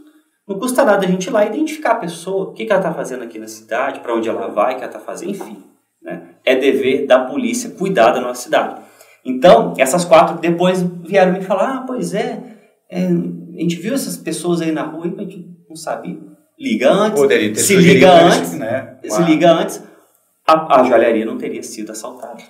Não 0.48 0.58
custa 0.58 0.86
nada 0.86 1.06
a 1.06 1.10
gente 1.10 1.28
ir 1.28 1.32
lá 1.32 1.46
identificar 1.46 1.92
a 1.92 1.96
pessoa, 1.96 2.50
o 2.50 2.54
que, 2.54 2.66
que 2.66 2.72
ela 2.72 2.80
está 2.80 2.94
fazendo 2.94 3.24
aqui 3.24 3.38
na 3.38 3.48
cidade, 3.48 4.00
para 4.00 4.16
onde 4.16 4.30
ela 4.30 4.48
vai, 4.48 4.74
o 4.74 4.78
que 4.78 4.84
ela 4.84 4.92
está 4.92 5.00
fazendo, 5.00 5.32
enfim. 5.32 5.64
Né? 6.02 6.36
É 6.46 6.56
dever 6.56 7.06
da 7.06 7.26
polícia 7.26 7.72
cuidar 7.72 8.12
da 8.12 8.22
nossa 8.22 8.44
cidade. 8.44 8.82
Então, 9.26 9.74
essas 9.78 10.06
quatro 10.06 10.40
depois 10.40 10.82
vieram 10.82 11.34
me 11.34 11.42
falar: 11.42 11.76
ah, 11.76 11.84
pois 11.86 12.14
é, 12.14 12.42
é, 12.90 13.08
a 13.08 13.60
gente 13.60 13.76
viu 13.76 13.94
essas 13.94 14.16
pessoas 14.16 14.62
aí 14.62 14.72
na 14.72 14.84
rua 14.84 15.08
e 15.08 15.16
a 15.16 15.24
gente 15.24 15.46
não 15.68 15.76
sabia. 15.76 16.18
Liga 16.58 16.92
antes, 16.92 17.20
Poderia 17.20 17.54
ter 17.54 17.60
se 17.60 17.76
liga 17.76 18.12
antes, 18.12 18.54
né? 18.54 18.98
se 19.04 19.22
liga 19.24 19.52
antes, 19.52 19.84
a, 20.48 20.80
a 20.80 20.84
joalharia 20.84 21.26
não 21.26 21.38
teria 21.38 21.62
sido 21.62 21.92
assaltada. 21.92 22.42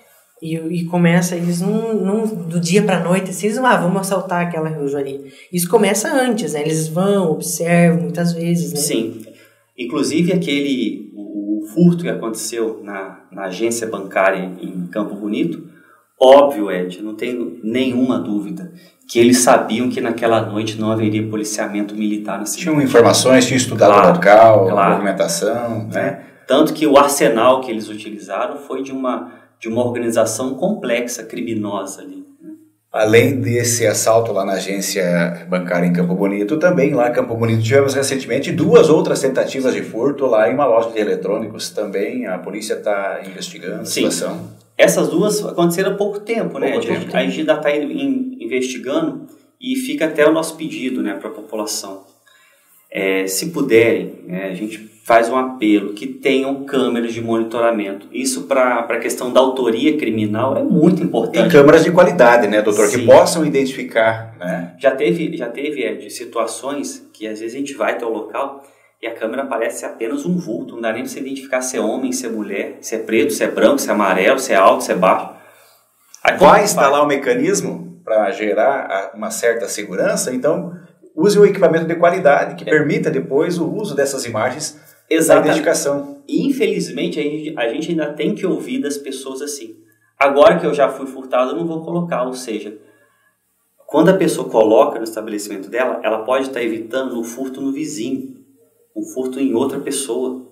E, 0.41 0.55
e 0.55 0.85
começa, 0.85 1.35
eles 1.35 1.61
não, 1.61 1.93
não 1.95 2.25
do 2.25 2.59
dia 2.59 2.83
pra 2.83 3.03
noite, 3.03 3.31
assim, 3.31 3.47
eles 3.47 3.57
vão, 3.57 3.65
ah, 3.65 3.77
vamos 3.77 4.01
assaltar 4.01 4.45
aquela 4.45 4.69
joalharia. 4.69 5.21
Isso 5.51 5.67
começa 5.67 6.13
antes, 6.13 6.53
né? 6.53 6.61
Eles 6.61 6.87
vão, 6.87 7.31
observam 7.31 8.03
muitas 8.03 8.33
vezes, 8.33 8.71
né? 8.71 8.79
Sim. 8.79 9.21
Inclusive 9.77 10.33
aquele 10.33 11.11
o, 11.15 11.63
o 11.63 11.67
furto 11.67 12.03
que 12.03 12.09
aconteceu 12.09 12.81
na, 12.83 13.19
na 13.31 13.45
agência 13.45 13.87
bancária 13.87 14.51
em 14.61 14.87
Campo 14.87 15.15
Bonito, 15.15 15.63
óbvio, 16.19 16.71
Ed, 16.71 17.01
não 17.01 17.15
tenho 17.15 17.59
nenhuma 17.63 18.19
dúvida 18.19 18.71
que 19.07 19.19
eles 19.19 19.39
sabiam 19.39 19.89
que 19.89 20.01
naquela 20.01 20.41
noite 20.41 20.79
não 20.79 20.91
haveria 20.91 21.27
policiamento 21.29 21.95
militar 21.95 22.37
na 22.37 22.45
cidade. 22.45 22.63
Tinham 22.63 22.81
informações, 22.81 23.45
tinham 23.45 23.57
estudado 23.57 23.91
Claro, 23.91 24.09
o 24.09 24.13
local, 24.13 24.67
claro. 24.67 24.91
movimentação, 24.93 25.87
né? 25.87 25.89
né? 25.93 26.23
Tanto 26.45 26.73
que 26.73 26.85
o 26.85 26.97
arsenal 26.97 27.61
que 27.61 27.71
eles 27.71 27.89
utilizaram 27.89 28.57
foi 28.57 28.83
de 28.83 28.91
uma, 28.91 29.31
de 29.59 29.67
uma 29.67 29.83
organização 29.85 30.55
complexa, 30.55 31.23
criminosa 31.23 32.01
ali. 32.01 32.23
né? 32.41 32.51
Além 32.91 33.39
desse 33.41 33.85
assalto 33.85 34.31
lá 34.31 34.45
na 34.45 34.53
agência 34.53 35.45
bancária 35.49 35.85
em 35.85 35.93
Campo 35.93 36.15
Bonito, 36.15 36.57
também 36.57 36.93
lá 36.93 37.09
em 37.09 37.13
Campo 37.13 37.35
Bonito 37.35 37.61
tivemos 37.63 37.93
recentemente 37.93 38.51
duas 38.51 38.89
outras 38.89 39.19
tentativas 39.21 39.73
de 39.73 39.81
furto 39.81 40.25
lá 40.25 40.49
em 40.49 40.53
uma 40.53 40.65
loja 40.65 40.89
de 40.91 40.99
eletrônicos. 40.99 41.69
Também 41.69 42.25
a 42.27 42.37
polícia 42.39 42.75
está 42.75 43.21
investigando 43.25 43.81
a 43.81 43.85
Sim. 43.85 44.09
situação. 44.09 44.51
Essas 44.77 45.09
duas 45.09 45.43
aconteceram 45.45 45.91
há 45.93 45.95
pouco 45.95 46.19
tempo, 46.19 46.59
né? 46.59 46.71
Pouco 46.71 46.85
A 46.87 46.91
gente- 46.93 47.05
tempo. 47.05 47.17
A 47.17 47.23
gente 47.23 47.39
ainda 47.39 47.53
está 47.53 47.71
investigando 47.75 49.27
e 49.59 49.75
fica 49.75 50.05
até 50.05 50.27
o 50.27 50.31
nosso 50.31 50.55
pedido 50.55 51.01
né, 51.01 51.15
para 51.15 51.29
a 51.29 51.33
população. 51.33 52.03
É, 52.89 53.27
se 53.27 53.47
puderem, 53.47 54.21
né, 54.27 54.45
a 54.45 54.53
gente 54.53 54.89
faz 55.07 55.29
um 55.29 55.37
apelo 55.37 55.93
que 55.93 56.05
tenham 56.05 56.65
câmeras 56.65 57.13
de 57.13 57.21
monitoramento. 57.21 58.09
Isso 58.11 58.43
para 58.43 58.79
a 58.79 58.99
questão 58.99 59.31
da 59.31 59.39
autoria 59.39 59.97
criminal 59.97 60.57
é 60.57 60.61
muito 60.61 61.01
E 61.01 61.05
importante. 61.05 61.49
câmeras 61.49 61.81
de 61.85 61.91
qualidade, 61.91 62.45
né, 62.45 62.61
doutor? 62.61 62.89
Que 62.89 62.97
Sim. 62.97 63.05
possam 63.05 63.45
identificar, 63.45 64.35
né? 64.37 64.75
Já 64.77 64.91
teve, 64.91 65.37
já 65.37 65.47
teve 65.47 65.81
Ed, 65.81 66.09
situações 66.09 67.07
que 67.13 67.25
às 67.25 67.39
vezes 67.39 67.55
a 67.55 67.57
gente 67.57 67.73
vai 67.73 67.93
até 67.93 68.05
o 68.05 68.09
local 68.09 68.61
e 69.01 69.07
a 69.07 69.13
câmera 69.13 69.45
parece 69.45 69.85
apenas 69.85 70.25
um 70.25 70.35
vulto, 70.35 70.75
não 70.75 70.81
dá 70.81 70.91
nem 70.91 71.03
para 71.03 71.11
você 71.13 71.21
identificar 71.21 71.61
se 71.61 71.77
é 71.77 71.79
homem, 71.79 72.11
se 72.11 72.25
é 72.25 72.29
mulher, 72.29 72.77
se 72.81 72.95
é 72.95 72.97
preto, 72.97 73.31
se 73.31 73.45
é 73.45 73.47
branco, 73.47 73.79
se 73.79 73.87
é 73.87 73.93
amarelo, 73.93 74.39
se 74.39 74.51
é 74.51 74.57
alto, 74.57 74.83
se 74.83 74.91
é 74.91 74.95
baixo. 74.95 75.29
Aí, 76.21 76.37
Vai 76.37 76.59
que 76.59 76.65
instalar 76.65 77.01
um 77.01 77.07
mecanismo 77.07 78.01
para 78.03 78.29
gerar 78.31 79.11
uma 79.15 79.31
certa 79.31 79.69
segurança, 79.69 80.35
então 80.35 80.73
use 81.15 81.39
o 81.39 81.45
equipamento 81.45 81.85
de 81.85 81.95
qualidade 81.95 82.55
que 82.55 82.65
permita 82.65 83.09
depois 83.09 83.57
o 83.57 83.73
uso 83.73 83.95
dessas 83.95 84.25
imagens 84.25 84.85
Exatamente. 85.09 85.47
identificação. 85.49 86.17
Infelizmente, 86.27 87.19
a 87.19 87.23
gente, 87.23 87.53
a 87.57 87.69
gente 87.69 87.91
ainda 87.91 88.13
tem 88.13 88.35
que 88.35 88.45
ouvir 88.45 88.79
das 88.79 88.97
pessoas 88.97 89.41
assim. 89.41 89.75
Agora 90.19 90.59
que 90.59 90.65
eu 90.65 90.73
já 90.73 90.89
fui 90.89 91.05
furtado, 91.07 91.51
eu 91.51 91.55
não 91.55 91.65
vou 91.65 91.81
colocar. 91.83 92.23
Ou 92.23 92.33
seja, 92.33 92.77
quando 93.85 94.09
a 94.09 94.13
pessoa 94.17 94.49
coloca 94.49 94.97
no 94.97 95.03
estabelecimento 95.03 95.69
dela, 95.69 95.99
ela 96.03 96.19
pode 96.23 96.47
estar 96.47 96.61
evitando 96.61 97.19
o 97.19 97.23
furto 97.23 97.61
no 97.61 97.71
vizinho, 97.71 98.35
o 98.95 99.03
furto 99.13 99.39
em 99.39 99.53
outra 99.53 99.79
pessoa. 99.79 100.45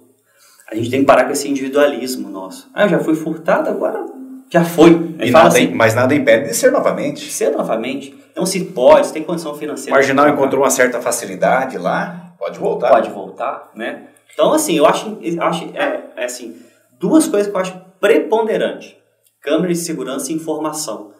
A 0.72 0.76
gente 0.76 0.90
tem 0.90 1.02
que 1.02 1.06
parar 1.06 1.26
com 1.26 1.32
esse 1.32 1.50
individualismo 1.50 2.30
nosso. 2.30 2.70
Ah, 2.74 2.84
eu 2.86 2.90
já 2.90 3.00
fui 3.00 3.16
furtado, 3.16 3.70
agora 3.70 4.06
já 4.50 4.64
foi. 4.64 4.92
E 5.20 5.32
nada, 5.32 5.48
assim, 5.50 5.68
mas 5.74 5.96
nada 5.96 6.14
impede 6.16 6.50
de 6.50 6.56
ser 6.56 6.72
novamente. 6.72 7.32
ser 7.32 7.52
novamente. 7.52 8.16
Então, 8.32 8.46
se 8.46 8.64
pode, 8.66 9.08
se 9.08 9.14
tem 9.14 9.24
condição 9.24 9.52
O 9.52 9.56
financeira. 9.56 9.92
marginal 9.92 10.30
encontrou 10.30 10.64
uma 10.64 10.70
certa 10.70 11.02
facilidade 11.02 11.78
lá, 11.78 12.34
pode 12.38 12.60
voltar. 12.60 12.90
pode 12.90 13.10
voltar, 13.10 13.72
né? 13.76 14.08
Então, 14.34 14.54
assim, 14.54 14.78
eu 14.78 14.86
acho, 14.86 15.18
acho 15.40 15.66
é, 15.76 16.04
é 16.18 16.26
assim, 16.26 16.56
duas 17.00 17.28
coisas 17.28 17.50
que 17.50 17.56
eu 17.56 17.62
acho 17.62 17.82
preponderante. 18.00 18.98
Câmera 19.42 19.74
de 19.74 19.80
segurança 19.80 20.32
e 20.32 20.36
informação. 20.36 21.12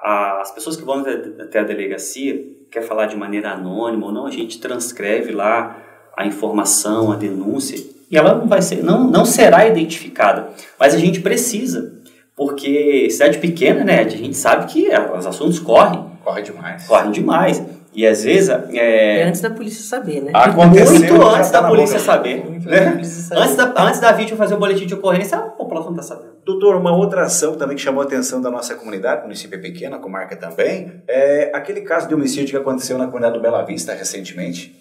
As 0.00 0.50
pessoas 0.50 0.76
que 0.76 0.84
vão 0.84 1.04
até, 1.40 1.60
a 1.60 1.64
delegacia, 1.64 2.38
quer 2.70 2.82
falar 2.82 3.06
de 3.06 3.16
maneira 3.16 3.52
anônima 3.52 4.06
ou 4.06 4.12
não, 4.12 4.26
a 4.26 4.30
gente 4.30 4.60
transcreve 4.60 5.32
lá 5.32 5.78
a 6.16 6.26
informação, 6.26 7.10
a 7.10 7.16
denúncia, 7.16 7.78
e 8.10 8.16
ela 8.16 8.34
não 8.34 8.46
vai 8.46 8.60
ser, 8.62 8.82
não, 8.82 9.04
não 9.04 9.24
será 9.24 9.66
identificada. 9.66 10.50
Mas 10.78 10.94
a 10.94 10.98
gente 10.98 11.20
precisa, 11.20 11.92
porque 12.36 13.08
cidade 13.10 13.38
pequena, 13.38 13.82
né, 13.82 14.00
a 14.00 14.08
gente 14.08 14.36
sabe 14.36 14.70
que 14.72 14.88
os 15.16 15.26
assuntos 15.26 15.58
correm, 15.58 16.04
Corre 16.22 16.42
demais. 16.42 16.86
correm 16.86 17.10
demais. 17.10 17.62
E 17.94 18.06
às 18.06 18.24
vezes 18.24 18.48
é, 18.48 19.20
É 19.20 19.28
antes 19.28 19.40
da 19.40 19.50
polícia 19.50 19.82
saber, 19.82 20.22
né? 20.22 20.32
Aconteceu, 20.34 20.98
muito 20.98 21.16
já 21.16 21.38
antes 21.38 21.50
tá 21.50 21.60
da 21.60 21.68
polícia 21.68 21.98
boca. 21.98 22.04
saber. 22.04 22.44
Muito 22.44 22.68
né? 22.68 22.78
antes 22.78 22.88
da 22.88 22.92
polícia 22.92 23.22
saber. 23.22 23.40
Antes 23.40 23.56
da, 23.56 23.74
antes 23.86 24.00
da 24.00 24.12
vítima 24.12 24.38
fazer 24.38 24.54
o 24.54 24.58
boletim 24.58 24.86
de 24.86 24.94
ocorrência, 24.94 25.38
a 25.38 25.42
população 25.42 25.90
está 25.92 26.02
sabendo. 26.02 26.34
Doutor, 26.44 26.76
uma 26.76 26.94
outra 26.94 27.22
ação 27.22 27.54
também 27.54 27.76
que 27.76 27.82
chamou 27.82 28.02
a 28.02 28.04
atenção 28.04 28.40
da 28.40 28.50
nossa 28.50 28.74
comunidade, 28.74 29.20
o 29.20 29.24
município 29.24 29.56
é 29.56 29.60
pequeno, 29.60 29.94
a 29.94 29.98
comarca 29.98 30.36
também, 30.36 31.02
é 31.08 31.50
aquele 31.54 31.82
caso 31.82 32.08
de 32.08 32.14
homicídio 32.14 32.50
que 32.50 32.56
aconteceu 32.56 32.98
na 32.98 33.06
comunidade 33.06 33.34
do 33.34 33.40
Bela 33.40 33.62
Vista 33.62 33.94
recentemente. 33.94 34.74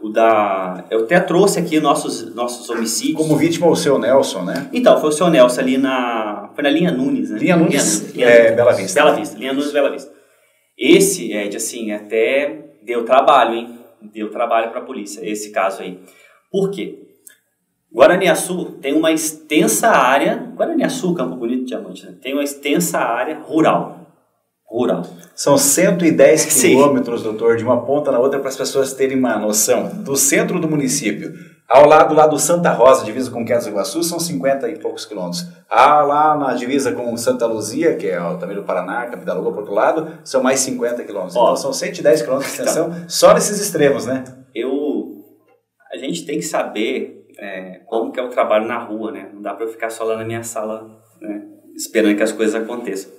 O 0.00 0.10
da, 0.10 0.84
eu 0.90 1.00
até 1.00 1.18
trouxe 1.18 1.58
aqui 1.58 1.80
nossos, 1.80 2.32
nossos 2.34 2.70
homicídios. 2.70 3.16
Como 3.16 3.36
vítima 3.36 3.66
o 3.66 3.74
seu 3.74 3.98
Nelson, 3.98 4.42
né? 4.42 4.68
Então, 4.72 5.00
foi 5.00 5.08
o 5.08 5.12
seu 5.12 5.28
Nelson 5.28 5.60
ali 5.60 5.76
na. 5.76 6.50
Foi 6.54 6.62
na 6.62 6.70
linha 6.70 6.92
Nunes, 6.92 7.30
né? 7.30 7.38
Linha 7.38 7.56
Nunes, 7.56 8.14
Linha 8.14 8.28
é, 8.28 8.52
Bela 8.52 8.72
Vista. 8.72 9.02
Bela 9.02 9.16
Vista, 9.16 9.36
linha 9.36 9.52
Nunes 9.52 9.72
Bela 9.72 9.90
Vista. 9.90 10.17
Esse, 10.78 11.32
Ed, 11.32 11.56
assim, 11.56 11.90
até 11.90 12.76
deu 12.82 13.04
trabalho, 13.04 13.54
hein? 13.54 13.78
Deu 14.00 14.30
trabalho 14.30 14.70
para 14.70 14.80
a 14.80 14.84
polícia, 14.84 15.28
esse 15.28 15.50
caso 15.50 15.82
aí. 15.82 15.98
Por 16.50 16.70
quê? 16.70 17.08
Guaraniaçu 17.92 18.76
tem 18.80 18.94
uma 18.94 19.10
extensa 19.10 19.88
área. 19.88 20.52
Guaraniaçu, 20.54 21.12
Campo 21.14 21.36
Bonito 21.36 21.64
Diamante, 21.64 22.06
né? 22.06 22.14
Tem 22.22 22.32
uma 22.32 22.44
extensa 22.44 22.98
área 22.98 23.38
rural. 23.40 24.06
Rural. 24.64 25.02
São 25.34 25.56
110 25.56 26.40
Sim. 26.52 26.68
quilômetros, 26.68 27.22
doutor, 27.22 27.56
de 27.56 27.64
uma 27.64 27.84
ponta 27.84 28.12
na 28.12 28.18
outra 28.18 28.38
para 28.38 28.50
as 28.50 28.56
pessoas 28.56 28.92
terem 28.92 29.18
uma 29.18 29.36
noção. 29.38 29.88
Do 30.02 30.14
centro 30.14 30.60
do 30.60 30.68
município 30.68 31.32
ao 31.68 31.86
lado 31.86 32.14
lá 32.14 32.26
do 32.26 32.38
Santa 32.38 32.72
Rosa, 32.72 33.04
divisa 33.04 33.30
com 33.30 33.44
Quedas 33.44 33.64
do 33.64 33.70
Iguaçu, 33.70 34.02
são 34.02 34.18
50 34.18 34.68
e 34.70 34.78
poucos 34.78 35.04
quilômetros. 35.04 35.46
Ah, 35.68 36.02
lá 36.02 36.36
na 36.36 36.54
divisa 36.54 36.92
com 36.92 37.14
Santa 37.16 37.46
Luzia, 37.46 37.94
que 37.96 38.06
é 38.06 38.20
o 38.20 38.38
também 38.38 38.56
do 38.56 38.62
Paraná, 38.62 39.06
Capitaluga, 39.06 39.50
para 39.50 39.60
outro 39.60 39.74
lado, 39.74 40.18
são 40.24 40.42
mais 40.42 40.60
50 40.60 41.04
quilômetros. 41.04 41.36
Ó. 41.36 41.44
Então 41.44 41.56
são 41.56 41.72
110 41.72 42.22
quilômetros 42.22 42.54
de 42.54 42.62
extensão 42.62 42.92
só 43.06 43.34
nesses 43.34 43.60
extremos, 43.60 44.06
né? 44.06 44.24
eu 44.54 45.24
a 45.92 45.96
gente 45.96 46.26
tem 46.26 46.38
que 46.38 46.44
saber 46.44 47.26
é, 47.38 47.80
como 47.86 48.12
que 48.12 48.20
é 48.20 48.22
o 48.22 48.28
trabalho 48.28 48.66
na 48.66 48.78
rua, 48.78 49.10
né? 49.10 49.30
Não 49.32 49.40
dá 49.40 49.54
para 49.54 49.64
eu 49.64 49.70
ficar 49.70 49.90
só 49.90 50.04
lá 50.04 50.16
na 50.16 50.24
minha 50.24 50.42
sala, 50.42 50.86
né? 51.20 51.42
Esperando 51.74 52.16
que 52.16 52.22
as 52.22 52.32
coisas 52.32 52.54
aconteçam. 52.54 53.10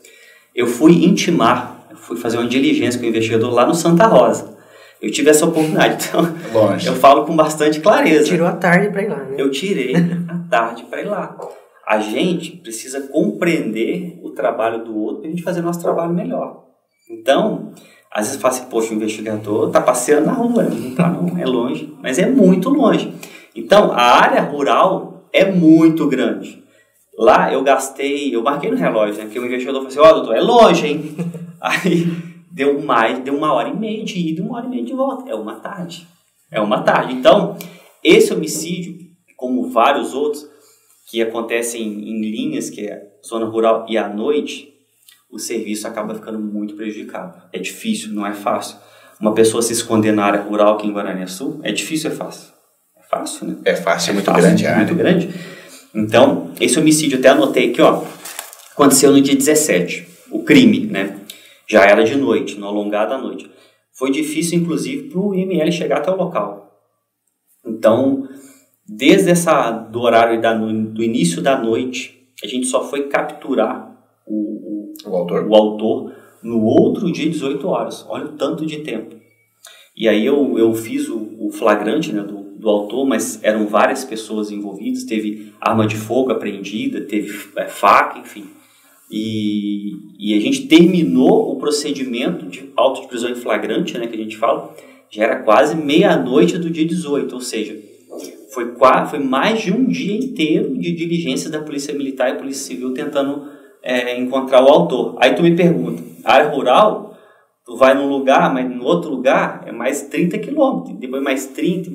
Eu 0.53 0.67
fui 0.67 1.05
intimar, 1.05 1.87
eu 1.89 1.95
fui 1.97 2.17
fazer 2.17 2.37
uma 2.37 2.47
diligência 2.47 2.99
com 2.99 3.05
o 3.05 3.09
investigador 3.09 3.51
lá 3.51 3.65
no 3.65 3.73
Santa 3.73 4.05
Rosa. 4.05 4.57
Eu 5.01 5.11
tive 5.11 5.29
essa 5.29 5.45
oportunidade, 5.45 6.05
então 6.09 6.35
Longe. 6.53 6.87
eu 6.87 6.95
falo 6.95 7.25
com 7.25 7.35
bastante 7.35 7.79
clareza. 7.79 8.25
Tirou 8.25 8.47
a 8.47 8.53
tarde 8.53 8.89
pra 8.89 9.01
ir 9.01 9.07
lá, 9.09 9.17
né? 9.17 9.35
Eu 9.37 9.49
tirei 9.49 9.95
a 9.95 10.37
tarde 10.49 10.83
para 10.83 11.01
ir 11.01 11.05
lá. 11.05 11.37
A 11.87 11.99
gente 11.99 12.51
precisa 12.57 13.07
compreender 13.07 14.19
o 14.21 14.31
trabalho 14.31 14.83
do 14.83 14.95
outro 14.95 15.21
para 15.21 15.27
a 15.27 15.31
gente 15.31 15.43
fazer 15.43 15.61
nosso 15.61 15.81
trabalho 15.81 16.13
melhor. 16.13 16.65
Então, 17.09 17.71
às 18.11 18.27
vezes 18.27 18.41
fala 18.41 18.53
assim, 18.53 18.65
poxa, 18.65 18.91
o 18.91 18.95
investigador 18.95 19.67
está 19.67 19.81
passeando 19.81 20.27
na 20.27 20.33
rua, 20.33 20.63
né? 20.63 20.75
não, 20.75 20.95
tá, 20.95 21.09
não 21.09 21.37
é 21.37 21.45
longe, 21.45 21.93
mas 22.01 22.19
é 22.19 22.27
muito 22.27 22.69
longe. 22.69 23.11
Então, 23.55 23.91
a 23.91 24.21
área 24.21 24.41
rural 24.41 25.27
é 25.33 25.45
muito 25.51 26.07
grande. 26.07 26.63
Lá 27.17 27.51
eu 27.51 27.63
gastei, 27.63 28.33
eu 28.33 28.41
marquei 28.43 28.69
no 28.69 28.77
relógio, 28.77 29.15
né? 29.15 29.23
Porque 29.23 29.39
o 29.39 29.45
investigador 29.45 29.81
falou 29.81 29.87
assim, 29.87 29.99
ó, 29.99 30.13
doutor, 30.13 30.35
é 30.35 30.41
longe, 30.41 30.87
hein? 30.87 31.15
Aí 31.59 32.28
deu 32.59 32.81
mais, 32.81 33.19
deu 33.19 33.37
uma 33.37 33.53
hora 33.53 33.69
e 33.69 33.79
meia 33.79 34.03
de 34.03 34.19
ida 34.19 34.43
uma 34.43 34.57
hora 34.57 34.65
e 34.65 34.69
meia 34.69 34.83
de 34.83 34.91
volta. 34.91 35.31
É 35.31 35.33
uma 35.33 35.61
tarde. 35.61 36.05
É 36.51 36.59
uma 36.59 36.81
tarde. 36.81 37.13
Então, 37.13 37.57
esse 38.03 38.33
homicídio, 38.33 38.97
como 39.37 39.69
vários 39.69 40.13
outros, 40.13 40.45
que 41.09 41.21
acontecem 41.21 41.81
em 41.81 42.19
linhas, 42.19 42.69
que 42.69 42.81
é 42.81 43.01
zona 43.25 43.45
rural 43.45 43.85
e 43.87 43.97
à 43.97 44.09
noite, 44.09 44.73
o 45.31 45.39
serviço 45.39 45.87
acaba 45.87 46.13
ficando 46.13 46.37
muito 46.37 46.75
prejudicado. 46.75 47.41
É 47.53 47.59
difícil, 47.59 48.11
não 48.11 48.27
é 48.27 48.33
fácil. 48.33 48.77
Uma 49.21 49.33
pessoa 49.33 49.63
se 49.63 49.71
esconder 49.71 50.11
na 50.11 50.25
área 50.25 50.41
rural 50.41 50.73
aqui 50.73 50.85
em 50.85 50.91
Guaraniaçu, 50.91 51.61
é 51.63 51.71
difícil 51.71 52.09
ou 52.09 52.15
é 52.15 52.19
fácil? 52.19 52.53
É 52.97 53.03
fácil, 53.03 53.47
né? 53.47 53.55
É 53.63 53.75
fácil, 53.75 54.09
é 54.09 54.13
muito 54.15 54.25
fácil, 54.25 54.41
grande 54.41 54.67
área. 54.67 54.77
Muito 54.79 54.95
grande. 54.95 55.29
Então, 55.95 56.51
esse 56.59 56.77
homicídio, 56.77 57.19
até 57.19 57.29
anotei 57.29 57.71
aqui, 57.71 57.81
ó. 57.81 58.03
Aconteceu 58.73 59.11
no 59.13 59.21
dia 59.21 59.35
17, 59.35 60.07
o 60.29 60.43
crime, 60.43 60.85
né? 60.87 61.18
Já 61.69 61.83
era 61.83 62.03
de 62.03 62.15
noite, 62.15 62.57
no 62.57 62.67
alongado 62.67 63.11
da 63.11 63.17
noite. 63.17 63.49
Foi 63.93 64.11
difícil, 64.11 64.57
inclusive, 64.57 65.09
para 65.09 65.19
o 65.19 65.35
IML 65.35 65.71
chegar 65.71 65.97
até 65.97 66.09
o 66.09 66.15
local. 66.15 66.71
Então, 67.65 68.27
desde 68.87 69.29
essa, 69.29 69.69
do 69.71 70.01
horário 70.01 70.41
da, 70.41 70.53
do 70.53 71.03
início 71.03 71.41
da 71.41 71.61
noite, 71.61 72.27
a 72.43 72.47
gente 72.47 72.65
só 72.65 72.83
foi 72.83 73.07
capturar 73.07 73.95
o, 74.25 74.33
o, 74.33 74.93
o, 75.11 75.15
autor. 75.15 75.47
o 75.47 75.55
autor 75.55 76.15
no 76.41 76.63
outro 76.63 77.11
dia, 77.11 77.29
18 77.29 77.67
horas. 77.67 78.05
Olha 78.09 78.25
o 78.25 78.37
tanto 78.37 78.65
de 78.65 78.79
tempo. 78.79 79.15
E 79.95 80.07
aí 80.07 80.25
eu, 80.25 80.57
eu 80.57 80.73
fiz 80.73 81.09
o, 81.09 81.35
o 81.39 81.51
flagrante 81.51 82.13
né, 82.13 82.23
do, 82.23 82.57
do 82.57 82.69
autor, 82.69 83.05
mas 83.05 83.43
eram 83.43 83.67
várias 83.67 84.05
pessoas 84.05 84.49
envolvidas. 84.49 85.03
Teve 85.03 85.53
arma 85.59 85.85
de 85.85 85.97
fogo 85.97 86.31
apreendida, 86.31 87.01
teve 87.01 87.31
é, 87.57 87.67
faca, 87.67 88.17
enfim. 88.19 88.47
E, 89.11 89.91
e, 90.19 90.37
a 90.37 90.41
gente 90.41 90.67
terminou 90.67 91.51
o 91.51 91.55
procedimento 91.57 92.45
de 92.45 92.69
auto 92.75 93.01
de 93.01 93.07
prisão 93.07 93.31
em 93.31 93.35
flagrante, 93.35 93.97
né, 93.97 94.05
que 94.05 94.15
a 94.15 94.19
gente 94.19 94.37
fala, 94.37 94.75
já 95.09 95.23
era 95.23 95.41
quase 95.41 95.75
meia-noite 95.75 96.59
do 96.59 96.69
dia 96.69 96.85
18, 96.85 97.33
ou 97.33 97.41
seja, 97.41 97.75
foi, 98.53 98.73
quase, 98.73 99.11
foi 99.11 99.19
mais 99.19 99.61
de 99.61 99.71
um 99.71 99.85
dia 99.85 100.15
inteiro 100.15 100.77
de 100.77 100.91
diligência 100.91 101.49
da 101.49 101.61
Polícia 101.61 101.93
Militar 101.93 102.29
e 102.29 102.37
Polícia 102.37 102.67
Civil 102.67 102.93
tentando 102.93 103.47
é, 103.81 104.19
encontrar 104.19 104.63
o 104.63 104.67
autor. 104.67 105.15
Aí 105.19 105.33
tu 105.33 105.41
me 105.41 105.55
pergunta, 105.55 106.03
área 106.23 106.49
rural, 106.49 107.17
tu 107.65 107.75
vai 107.75 107.93
num 107.93 108.07
lugar, 108.07 108.53
mas 108.53 108.69
no 108.69 108.83
outro 108.83 109.09
lugar 109.09 109.63
é 109.65 109.71
mais 109.71 110.03
30 110.03 110.37
quilômetros, 110.39 110.97
depois 110.97 111.23
mais 111.23 111.47
30. 111.47 111.91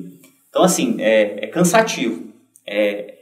Então, 0.49 0.63
assim, 0.63 0.97
é, 1.01 1.45
é 1.45 1.47
cansativo. 1.47 2.23
É, 2.67 3.14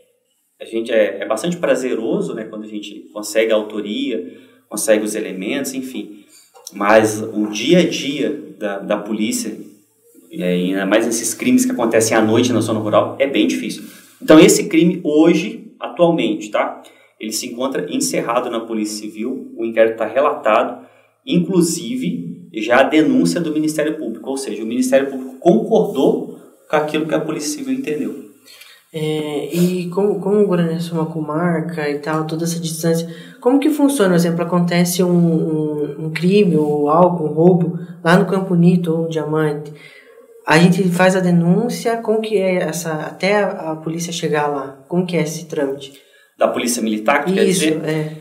a 0.63 0.65
gente 0.65 0.93
é, 0.93 1.19
é, 1.21 1.27
bastante 1.27 1.57
prazeroso, 1.57 2.35
né, 2.35 2.45
quando 2.45 2.65
a 2.65 2.69
gente 2.69 3.09
consegue 3.13 3.53
a 3.53 3.57
autoria, 3.57 4.39
consegue 4.69 5.05
os 5.05 5.15
elementos, 5.15 5.75
enfim. 5.75 6.25
Mas 6.73 7.21
o 7.21 7.49
dia 7.49 7.81
a 7.81 7.89
dia 7.89 8.55
da, 8.59 8.79
da 8.79 8.97
polícia 8.97 9.57
e 10.33 10.43
ainda 10.43 10.87
mais 10.87 11.07
esses 11.07 11.35
crimes 11.35 11.67
que 11.67 11.73
acontecem 11.73 12.17
à 12.17 12.23
noite 12.23 12.55
na 12.55 12.61
zona 12.61 12.81
rural, 12.81 13.17
é 13.19 13.27
bem 13.27 13.47
difícil. 13.47 13.85
Então, 14.21 14.41
esse 14.41 14.67
crime 14.67 14.99
hoje, 15.05 15.75
atualmente, 15.79 16.51
tá? 16.51 16.83
Ele 17.21 17.33
se 17.33 17.47
encontra 17.49 17.87
encerrado 17.95 18.51
na 18.51 18.61
Polícia 18.61 19.03
Civil, 19.03 19.53
o 19.55 19.65
inquérito 19.65 19.93
está 19.93 20.07
relatado, 20.07 20.87
inclusive 21.27 22.49
já 22.55 22.81
a 22.81 22.83
denúncia 22.85 23.43
do 23.43 23.53
Ministério 23.53 23.99
Público, 23.99 24.31
ou 24.31 24.39
seja, 24.39 24.63
o 24.63 24.67
Ministério 24.67 25.11
Público 25.11 25.37
concordou 25.39 26.39
com 26.69 26.77
aquilo 26.77 27.07
que 27.07 27.15
a 27.15 27.21
Polícia 27.21 27.59
Civil 27.59 27.75
entendeu. 27.75 28.32
É, 28.95 29.47
e 29.55 29.89
como, 29.89 30.21
como 30.21 30.41
o 30.41 30.47
Guarani 30.47 30.75
é 30.75 30.95
uma 30.95 31.07
comarca 31.07 31.89
e 31.89 31.99
tal, 31.99 32.27
toda 32.27 32.45
essa 32.45 32.61
distância, 32.61 33.09
como 33.41 33.59
que 33.59 33.71
funciona? 33.71 34.11
Por 34.11 34.17
exemplo, 34.17 34.43
acontece 34.43 35.03
um, 35.03 35.09
um, 35.11 36.07
um 36.07 36.11
crime 36.11 36.57
ou 36.57 36.91
algo, 36.91 37.25
um 37.25 37.33
roubo 37.33 37.79
lá 38.05 38.19
no 38.19 38.27
Campo 38.27 38.55
Nito 38.55 38.93
ou 38.93 39.07
um 39.07 39.09
diamante 39.09 39.73
a 40.47 40.59
gente 40.59 40.83
faz 40.91 41.15
a 41.15 41.21
denúncia, 41.21 41.99
como 41.99 42.21
que 42.21 42.37
é 42.37 42.57
essa, 42.57 42.93
até 42.95 43.43
a, 43.43 43.73
a 43.73 43.77
polícia 43.77 44.13
chegar 44.13 44.49
lá, 44.49 44.79
como 44.89 45.07
que 45.07 45.17
é 45.17 45.23
esse 45.23 45.47
trâmite? 45.47 45.93
Da 46.37 46.49
polícia 46.49 46.83
militar, 46.83 47.25
que 47.25 47.31
Isso, 47.31 47.39
quer 47.39 47.45
dizer? 47.45 47.85
é. 47.85 48.13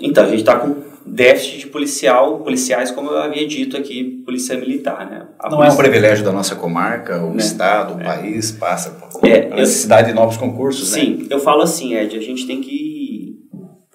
Então, 0.00 0.24
a 0.24 0.28
gente 0.28 0.40
está 0.40 0.58
com 0.58 0.87
déficit 1.12 1.58
de 1.58 1.66
policial, 1.66 2.38
policiais, 2.38 2.90
como 2.90 3.10
eu 3.10 3.18
havia 3.18 3.46
dito 3.46 3.76
aqui, 3.76 4.22
polícia 4.24 4.56
militar, 4.56 5.08
né? 5.10 5.26
A 5.38 5.48
Não 5.48 5.58
polícia... 5.58 5.72
é 5.72 5.74
um 5.74 5.82
privilégio 5.82 6.24
da 6.24 6.32
nossa 6.32 6.56
comarca, 6.56 7.22
o 7.22 7.30
né? 7.30 7.38
estado, 7.38 7.96
o 7.96 8.00
é. 8.00 8.04
país 8.04 8.52
passa 8.52 8.90
por 8.90 9.26
é, 9.26 9.48
necessidade 9.54 10.08
eu... 10.08 10.14
de 10.14 10.20
novos 10.20 10.36
concursos, 10.36 10.88
Sim, 10.88 11.16
né? 11.16 11.26
eu 11.30 11.40
falo 11.40 11.62
assim, 11.62 11.94
Ed, 11.94 12.16
a 12.16 12.22
gente 12.22 12.46
tem 12.46 12.60
que... 12.60 13.36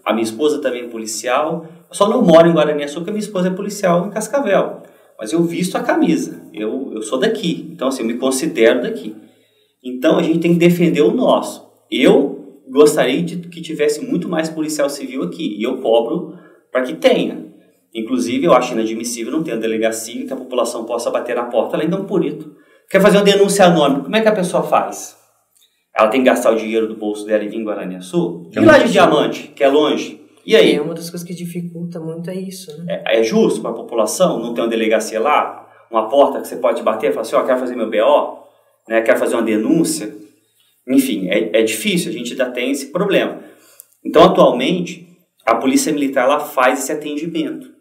A 0.05 0.13
minha 0.13 0.23
esposa 0.23 0.59
também 0.59 0.83
é 0.83 0.87
policial, 0.87 1.65
eu 1.89 1.95
só 1.95 2.09
não 2.09 2.21
moro 2.21 2.47
em 2.47 2.53
Guaraniaçu, 2.53 2.95
porque 2.95 3.11
minha 3.11 3.23
esposa 3.23 3.47
é 3.47 3.51
policial 3.51 4.05
em 4.07 4.09
Cascavel 4.09 4.83
mas 5.23 5.31
eu 5.31 5.41
visto 5.41 5.77
a 5.77 5.81
camisa, 5.81 6.41
eu, 6.53 6.91
eu 6.93 7.01
sou 7.01 7.17
daqui, 7.17 7.69
então 7.71 7.87
assim, 7.87 8.01
eu 8.01 8.07
me 8.07 8.15
considero 8.15 8.81
daqui. 8.81 9.15
Então 9.81 10.17
a 10.17 10.21
gente 10.21 10.39
tem 10.39 10.51
que 10.53 10.59
defender 10.59 11.01
o 11.01 11.13
nosso. 11.13 11.65
Eu 11.89 12.61
gostaria 12.69 13.21
de 13.21 13.37
que 13.47 13.61
tivesse 13.61 14.03
muito 14.03 14.27
mais 14.27 14.49
policial 14.49 14.89
civil 14.89 15.23
aqui, 15.23 15.55
e 15.57 15.63
eu 15.63 15.77
cobro 15.77 16.37
para 16.73 16.81
que 16.81 16.95
tenha. 16.95 17.45
Inclusive, 17.93 18.45
eu 18.45 18.53
acho 18.53 18.73
inadmissível 18.73 19.31
não 19.31 19.43
ter 19.43 19.51
uma 19.51 19.61
delegacia 19.61 20.25
que 20.25 20.33
a 20.33 20.35
população 20.35 20.83
possa 20.83 21.11
bater 21.11 21.35
na 21.35 21.43
porta 21.43 21.77
além 21.77 21.87
de 21.87 21.95
um 21.95 22.05
purito. 22.05 22.55
Quer 22.89 22.99
fazer 22.99 23.17
uma 23.17 23.23
denúncia 23.23 23.65
anônima, 23.65 24.03
como 24.03 24.15
é 24.15 24.21
que 24.21 24.27
a 24.27 24.33
pessoa 24.35 24.63
faz? 24.63 25.15
Ela 25.95 26.09
tem 26.09 26.21
que 26.21 26.25
gastar 26.25 26.51
o 26.51 26.55
dinheiro 26.55 26.87
do 26.87 26.95
bolso 26.95 27.23
dela 27.25 27.43
e 27.43 27.47
vir 27.47 27.57
em 27.57 27.63
Guaraniaçu? 27.63 28.49
E 28.51 28.59
lá 28.59 28.79
de 28.79 28.91
Diamante, 28.91 29.49
que 29.55 29.63
é 29.63 29.67
longe? 29.67 30.19
E 30.43 30.55
aí? 30.55 30.73
É 30.75 30.81
uma 30.81 30.95
das 30.95 31.09
coisas 31.09 31.25
que 31.25 31.35
dificulta 31.35 31.99
muito 31.99 32.29
é 32.31 32.35
isso, 32.35 32.75
né? 32.83 33.03
É, 33.05 33.19
é 33.19 33.23
justo 33.23 33.61
para 33.61 33.69
a 33.69 33.75
população 33.75 34.39
não 34.39 34.55
ter 34.55 34.61
uma 34.61 34.67
delegacia 34.67 35.19
lá, 35.19 35.69
uma 35.91 36.09
porta 36.09 36.41
que 36.41 36.47
você 36.47 36.57
pode 36.57 36.81
bater 36.81 37.11
e 37.11 37.13
falar 37.13 37.21
assim, 37.21 37.35
ó, 37.35 37.41
oh, 37.41 37.45
quero 37.45 37.59
fazer 37.59 37.75
meu 37.75 37.89
BO, 37.89 38.39
né, 38.89 39.01
quero 39.01 39.19
fazer 39.19 39.35
uma 39.35 39.43
denúncia. 39.43 40.13
Enfim, 40.87 41.29
é, 41.29 41.59
é 41.59 41.61
difícil, 41.61 42.09
a 42.09 42.13
gente 42.13 42.31
ainda 42.31 42.49
tem 42.49 42.71
esse 42.71 42.87
problema. 42.87 43.39
Então, 44.03 44.23
atualmente, 44.23 45.07
a 45.45 45.55
Polícia 45.55 45.91
Militar 45.91 46.25
ela 46.25 46.39
faz 46.39 46.79
esse 46.79 46.91
atendimento. 46.91 47.71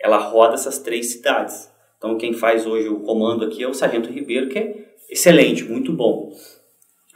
Ela 0.00 0.18
roda 0.18 0.54
essas 0.54 0.78
três 0.78 1.12
cidades. 1.12 1.70
Então, 1.96 2.16
quem 2.16 2.32
faz 2.32 2.64
hoje 2.66 2.88
o 2.88 3.00
comando 3.00 3.44
aqui 3.44 3.62
é 3.62 3.68
o 3.68 3.74
Sargento 3.74 4.10
Ribeiro, 4.10 4.48
que 4.48 4.58
é 4.58 4.88
excelente, 5.10 5.64
muito 5.64 5.92
bom. 5.92 6.32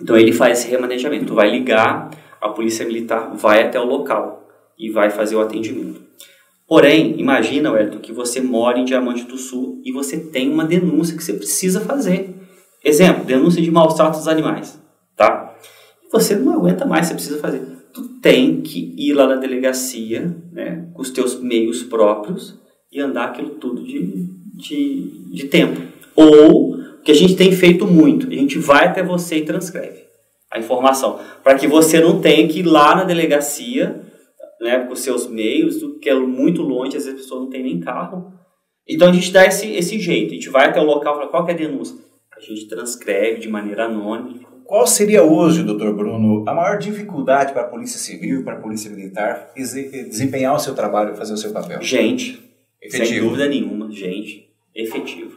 Então, 0.00 0.16
ele 0.16 0.32
faz 0.32 0.58
esse 0.58 0.68
remanejamento. 0.68 1.34
Vai 1.34 1.50
ligar, 1.50 2.10
a 2.40 2.48
Polícia 2.48 2.84
Militar 2.84 3.34
vai 3.36 3.62
até 3.62 3.78
o 3.78 3.84
local 3.84 4.48
e 4.76 4.90
vai 4.90 5.10
fazer 5.10 5.36
o 5.36 5.40
atendimento. 5.40 6.02
Porém, 6.66 7.20
imagina, 7.20 7.70
Wellington, 7.70 7.98
que 7.98 8.12
você 8.12 8.40
mora 8.40 8.78
em 8.78 8.84
Diamante 8.84 9.24
do 9.24 9.36
Sul 9.36 9.80
e 9.84 9.92
você 9.92 10.18
tem 10.18 10.50
uma 10.50 10.64
denúncia 10.64 11.16
que 11.16 11.22
você 11.22 11.34
precisa 11.34 11.80
fazer. 11.80 12.34
Exemplo, 12.84 13.24
denúncia 13.24 13.62
de 13.62 13.70
maus 13.70 13.94
tratos 13.94 14.20
dos 14.20 14.28
animais, 14.28 14.80
tá? 15.16 15.54
Você 16.10 16.34
não 16.34 16.54
aguenta 16.54 16.84
mais, 16.84 17.06
você 17.06 17.14
precisa 17.14 17.38
fazer. 17.38 17.71
Tu 17.92 18.02
tem 18.20 18.60
que 18.62 18.94
ir 18.96 19.12
lá 19.12 19.26
na 19.26 19.36
delegacia, 19.36 20.34
né, 20.52 20.88
com 20.94 21.02
os 21.02 21.10
teus 21.10 21.40
meios 21.40 21.82
próprios 21.82 22.58
e 22.90 23.00
andar 23.00 23.26
aquilo 23.26 23.50
tudo 23.50 23.82
de, 23.82 24.28
de, 24.54 25.30
de 25.30 25.44
tempo. 25.48 25.80
Ou, 26.14 26.74
o 26.74 27.02
que 27.02 27.10
a 27.10 27.14
gente 27.14 27.36
tem 27.36 27.52
feito 27.52 27.86
muito, 27.86 28.28
a 28.28 28.34
gente 28.34 28.58
vai 28.58 28.86
até 28.86 29.02
você 29.02 29.38
e 29.38 29.44
transcreve 29.44 30.02
a 30.50 30.58
informação, 30.58 31.18
para 31.42 31.54
que 31.54 31.66
você 31.66 31.98
não 31.98 32.20
tenha 32.20 32.46
que 32.46 32.60
ir 32.60 32.64
lá 32.64 32.94
na 32.94 33.04
delegacia 33.04 34.02
né, 34.60 34.80
com 34.80 34.94
seus 34.94 35.26
meios, 35.26 35.82
que 36.00 36.08
é 36.08 36.14
muito 36.14 36.62
longe, 36.62 36.96
às 36.96 37.04
vezes 37.04 37.18
a 37.18 37.22
pessoa 37.22 37.40
não 37.40 37.50
tem 37.50 37.62
nem 37.62 37.80
carro. 37.80 38.32
Então 38.88 39.08
a 39.08 39.12
gente 39.12 39.32
dá 39.32 39.46
esse, 39.46 39.72
esse 39.72 39.98
jeito, 39.98 40.30
a 40.30 40.34
gente 40.34 40.50
vai 40.50 40.68
até 40.68 40.80
o 40.80 40.84
local 40.84 41.14
e 41.14 41.16
fala 41.18 41.30
qual 41.30 41.48
é 41.48 41.52
a 41.52 41.56
denúncia. 41.56 41.96
A 42.36 42.40
gente 42.40 42.68
transcreve 42.68 43.40
de 43.40 43.48
maneira 43.48 43.86
anônima. 43.86 44.51
Qual 44.72 44.86
seria 44.86 45.22
hoje, 45.22 45.62
doutor 45.62 45.92
Bruno, 45.92 46.48
a 46.48 46.54
maior 46.54 46.78
dificuldade 46.78 47.52
para 47.52 47.60
a 47.60 47.66
Polícia 47.66 47.98
Civil 47.98 48.40
e 48.40 48.42
para 48.42 48.54
a 48.54 48.58
Polícia 48.58 48.90
Militar 48.90 49.50
desempenhar 49.54 50.54
o 50.54 50.58
seu 50.58 50.74
trabalho, 50.74 51.14
fazer 51.14 51.34
o 51.34 51.36
seu 51.36 51.52
papel? 51.52 51.82
Gente, 51.82 52.42
efetivo. 52.80 53.06
sem 53.06 53.20
dúvida 53.20 53.46
nenhuma, 53.48 53.92
gente, 53.92 54.48
efetivo. 54.74 55.36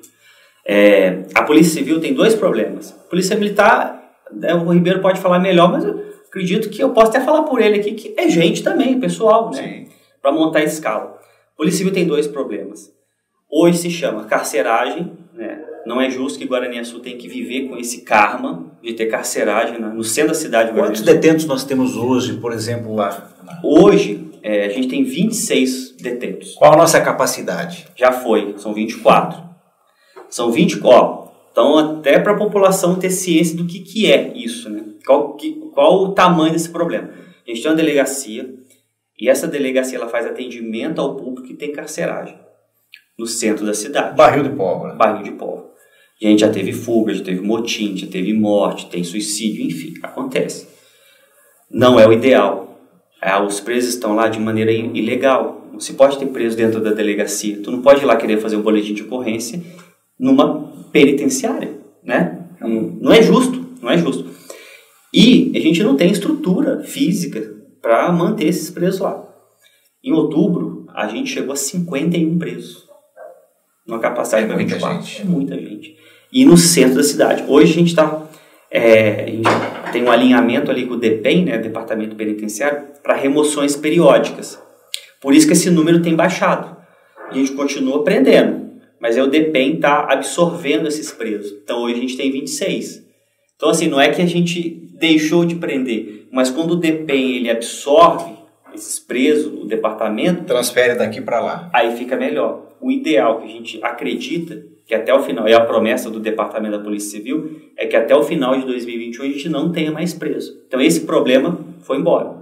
É, 0.65 1.23
a 1.35 1.43
Polícia 1.43 1.73
Civil 1.73 1.99
tem 1.99 2.13
dois 2.13 2.33
problemas. 2.33 2.93
A 2.97 3.09
Polícia 3.09 3.35
Militar, 3.35 4.09
né, 4.31 4.55
o 4.55 4.69
Ribeiro 4.71 5.01
pode 5.01 5.19
falar 5.19 5.39
melhor, 5.39 5.69
mas 5.69 5.83
acredito 6.29 6.69
que 6.69 6.81
eu 6.81 6.91
posso 6.91 7.09
até 7.09 7.19
falar 7.19 7.43
por 7.43 7.59
ele 7.59 7.81
aqui 7.81 7.91
que 7.91 8.13
é 8.17 8.29
gente 8.29 8.63
também, 8.63 8.97
pessoal, 9.01 9.51
né? 9.51 9.87
Para 10.21 10.31
montar 10.31 10.59
a 10.59 10.63
escala. 10.63 11.19
Polícia 11.57 11.79
Civil 11.79 11.91
tem 11.91 12.07
dois 12.07 12.25
problemas. 12.25 12.89
Hoje 13.51 13.79
se 13.79 13.89
chama 13.89 14.23
carceragem, 14.23 15.11
né? 15.33 15.61
Não 15.85 16.01
é 16.01 16.09
justo 16.09 16.39
que 16.39 16.45
Guaraniaçu 16.45 16.99
tenha 16.99 17.15
que 17.15 17.27
viver 17.27 17.69
com 17.69 17.77
esse 17.77 18.01
karma 18.01 18.71
de 18.81 18.93
ter 18.93 19.05
carceragem 19.05 19.79
no 19.79 20.03
centro 20.03 20.29
da 20.29 20.37
cidade 20.37 20.71
de 20.71 20.79
Quantos 20.79 21.01
detentos 21.01 21.45
nós 21.45 21.63
temos 21.63 21.95
hoje, 21.95 22.37
por 22.37 22.51
exemplo, 22.51 22.95
lá? 22.95 23.31
Hoje, 23.63 24.31
é, 24.41 24.65
a 24.65 24.69
gente 24.69 24.87
tem 24.87 25.03
26 25.03 25.95
detentos. 25.97 26.55
Qual 26.55 26.73
a 26.73 26.77
nossa 26.77 26.99
capacidade? 27.01 27.87
Já 27.95 28.11
foi, 28.11 28.55
são 28.57 28.73
24. 28.73 29.43
São 30.27 30.51
20, 30.51 30.79
ó, 30.83 31.27
então 31.51 31.77
até 31.77 32.19
para 32.19 32.33
a 32.33 32.37
população 32.37 32.95
ter 32.95 33.11
ciência 33.11 33.55
do 33.55 33.65
que, 33.65 33.79
que 33.79 34.11
é 34.11 34.35
isso, 34.35 34.69
né? 34.69 34.83
Qual, 35.05 35.35
que, 35.35 35.53
qual 35.73 36.03
o 36.03 36.11
tamanho 36.13 36.51
desse 36.51 36.69
problema? 36.69 37.09
A 37.47 37.49
gente 37.49 37.61
tem 37.61 37.71
uma 37.71 37.77
delegacia 37.77 38.53
e 39.19 39.29
essa 39.29 39.47
delegacia 39.47 39.97
ela 39.97 40.09
faz 40.09 40.25
atendimento 40.25 40.99
ao 40.99 41.15
público 41.15 41.47
que 41.47 41.53
tem 41.53 41.71
carceragem 41.71 42.37
no 43.17 43.25
centro 43.25 43.65
da 43.65 43.73
cidade. 43.73 44.15
Barril 44.15 44.43
de 44.43 44.49
pólvora. 44.49 44.93
Barril 44.95 45.23
de 45.23 45.31
pólvora. 45.31 45.69
E 46.21 46.27
a 46.27 46.29
gente 46.29 46.39
já 46.39 46.49
teve 46.49 46.71
fuga, 46.71 47.13
já 47.13 47.23
teve 47.23 47.41
motim, 47.41 47.97
já 47.97 48.07
teve 48.07 48.33
morte, 48.33 48.89
tem 48.89 49.03
suicídio, 49.03 49.65
enfim, 49.65 49.93
acontece. 50.01 50.67
Não 51.69 51.99
é 51.99 52.07
o 52.07 52.13
ideal. 52.13 52.79
É, 53.21 53.37
os 53.41 53.59
presos 53.59 53.93
estão 53.93 54.15
lá 54.15 54.27
de 54.27 54.39
maneira 54.39 54.71
ilegal. 54.71 55.67
Não 55.71 55.79
se 55.79 55.93
pode 55.93 56.17
ter 56.17 56.27
preso 56.27 56.55
dentro 56.55 56.79
da 56.79 56.91
delegacia. 56.91 57.59
Tu 57.61 57.69
não 57.71 57.81
pode 57.81 58.01
ir 58.01 58.05
lá 58.05 58.15
querer 58.15 58.37
fazer 58.37 58.55
um 58.55 58.61
boletim 58.61 58.93
de 58.93 59.03
ocorrência 59.03 59.61
numa 60.17 60.71
penitenciária, 60.91 61.77
né? 62.03 62.47
Não, 62.61 62.69
não 62.69 63.11
é 63.11 63.21
justo, 63.21 63.65
não 63.81 63.89
é 63.89 63.97
justo. 63.97 64.29
E 65.13 65.51
a 65.55 65.59
gente 65.59 65.83
não 65.83 65.95
tem 65.95 66.11
estrutura 66.11 66.83
física 66.83 67.53
para 67.81 68.11
manter 68.11 68.47
esses 68.47 68.69
presos 68.69 69.01
lá. 69.01 69.25
Em 70.03 70.13
outubro, 70.13 70.85
a 70.93 71.07
gente 71.07 71.31
chegou 71.31 71.53
a 71.53 71.57
51 71.57 72.37
presos. 72.37 72.85
Numa 73.87 73.99
capacidade 73.99 74.45
é 74.45 74.47
de 74.47 74.55
24. 74.55 75.01
Gente. 75.01 75.21
É 75.21 75.25
muita 75.25 75.55
gente. 75.55 75.95
E 76.35 76.43
no 76.43 76.57
centro 76.57 76.95
da 76.95 77.03
cidade. 77.03 77.45
Hoje 77.47 77.71
a 77.71 77.75
gente 77.75 77.87
está. 77.87 78.27
É, 78.69 79.25
tem 79.93 80.03
um 80.03 80.11
alinhamento 80.11 80.69
ali 80.69 80.85
com 80.85 80.95
o 80.95 80.97
DEPEN, 80.97 81.45
né, 81.45 81.57
Departamento 81.57 82.13
Penitenciário, 82.17 82.87
para 83.01 83.15
remoções 83.15 83.77
periódicas. 83.77 84.61
Por 85.21 85.33
isso 85.33 85.47
que 85.47 85.53
esse 85.53 85.69
número 85.69 86.01
tem 86.01 86.13
baixado. 86.13 86.75
E 87.31 87.35
a 87.35 87.37
gente 87.37 87.53
continua 87.53 88.01
aprendendo. 88.01 88.65
Mas 88.99 89.15
é 89.15 89.23
o 89.23 89.27
DEPEN 89.27 89.75
está 89.75 90.11
absorvendo 90.11 90.89
esses 90.89 91.09
presos. 91.09 91.53
Então 91.63 91.83
hoje 91.83 91.95
a 91.95 92.01
gente 92.01 92.17
tem 92.17 92.29
26. 92.29 93.01
Então 93.55 93.69
assim, 93.69 93.87
não 93.87 94.01
é 94.01 94.09
que 94.09 94.21
a 94.21 94.25
gente 94.25 94.89
deixou 94.99 95.45
de 95.45 95.55
prender, 95.55 96.27
mas 96.33 96.49
quando 96.49 96.71
o 96.71 96.75
DEPEN 96.75 97.37
ele 97.37 97.49
absorve 97.49 98.33
esses 98.73 98.99
presos, 98.99 99.53
o 99.53 99.65
departamento... 99.65 100.43
Transfere 100.43 100.95
daqui 100.95 101.21
para 101.21 101.39
lá. 101.39 101.69
Aí 101.73 101.95
fica 101.95 102.17
melhor. 102.17 102.64
O 102.81 102.91
ideal 102.91 103.39
que 103.39 103.45
a 103.45 103.49
gente 103.49 103.79
acredita, 103.83 104.63
que 104.85 104.93
até 104.93 105.13
o 105.13 105.23
final, 105.23 105.47
é 105.47 105.53
a 105.53 105.61
promessa 105.61 106.09
do 106.09 106.19
Departamento 106.19 106.77
da 106.77 106.83
Polícia 106.83 107.17
Civil, 107.17 107.59
é 107.77 107.85
que 107.85 107.95
até 107.95 108.15
o 108.15 108.23
final 108.23 108.57
de 108.57 108.65
2021 108.65 109.23
a 109.23 109.27
gente 109.27 109.49
não 109.49 109.71
tenha 109.71 109.91
mais 109.91 110.13
preso. 110.13 110.61
Então 110.67 110.81
esse 110.81 111.01
problema 111.01 111.59
foi 111.81 111.97
embora. 111.97 112.35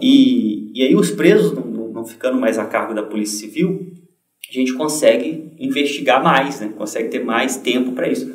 E, 0.00 0.70
e 0.74 0.82
aí 0.82 0.94
os 0.94 1.10
presos 1.10 1.52
não, 1.52 1.88
não 1.88 2.04
ficando 2.06 2.38
mais 2.38 2.58
a 2.58 2.64
cargo 2.64 2.94
da 2.94 3.02
Polícia 3.02 3.38
Civil, 3.38 3.90
a 4.48 4.52
gente 4.52 4.72
consegue 4.74 5.52
investigar 5.58 6.22
mais, 6.22 6.60
né? 6.60 6.72
consegue 6.76 7.08
ter 7.08 7.24
mais 7.24 7.56
tempo 7.56 7.92
para 7.92 8.08
isso. 8.08 8.32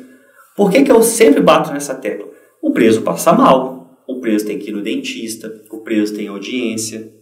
Por 0.56 0.70
que, 0.70 0.82
que 0.82 0.90
eu 0.90 1.02
sempre 1.02 1.42
bato 1.42 1.72
nessa 1.72 1.94
tecla? 1.94 2.26
O 2.62 2.72
preso 2.72 3.02
passa 3.02 3.32
mal, 3.32 4.02
o 4.08 4.20
preso 4.20 4.46
tem 4.46 4.58
que 4.58 4.70
ir 4.70 4.72
no 4.72 4.82
dentista, 4.82 5.62
o 5.70 5.78
preso 5.78 6.14
tem 6.14 6.28
audiência. 6.28 7.12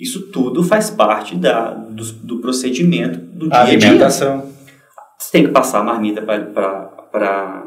Isso 0.00 0.28
tudo 0.28 0.64
faz 0.64 0.88
parte 0.90 1.36
da, 1.36 1.72
do, 1.72 2.04
do 2.04 2.38
procedimento 2.38 3.18
do 3.18 3.48
dia 3.48 3.58
a 3.58 3.64
dia. 3.64 3.88
Alimentação. 3.88 4.50
Você 5.18 5.32
tem 5.32 5.44
que 5.44 5.50
passar 5.50 5.80
a 5.80 5.84
marmita 5.84 6.22
para 6.22 7.66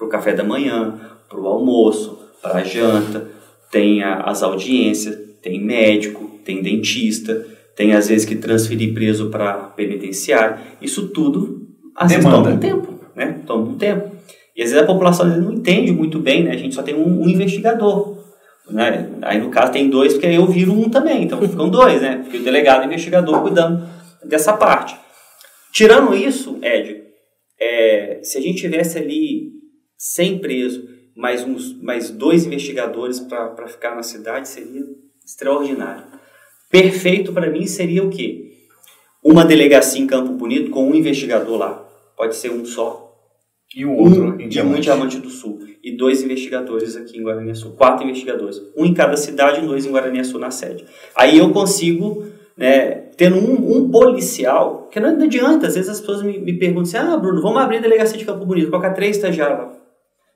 o 0.00 0.06
café 0.06 0.32
da 0.32 0.42
manhã, 0.42 0.98
para 1.28 1.38
o 1.38 1.46
almoço, 1.46 2.18
para 2.40 2.60
a 2.60 2.64
janta, 2.64 3.28
tem 3.70 4.02
a, 4.02 4.22
as 4.22 4.42
audiências, 4.42 5.18
tem 5.42 5.62
médico, 5.62 6.38
tem 6.44 6.62
dentista, 6.62 7.46
tem 7.76 7.92
às 7.92 8.08
vezes 8.08 8.24
que 8.24 8.36
transferir 8.36 8.94
preso 8.94 9.28
para 9.28 9.52
penitenciário. 9.54 10.58
Isso 10.80 11.08
tudo 11.08 11.68
às 11.94 12.10
vezes 12.10 12.24
toma 12.24 12.48
um 12.48 12.58
tempo, 12.58 13.00
né? 13.14 13.40
Toma 13.46 13.70
um 13.70 13.74
tempo. 13.74 14.14
E 14.56 14.62
às 14.62 14.70
vezes 14.70 14.84
a 14.84 14.86
população 14.86 15.26
vezes, 15.26 15.42
não 15.42 15.52
entende 15.52 15.92
muito 15.92 16.18
bem, 16.18 16.44
né? 16.44 16.52
A 16.52 16.56
gente 16.56 16.74
só 16.74 16.82
tem 16.82 16.94
um, 16.94 17.22
um, 17.22 17.28
investigador. 17.28 18.13
Né? 18.70 19.10
Aí 19.22 19.38
no 19.38 19.50
caso 19.50 19.72
tem 19.72 19.90
dois, 19.90 20.14
porque 20.14 20.26
eu 20.26 20.46
viro 20.46 20.72
um 20.72 20.88
também, 20.88 21.24
então 21.24 21.40
ficam 21.46 21.68
dois, 21.68 22.00
né? 22.00 22.18
Porque 22.22 22.38
o 22.38 22.44
delegado 22.44 22.82
e 22.82 22.84
o 22.84 22.86
investigador 22.86 23.42
cuidando 23.42 23.86
dessa 24.24 24.54
parte. 24.54 24.96
Tirando 25.72 26.14
isso, 26.14 26.58
Ed, 26.62 27.02
é, 27.60 28.20
se 28.22 28.38
a 28.38 28.40
gente 28.40 28.60
tivesse 28.60 28.98
ali 28.98 29.52
100 29.98 30.38
presos, 30.38 30.84
mais, 31.16 31.44
uns, 31.44 31.80
mais 31.80 32.10
dois 32.10 32.44
investigadores 32.44 33.20
para 33.20 33.68
ficar 33.68 33.94
na 33.94 34.02
cidade, 34.02 34.48
seria 34.48 34.82
extraordinário. 35.24 36.04
Perfeito 36.70 37.32
para 37.32 37.50
mim 37.50 37.66
seria 37.66 38.02
o 38.02 38.10
quê? 38.10 38.50
Uma 39.22 39.44
delegacia 39.44 40.02
em 40.02 40.06
Campo 40.06 40.32
Bonito 40.32 40.70
com 40.70 40.90
um 40.90 40.94
investigador 40.94 41.56
lá. 41.56 41.88
Pode 42.16 42.36
ser 42.36 42.50
um 42.50 42.64
só. 42.64 43.03
E 43.76 43.84
o 43.84 43.92
outro 43.92 44.24
um, 44.24 44.40
em 44.40 44.48
Diamante. 44.48 44.78
um 44.78 44.80
Diamante 44.80 45.18
do 45.18 45.28
Sul. 45.30 45.60
E 45.82 45.96
dois 45.96 46.22
investigadores 46.22 46.96
aqui 46.96 47.18
em 47.18 47.24
Guaraniaçu. 47.24 47.72
Quatro 47.72 48.04
investigadores. 48.04 48.62
Um 48.76 48.84
em 48.84 48.94
cada 48.94 49.16
cidade 49.16 49.62
e 49.62 49.66
dois 49.66 49.84
em 49.84 49.92
Guaraniaçu 49.92 50.38
na 50.38 50.50
sede. 50.50 50.84
Aí 51.14 51.38
eu 51.38 51.50
consigo, 51.50 52.24
né, 52.56 53.04
tendo 53.16 53.36
um, 53.36 53.76
um 53.76 53.90
policial, 53.90 54.88
que 54.90 55.00
não 55.00 55.10
adianta, 55.10 55.66
às 55.66 55.74
vezes 55.74 55.90
as 55.90 56.00
pessoas 56.00 56.22
me, 56.22 56.38
me 56.38 56.58
perguntam 56.58 56.82
assim, 56.82 56.96
ah, 56.96 57.16
Bruno, 57.16 57.42
vamos 57.42 57.60
abrir 57.60 57.78
a 57.78 57.80
delegacia 57.80 58.16
de 58.16 58.24
Campo 58.24 58.46
Bonito, 58.46 58.70
colocar 58.70 58.92
três 58.92 59.16
estagiários 59.16 59.58
lá. 59.58 59.72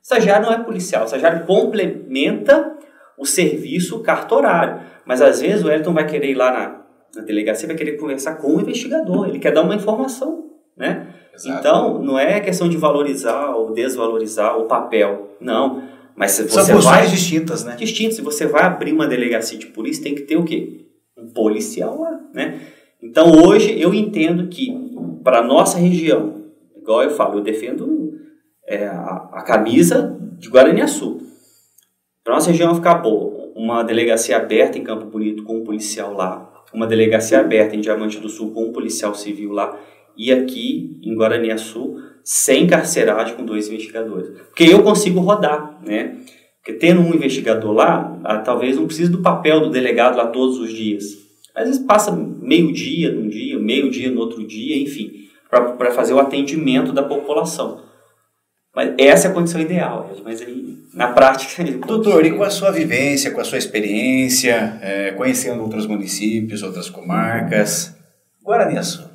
Estagiário 0.01 0.45
não 0.45 0.53
é 0.53 0.63
policial, 0.63 1.05
estagiário 1.05 1.45
complementa 1.45 2.77
o 3.17 3.25
serviço 3.25 4.01
cartorário. 4.01 4.81
Mas 5.05 5.21
às 5.21 5.41
vezes 5.41 5.63
o 5.63 5.69
Elton 5.69 5.93
vai 5.93 6.05
querer 6.05 6.31
ir 6.31 6.35
lá 6.35 6.51
na, 6.51 6.85
na 7.15 7.21
delegacia, 7.25 7.67
vai 7.67 7.75
querer 7.75 7.93
conversar 7.93 8.35
com 8.35 8.55
o 8.55 8.61
investigador, 8.61 9.27
ele 9.27 9.39
quer 9.39 9.51
dar 9.51 9.61
uma 9.61 9.75
informação, 9.75 10.45
né? 10.77 11.08
Exato. 11.33 11.59
Então, 11.59 12.01
não 12.01 12.17
é 12.17 12.39
questão 12.39 12.67
de 12.67 12.77
valorizar 12.77 13.55
ou 13.55 13.73
desvalorizar 13.73 14.57
o 14.57 14.65
papel, 14.65 15.35
não. 15.39 15.83
Mas 16.15 16.31
se 16.31 16.43
você 16.43 16.73
São 16.73 16.81
vai 16.81 17.07
distintas, 17.07 17.63
né? 17.63 17.75
Distintas. 17.77 18.15
Se 18.15 18.21
você 18.21 18.45
vai 18.45 18.63
abrir 18.63 18.91
uma 18.91 19.07
delegacia 19.07 19.57
de 19.57 19.67
polícia, 19.67 20.03
tem 20.03 20.15
que 20.15 20.23
ter 20.23 20.35
o 20.35 20.43
quê? 20.43 20.85
Um 21.17 21.29
policial 21.29 22.01
lá, 22.01 22.19
né? 22.33 22.59
Então, 23.01 23.31
hoje 23.31 23.79
eu 23.79 23.93
entendo 23.93 24.47
que 24.47 24.73
para 25.23 25.41
nossa 25.41 25.77
região, 25.77 26.45
igual 26.75 27.03
eu 27.03 27.11
falo, 27.11 27.39
eu 27.39 27.43
defendo 27.43 28.13
é, 28.67 28.85
a, 28.87 29.29
a 29.33 29.43
camisa 29.43 30.17
de 30.37 30.49
Guaraniaçu. 30.49 31.19
Para 32.23 32.35
nossa 32.35 32.51
região 32.51 32.75
ficar 32.75 32.95
boa, 32.95 33.51
uma 33.55 33.83
delegacia 33.83 34.37
aberta 34.37 34.77
em 34.77 34.83
Campo 34.83 35.05
Bonito 35.05 35.43
com 35.43 35.57
um 35.57 35.63
policial 35.63 36.13
lá, 36.13 36.49
uma 36.73 36.85
delegacia 36.85 37.39
aberta 37.39 37.75
em 37.75 37.81
Diamante 37.81 38.19
do 38.19 38.29
Sul 38.29 38.51
com 38.51 38.65
um 38.65 38.71
policial 38.71 39.15
civil 39.15 39.51
lá, 39.51 39.77
e 40.17 40.31
aqui 40.31 40.99
em 41.03 41.15
Guaraniaçu, 41.15 41.97
sem 42.23 42.67
carceragem 42.67 43.35
com 43.35 43.45
dois 43.45 43.67
investigadores. 43.67 44.29
Porque 44.47 44.63
eu 44.63 44.83
consigo 44.83 45.19
rodar, 45.19 45.79
né? 45.85 46.17
Porque 46.57 46.73
tendo 46.73 47.01
um 47.01 47.13
investigador 47.13 47.71
lá, 47.71 48.19
ah, 48.23 48.39
talvez 48.39 48.75
não 48.75 48.85
precise 48.85 49.09
do 49.09 49.21
papel 49.21 49.61
do 49.61 49.69
delegado 49.69 50.17
lá 50.17 50.27
todos 50.27 50.59
os 50.59 50.71
dias. 50.71 51.05
Às 51.55 51.67
vezes 51.67 51.85
passa 51.85 52.11
meio 52.11 52.71
dia 52.71 53.11
num 53.11 53.27
dia, 53.27 53.57
meio 53.57 53.89
dia 53.89 54.11
no 54.11 54.19
outro 54.19 54.45
dia, 54.45 54.77
enfim, 54.81 55.11
para 55.49 55.91
fazer 55.91 56.13
o 56.13 56.19
atendimento 56.19 56.93
da 56.93 57.03
população. 57.03 57.81
Mas 58.75 58.93
essa 58.97 59.27
é 59.27 59.31
a 59.31 59.33
condição 59.33 59.59
ideal, 59.59 60.11
mas 60.23 60.41
aí 60.41 60.77
na 60.93 61.07
prática. 61.07 61.63
Doutor, 61.85 62.25
e 62.25 62.31
com 62.31 62.43
a 62.43 62.49
sua 62.49 62.71
vivência, 62.71 63.31
com 63.31 63.41
a 63.41 63.43
sua 63.43 63.57
experiência, 63.57 64.79
é, 64.81 65.11
conhecendo 65.11 65.61
outros 65.61 65.87
municípios, 65.87 66.61
outras 66.61 66.89
comarcas, 66.89 67.95
Guaraniaçu, 68.45 69.08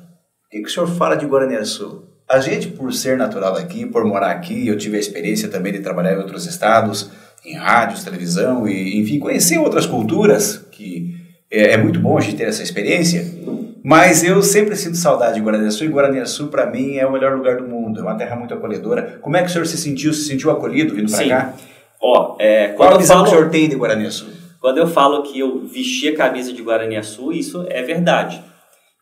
que, 0.55 0.61
que 0.61 0.69
o 0.69 0.71
senhor 0.71 0.87
fala 0.87 1.15
de 1.15 1.25
Guaraniaçu? 1.25 2.03
A 2.29 2.39
gente, 2.39 2.69
por 2.69 2.91
ser 2.93 3.17
natural 3.17 3.53
daqui, 3.53 3.85
por 3.85 4.03
morar 4.05 4.31
aqui, 4.31 4.67
eu 4.67 4.77
tive 4.77 4.97
a 4.97 4.99
experiência 4.99 5.49
também 5.49 5.73
de 5.73 5.79
trabalhar 5.79 6.13
em 6.13 6.17
outros 6.17 6.45
estados, 6.45 7.11
em 7.45 7.55
rádios, 7.55 8.03
televisão, 8.03 8.67
e 8.67 8.99
enfim, 8.99 9.19
conhecer 9.19 9.57
outras 9.57 9.85
culturas, 9.85 10.65
que 10.71 11.13
é, 11.51 11.73
é 11.73 11.77
muito 11.77 11.99
bom 11.99 12.17
a 12.17 12.21
gente 12.21 12.37
ter 12.37 12.45
essa 12.45 12.63
experiência. 12.63 13.25
Mas 13.83 14.23
eu 14.23 14.41
sempre 14.41 14.75
sinto 14.75 14.97
saudade 14.97 15.35
de 15.35 15.41
Guaraniaçu 15.41 15.83
e 15.83 15.89
Guaraniaçu 15.89 16.47
para 16.47 16.65
mim 16.65 16.95
é 16.95 17.05
o 17.05 17.11
melhor 17.11 17.37
lugar 17.37 17.57
do 17.57 17.67
mundo. 17.67 17.99
É 17.99 18.03
uma 18.03 18.15
terra 18.15 18.35
muito 18.35 18.53
acolhedora. 18.53 19.19
Como 19.21 19.37
é 19.37 19.43
que 19.43 19.49
o 19.49 19.51
senhor 19.51 19.67
se 19.67 19.77
sentiu? 19.77 20.11
Se 20.11 20.25
sentiu 20.25 20.49
acolhido 20.49 20.95
vindo 20.95 21.11
para 21.11 21.27
cá? 21.27 21.53
Ó, 22.01 22.35
é, 22.39 22.69
Qual 22.69 22.91
a 22.91 22.97
visão 22.97 23.17
falo, 23.17 23.27
que 23.27 23.35
o 23.35 23.37
senhor 23.37 23.51
tem 23.51 23.69
de 23.69 23.75
Guaraniaçu? 23.75 24.27
Quando 24.59 24.79
eu 24.79 24.87
falo 24.87 25.21
que 25.21 25.37
eu 25.37 25.63
vesti 25.67 26.07
a 26.07 26.15
camisa 26.15 26.51
de 26.51 26.63
Guaraniaçu, 26.63 27.31
isso 27.31 27.63
é 27.69 27.83
verdade. 27.83 28.41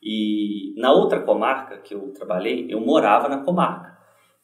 E 0.03 0.73
na 0.77 0.91
outra 0.91 1.21
comarca 1.21 1.77
que 1.77 1.93
eu 1.93 2.11
trabalhei, 2.13 2.67
eu 2.69 2.81
morava 2.81 3.29
na 3.29 3.37
comarca. 3.37 3.97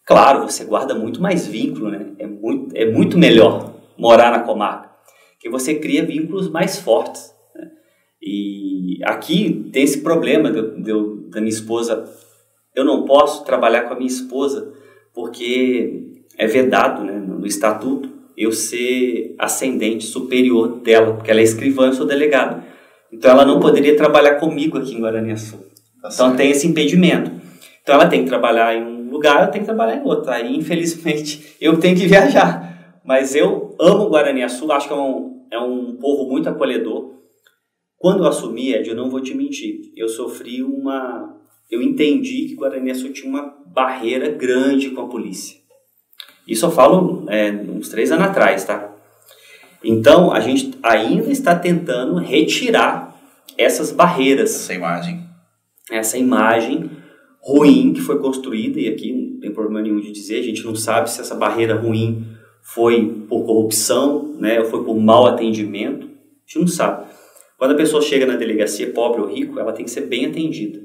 Claro, 0.05 0.41
você 0.43 0.63
guarda 0.63 0.95
muito 0.95 1.21
mais 1.21 1.45
vínculo, 1.45 1.89
né? 1.89 2.13
É 2.17 2.25
muito, 2.25 2.75
é 2.75 2.89
muito 2.89 3.17
melhor 3.17 3.73
morar 3.97 4.31
na 4.31 4.39
comarca, 4.39 4.89
que 5.39 5.49
você 5.49 5.75
cria 5.75 6.05
vínculos 6.05 6.49
mais 6.49 6.79
fortes. 6.79 7.33
E 8.21 8.99
aqui 9.03 9.69
tem 9.71 9.83
esse 9.83 10.01
problema 10.01 10.49
de, 10.51 10.81
de, 10.81 10.93
da 11.29 11.39
minha 11.39 11.49
esposa. 11.49 12.09
Eu 12.73 12.85
não 12.85 13.03
posso 13.03 13.43
trabalhar 13.43 13.83
com 13.83 13.93
a 13.93 13.97
minha 13.97 14.07
esposa 14.07 14.73
porque 15.13 16.23
é 16.37 16.47
vedado 16.47 17.03
né, 17.03 17.13
no, 17.13 17.39
no 17.39 17.45
estatuto 17.45 18.09
eu 18.37 18.53
ser 18.53 19.35
ascendente 19.37 20.05
superior 20.05 20.79
dela, 20.79 21.13
porque 21.13 21.29
ela 21.29 21.41
é 21.41 21.43
escrivã, 21.43 21.87
eu 21.87 21.93
sou 21.93 22.05
delegado. 22.05 22.63
Então 23.11 23.31
ela 23.31 23.45
não 23.45 23.59
poderia 23.59 23.95
trabalhar 23.95 24.35
comigo 24.35 24.77
aqui 24.77 24.95
em 24.95 25.01
Guaraniaçu. 25.01 25.57
Tá 26.01 26.09
então 26.13 26.35
tem 26.35 26.51
esse 26.51 26.67
impedimento. 26.67 27.31
Então 27.81 27.95
ela 27.95 28.07
tem 28.07 28.23
que 28.23 28.29
trabalhar 28.29 28.75
em 28.75 28.83
um 28.83 29.09
lugar, 29.09 29.45
eu 29.45 29.51
tenho 29.51 29.63
que 29.63 29.69
trabalhar 29.69 29.97
em 29.97 30.05
outro. 30.05 30.31
Aí 30.31 30.55
infelizmente 30.55 31.55
eu 31.59 31.79
tenho 31.79 31.97
que 31.97 32.07
viajar. 32.07 32.99
Mas 33.03 33.35
eu 33.35 33.75
amo 33.79 34.09
Guaraniaçu, 34.09 34.71
acho 34.71 34.87
que 34.87 34.93
é 34.93 34.97
um, 34.97 35.45
é 35.51 35.59
um 35.59 35.95
povo 35.95 36.29
muito 36.29 36.47
acolhedor. 36.47 37.15
Quando 37.97 38.23
eu 38.23 38.27
assumi, 38.29 38.73
Ed, 38.73 38.89
eu 38.89 38.95
não 38.95 39.09
vou 39.09 39.19
te 39.19 39.33
mentir, 39.33 39.91
eu 39.95 40.07
sofri 40.07 40.63
uma. 40.63 41.35
Eu 41.69 41.81
entendi 41.81 42.45
que 42.45 42.55
Guaraniaçu 42.55 43.11
tinha 43.11 43.29
uma 43.29 43.53
barreira 43.67 44.29
grande 44.29 44.91
com 44.91 45.01
a 45.01 45.07
polícia. 45.07 45.57
Isso 46.47 46.65
eu 46.65 46.71
falo 46.71 47.25
é, 47.29 47.51
uns 47.51 47.89
três 47.89 48.11
anos 48.11 48.25
atrás, 48.25 48.63
tá? 48.63 48.95
Então 49.83 50.31
a 50.31 50.39
gente 50.39 50.71
ainda 50.83 51.31
está 51.31 51.55
tentando 51.55 52.15
retirar 52.15 53.17
essas 53.57 53.91
barreiras. 53.91 54.55
Essa 54.55 54.73
imagem. 54.73 55.23
Essa 55.91 56.17
imagem 56.17 56.89
ruim 57.41 57.93
que 57.93 58.01
foi 58.01 58.19
construída, 58.19 58.79
e 58.79 58.87
aqui 58.87 59.13
não 59.13 59.39
tem 59.39 59.51
problema 59.51 59.81
nenhum 59.81 59.99
de 59.99 60.11
dizer, 60.11 60.39
a 60.39 60.43
gente 60.43 60.63
não 60.63 60.75
sabe 60.75 61.09
se 61.09 61.21
essa 61.21 61.35
barreira 61.35 61.75
ruim 61.75 62.25
foi 62.61 63.25
por 63.27 63.45
corrupção, 63.45 64.35
né, 64.37 64.59
ou 64.59 64.65
foi 64.65 64.83
por 64.83 64.99
mau 64.99 65.25
atendimento, 65.25 66.05
a 66.05 66.09
gente 66.45 66.59
não 66.59 66.67
sabe. 66.67 67.07
Quando 67.57 67.71
a 67.71 67.75
pessoa 67.77 68.01
chega 68.01 68.25
na 68.25 68.35
delegacia, 68.35 68.91
pobre 68.91 69.21
ou 69.21 69.27
rico, 69.27 69.59
ela 69.59 69.73
tem 69.73 69.85
que 69.85 69.91
ser 69.91 70.01
bem 70.01 70.25
atendida. 70.25 70.79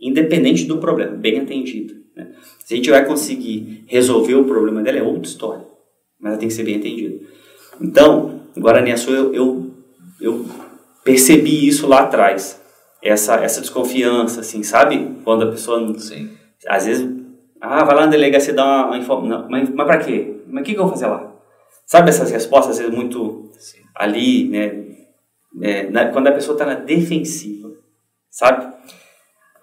Independente 0.00 0.64
do 0.64 0.78
problema, 0.78 1.12
bem 1.12 1.40
atendida. 1.40 1.94
Né? 2.14 2.32
Se 2.64 2.74
a 2.74 2.76
gente 2.76 2.90
vai 2.90 3.06
conseguir 3.06 3.84
resolver 3.86 4.34
o 4.34 4.44
problema 4.44 4.82
dela, 4.82 4.98
é 4.98 5.02
outra 5.02 5.22
história. 5.22 5.66
Mas 6.20 6.32
ela 6.32 6.38
tem 6.38 6.48
que 6.48 6.54
ser 6.54 6.64
bem 6.64 6.76
atendida. 6.76 7.24
Então, 7.80 8.40
em 8.56 8.60
Guaraniaçu, 8.60 9.10
eu, 9.10 9.34
eu, 9.34 9.70
eu 10.20 10.46
percebi 11.02 11.66
isso 11.66 11.86
lá 11.86 12.00
atrás. 12.00 12.60
Essa, 13.02 13.34
essa 13.36 13.60
desconfiança, 13.60 14.40
assim, 14.40 14.62
sabe? 14.62 15.16
Quando 15.24 15.44
a 15.44 15.50
pessoa, 15.50 15.98
Sim. 15.98 16.30
às 16.66 16.86
vezes, 16.86 17.06
ah, 17.60 17.84
vai 17.84 17.94
lá 17.94 18.02
na 18.02 18.10
delegacia 18.10 18.54
dar 18.54 18.64
uma, 18.64 18.86
uma 18.86 18.98
informação. 18.98 19.46
Mas, 19.50 19.68
mas 19.68 19.86
pra 19.86 19.98
quê? 19.98 20.36
Mas 20.46 20.62
o 20.62 20.64
que, 20.64 20.72
que 20.72 20.78
eu 20.78 20.84
vou 20.84 20.92
fazer 20.92 21.06
lá? 21.06 21.30
Sabe 21.86 22.08
essas 22.08 22.30
respostas, 22.30 22.76
às 22.76 22.78
vezes, 22.78 22.94
muito 22.94 23.50
Sim. 23.58 23.80
ali, 23.94 24.48
né? 24.48 24.84
É, 25.60 25.90
na, 25.90 26.08
quando 26.08 26.28
a 26.28 26.32
pessoa 26.32 26.54
está 26.54 26.64
na 26.64 26.74
defensiva, 26.74 27.70
sabe? 28.30 28.72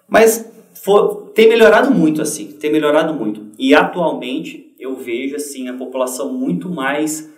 Mas 0.08 0.50
for, 0.74 1.30
tem 1.34 1.48
melhorado 1.48 1.90
muito, 1.90 2.22
assim, 2.22 2.52
tem 2.52 2.72
melhorado 2.72 3.12
muito. 3.12 3.46
E 3.58 3.74
atualmente 3.74 4.74
eu 4.78 4.96
vejo, 4.96 5.36
assim, 5.36 5.68
a 5.68 5.74
população 5.74 6.32
muito 6.32 6.68
mais 6.68 7.30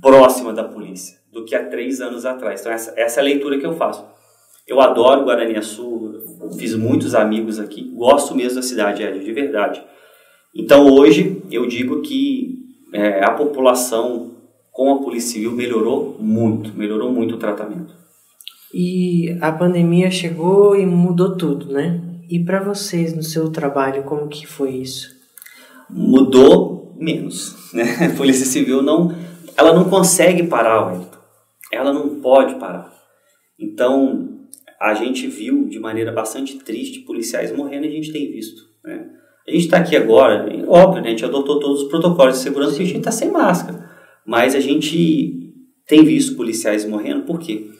próxima 0.00 0.52
da 0.52 0.64
polícia 0.64 1.18
do 1.32 1.44
que 1.44 1.54
há 1.54 1.64
três 1.64 2.00
anos 2.00 2.24
atrás. 2.24 2.60
Então, 2.60 2.72
essa, 2.72 2.92
essa 2.96 3.20
é 3.20 3.22
a 3.22 3.24
leitura 3.24 3.58
que 3.58 3.66
eu 3.66 3.74
faço. 3.74 4.04
Eu 4.66 4.80
adoro 4.80 5.24
Guaraniaçu, 5.24 6.14
fiz 6.58 6.74
muitos 6.74 7.14
amigos 7.14 7.58
aqui, 7.58 7.82
gosto 7.94 8.34
mesmo 8.34 8.56
da 8.56 8.62
cidade, 8.62 9.02
é, 9.02 9.12
de 9.12 9.32
verdade. 9.32 9.82
Então, 10.54 10.90
hoje, 10.90 11.42
eu 11.50 11.66
digo 11.66 12.00
que 12.00 12.64
é, 12.92 13.24
a 13.24 13.30
população 13.32 14.32
com 14.72 14.92
a 14.92 14.98
Polícia 14.98 15.34
Civil 15.34 15.52
melhorou 15.52 16.16
muito, 16.18 16.76
melhorou 16.76 17.12
muito 17.12 17.34
o 17.34 17.38
tratamento. 17.38 17.94
E 18.74 19.36
a 19.40 19.52
pandemia 19.52 20.10
chegou 20.10 20.74
e 20.74 20.84
mudou 20.84 21.36
tudo, 21.36 21.72
né? 21.72 22.02
E 22.28 22.42
para 22.42 22.62
vocês 22.62 23.14
no 23.14 23.22
seu 23.22 23.50
trabalho, 23.50 24.02
como 24.02 24.28
que 24.28 24.46
foi 24.46 24.72
isso? 24.72 25.14
Mudou 25.88 26.94
menos, 26.98 27.72
né? 27.72 27.84
A 28.06 28.10
Polícia 28.16 28.44
Civil 28.44 28.82
não 28.82 29.14
ela 29.56 29.72
não 29.74 29.88
consegue 29.88 30.46
parar, 30.46 30.86
Wellington. 30.86 31.18
Ela 31.72 31.92
não 31.92 32.20
pode 32.20 32.56
parar. 32.56 32.92
Então, 33.58 34.28
a 34.80 34.94
gente 34.94 35.26
viu 35.26 35.66
de 35.66 35.78
maneira 35.78 36.12
bastante 36.12 36.58
triste 36.58 37.00
policiais 37.00 37.54
morrendo 37.54 37.86
e 37.86 37.88
a 37.88 37.92
gente 37.92 38.12
tem 38.12 38.30
visto. 38.30 38.62
Né? 38.84 39.08
A 39.46 39.50
gente 39.50 39.64
está 39.64 39.78
aqui 39.78 39.96
agora, 39.96 40.46
óbvio, 40.68 41.02
né? 41.02 41.08
a 41.08 41.10
gente 41.10 41.24
adotou 41.24 41.58
todos 41.58 41.82
os 41.82 41.88
protocolos 41.88 42.34
de 42.34 42.42
segurança 42.42 42.72
porque 42.72 42.82
a 42.84 42.86
gente 42.86 42.98
está 42.98 43.10
sem 43.10 43.30
máscara. 43.30 43.90
Mas 44.24 44.54
a 44.54 44.60
gente 44.60 45.54
tem 45.86 46.04
visto 46.04 46.36
policiais 46.36 46.84
morrendo 46.84 47.24
porque 47.24 47.70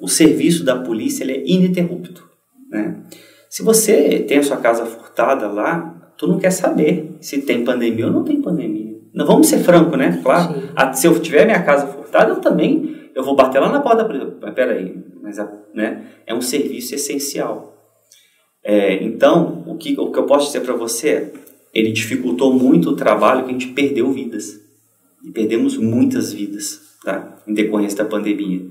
o 0.00 0.08
serviço 0.08 0.64
da 0.64 0.78
polícia 0.78 1.24
ele 1.24 1.32
é 1.32 1.44
ininterrupto. 1.46 2.28
Né? 2.70 3.02
Se 3.48 3.62
você 3.62 4.20
tem 4.20 4.38
a 4.38 4.42
sua 4.42 4.56
casa 4.56 4.86
furtada 4.86 5.48
lá, 5.48 6.12
tu 6.16 6.26
não 6.26 6.38
quer 6.38 6.50
saber 6.50 7.16
se 7.20 7.42
tem 7.42 7.64
pandemia 7.64 8.06
ou 8.06 8.12
não 8.12 8.24
tem 8.24 8.40
pandemia. 8.40 8.89
Não 9.12 9.26
vamos 9.26 9.48
ser 9.48 9.58
franco, 9.58 9.96
né? 9.96 10.20
Claro. 10.22 10.70
A, 10.74 10.92
se 10.92 11.06
eu 11.06 11.18
tiver 11.20 11.44
minha 11.44 11.62
casa 11.62 11.86
furtada, 11.86 12.30
eu 12.30 12.36
também 12.36 13.10
eu 13.14 13.24
vou 13.24 13.34
bater 13.34 13.58
lá 13.60 13.70
na 13.70 13.80
porta 13.80 14.04
prisão. 14.04 14.34
Mas 14.40 14.54
peraí, 14.54 14.96
mas 15.22 15.36
né? 15.74 16.06
é 16.26 16.34
um 16.34 16.40
serviço 16.40 16.94
essencial. 16.94 17.76
É, 18.62 19.02
então, 19.02 19.64
o 19.66 19.76
que, 19.76 19.98
o 19.98 20.10
que 20.10 20.18
eu 20.18 20.24
posso 20.24 20.46
dizer 20.46 20.60
para 20.60 20.74
você 20.74 21.08
é, 21.08 21.32
ele 21.72 21.92
dificultou 21.92 22.52
muito 22.52 22.90
o 22.90 22.96
trabalho 22.96 23.44
que 23.44 23.50
a 23.50 23.52
gente 23.52 23.68
perdeu 23.68 24.12
vidas. 24.12 24.60
E 25.24 25.30
perdemos 25.30 25.76
muitas 25.76 26.32
vidas, 26.32 26.80
tá? 27.04 27.36
Em 27.46 27.52
decorrência 27.52 27.98
da 27.98 28.04
pandemia. 28.04 28.62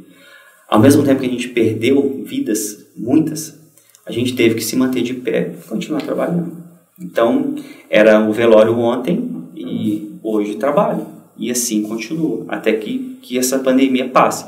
Ao 0.68 0.80
mesmo 0.80 1.04
tempo 1.04 1.22
que 1.22 1.28
a 1.28 1.30
gente 1.30 1.50
perdeu 1.50 2.24
vidas, 2.24 2.88
muitas, 2.96 3.60
a 4.06 4.12
gente 4.12 4.36
teve 4.36 4.56
que 4.56 4.64
se 4.64 4.76
manter 4.76 5.02
de 5.02 5.14
pé 5.14 5.54
e 5.58 5.68
continuar 5.68 6.02
trabalhando. 6.02 6.58
Então, 7.00 7.56
era 7.90 8.20
o 8.28 8.34
velório 8.34 8.78
ontem 8.78 9.48
e 9.56 10.09
hoje 10.24 10.56
trabalho. 10.56 11.08
E 11.38 11.50
assim 11.50 11.84
continua, 11.84 12.46
até 12.50 12.74
que, 12.74 13.18
que 13.22 13.38
essa 13.38 13.60
pandemia 13.60 14.10
passe. 14.10 14.46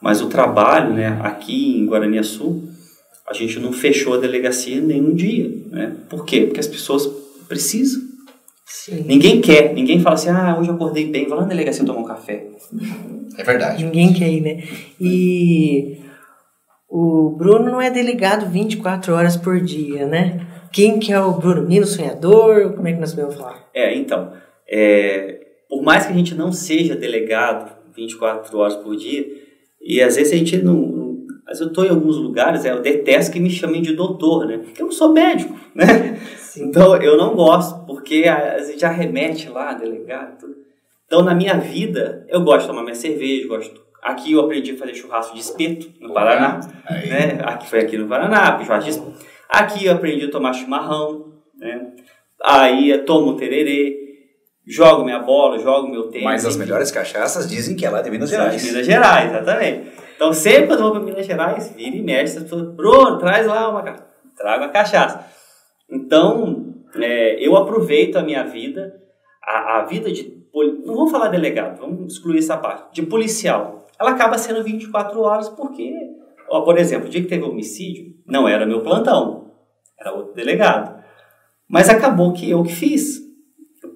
Mas 0.00 0.20
o 0.20 0.26
trabalho, 0.26 0.92
né, 0.92 1.18
aqui 1.22 1.78
em 1.78 1.86
Guaraniaçu, 1.86 2.62
a 3.26 3.32
gente 3.32 3.58
não 3.58 3.72
fechou 3.72 4.14
a 4.14 4.18
delegacia 4.18 4.80
nenhum 4.80 5.14
dia. 5.14 5.50
Né? 5.70 5.96
Por 6.10 6.26
quê? 6.26 6.42
Porque 6.42 6.60
as 6.60 6.66
pessoas 6.66 7.06
precisam. 7.48 8.02
Sim. 8.66 9.04
Ninguém 9.06 9.40
quer, 9.40 9.72
ninguém 9.72 10.00
fala 10.00 10.16
assim, 10.16 10.28
ah, 10.28 10.56
hoje 10.58 10.68
eu 10.68 10.74
acordei 10.74 11.10
bem, 11.10 11.26
vou 11.26 11.36
lá 11.36 11.42
na 11.42 11.48
delegacia 11.48 11.84
tomar 11.84 12.00
um 12.00 12.04
café. 12.04 12.46
É 13.38 13.42
verdade. 13.42 13.84
Ninguém 13.84 14.12
quer 14.12 14.30
ir, 14.30 14.40
né? 14.40 14.62
E 15.00 15.98
o 16.88 17.30
Bruno 17.30 17.64
não 17.64 17.80
é 17.80 17.90
delegado 17.90 18.48
24 18.50 19.14
horas 19.14 19.36
por 19.36 19.60
dia, 19.60 20.06
né? 20.06 20.46
Quem 20.72 20.98
que 20.98 21.12
é 21.12 21.20
o 21.20 21.32
Bruno? 21.32 21.62
Menino 21.62 21.86
sonhador? 21.86 22.72
Como 22.72 22.86
é 22.86 22.92
que 22.92 23.00
nós 23.00 23.14
vamos 23.14 23.36
falar? 23.36 23.68
É, 23.72 23.96
então, 23.96 24.32
é, 24.68 25.46
por 25.68 25.82
mais 25.82 26.06
que 26.06 26.12
a 26.12 26.16
gente 26.16 26.34
não 26.34 26.52
seja 26.52 26.94
delegado 26.94 27.74
24 27.94 28.58
horas 28.58 28.76
por 28.76 28.96
dia, 28.96 29.26
e 29.80 30.00
às 30.00 30.16
vezes 30.16 30.32
a 30.32 30.36
gente 30.36 30.56
não. 30.58 31.04
Mas 31.46 31.60
eu 31.60 31.68
estou 31.68 31.84
em 31.84 31.90
alguns 31.90 32.16
lugares, 32.16 32.64
é, 32.64 32.72
eu 32.72 32.80
detesto 32.80 33.32
que 33.32 33.38
me 33.38 33.50
chamem 33.50 33.82
de 33.82 33.92
doutor, 33.92 34.46
né? 34.46 34.58
Porque 34.58 34.80
eu 34.80 34.86
não 34.86 34.92
sou 34.92 35.12
médico, 35.12 35.54
né? 35.74 36.16
Sim. 36.38 36.64
Então 36.66 36.96
eu 36.96 37.16
não 37.16 37.34
gosto, 37.34 37.84
porque 37.86 38.24
a, 38.26 38.58
gente 38.62 38.80
já 38.80 38.90
remete 38.90 39.48
lá, 39.48 39.74
delegado. 39.74 40.46
Então 41.06 41.22
na 41.22 41.34
minha 41.34 41.54
vida, 41.54 42.24
eu 42.28 42.40
gosto 42.40 42.62
de 42.62 42.68
tomar 42.68 42.82
minha 42.82 42.94
cerveja, 42.94 43.46
gosto. 43.46 43.84
Aqui 44.02 44.32
eu 44.32 44.40
aprendi 44.40 44.72
a 44.72 44.76
fazer 44.76 44.94
churrasco 44.94 45.34
de 45.34 45.40
espeto 45.40 45.90
no 46.00 46.12
Paraná, 46.12 46.60
né? 47.08 47.38
Aqui 47.42 47.68
foi 47.68 47.80
aqui 47.80 47.96
no 47.96 48.06
Paraná, 48.06 48.62
churrasco 48.62 48.84
de 48.84 48.90
espeto. 48.90 49.14
Aqui 49.48 49.84
eu 49.86 49.92
aprendi 49.92 50.24
a 50.24 50.30
tomar 50.30 50.52
chimarrão, 50.52 51.32
né? 51.56 51.92
Aí 52.42 52.90
eu 52.90 53.04
tomo 53.04 53.36
tererê, 53.36 54.03
jogo 54.66 55.04
minha 55.04 55.18
bola, 55.18 55.58
jogo 55.58 55.88
meu 55.88 56.04
tênis. 56.04 56.24
Mas 56.24 56.46
as 56.46 56.56
melhores 56.56 56.90
cachaças 56.90 57.48
dizem 57.48 57.76
que 57.76 57.84
é 57.84 57.90
lá 57.90 58.02
de 58.02 58.10
Minas 58.10 58.30
Gerais. 58.30 58.62
De 58.62 58.68
Minas 58.68 58.86
Gerais, 58.86 59.30
exatamente. 59.30 59.92
Então 60.16 60.32
sempre 60.32 60.68
quando 60.68 60.80
eu 60.80 60.84
vou 60.84 60.92
para 60.92 61.02
Minas 61.02 61.26
Gerais, 61.26 61.72
vira 61.76 61.96
e 61.96 62.02
mexe, 62.02 62.38
as 62.38 62.44
pessoas, 62.44 62.74
Bruno, 62.74 63.18
traz 63.18 63.46
lá 63.46 63.68
uma 63.68 63.82
traga 64.36 64.64
uma 64.64 64.70
cachaça. 64.70 65.26
Então, 65.90 66.74
é, 66.96 67.44
eu 67.44 67.56
aproveito 67.56 68.16
a 68.16 68.22
minha 68.22 68.44
vida, 68.44 68.94
a, 69.42 69.78
a 69.78 69.84
vida 69.84 70.10
de. 70.10 70.44
Não 70.84 70.94
vamos 70.94 71.10
falar 71.10 71.28
delegado, 71.28 71.78
vamos 71.78 72.14
excluir 72.14 72.38
essa 72.38 72.56
parte. 72.56 72.94
De 72.94 73.02
policial. 73.02 73.86
Ela 73.98 74.10
acaba 74.10 74.38
sendo 74.38 74.62
24 74.62 75.20
horas 75.20 75.48
porque, 75.48 75.92
ó, 76.48 76.62
por 76.62 76.78
exemplo, 76.78 77.06
o 77.06 77.10
dia 77.10 77.22
que 77.22 77.28
teve 77.28 77.44
homicídio, 77.44 78.12
não 78.26 78.46
era 78.46 78.66
meu 78.66 78.80
plantão, 78.80 79.50
era 79.98 80.12
outro 80.12 80.34
delegado. 80.34 81.02
Mas 81.68 81.88
acabou 81.88 82.32
que 82.32 82.48
eu 82.50 82.62
que 82.62 82.72
fiz 82.72 83.23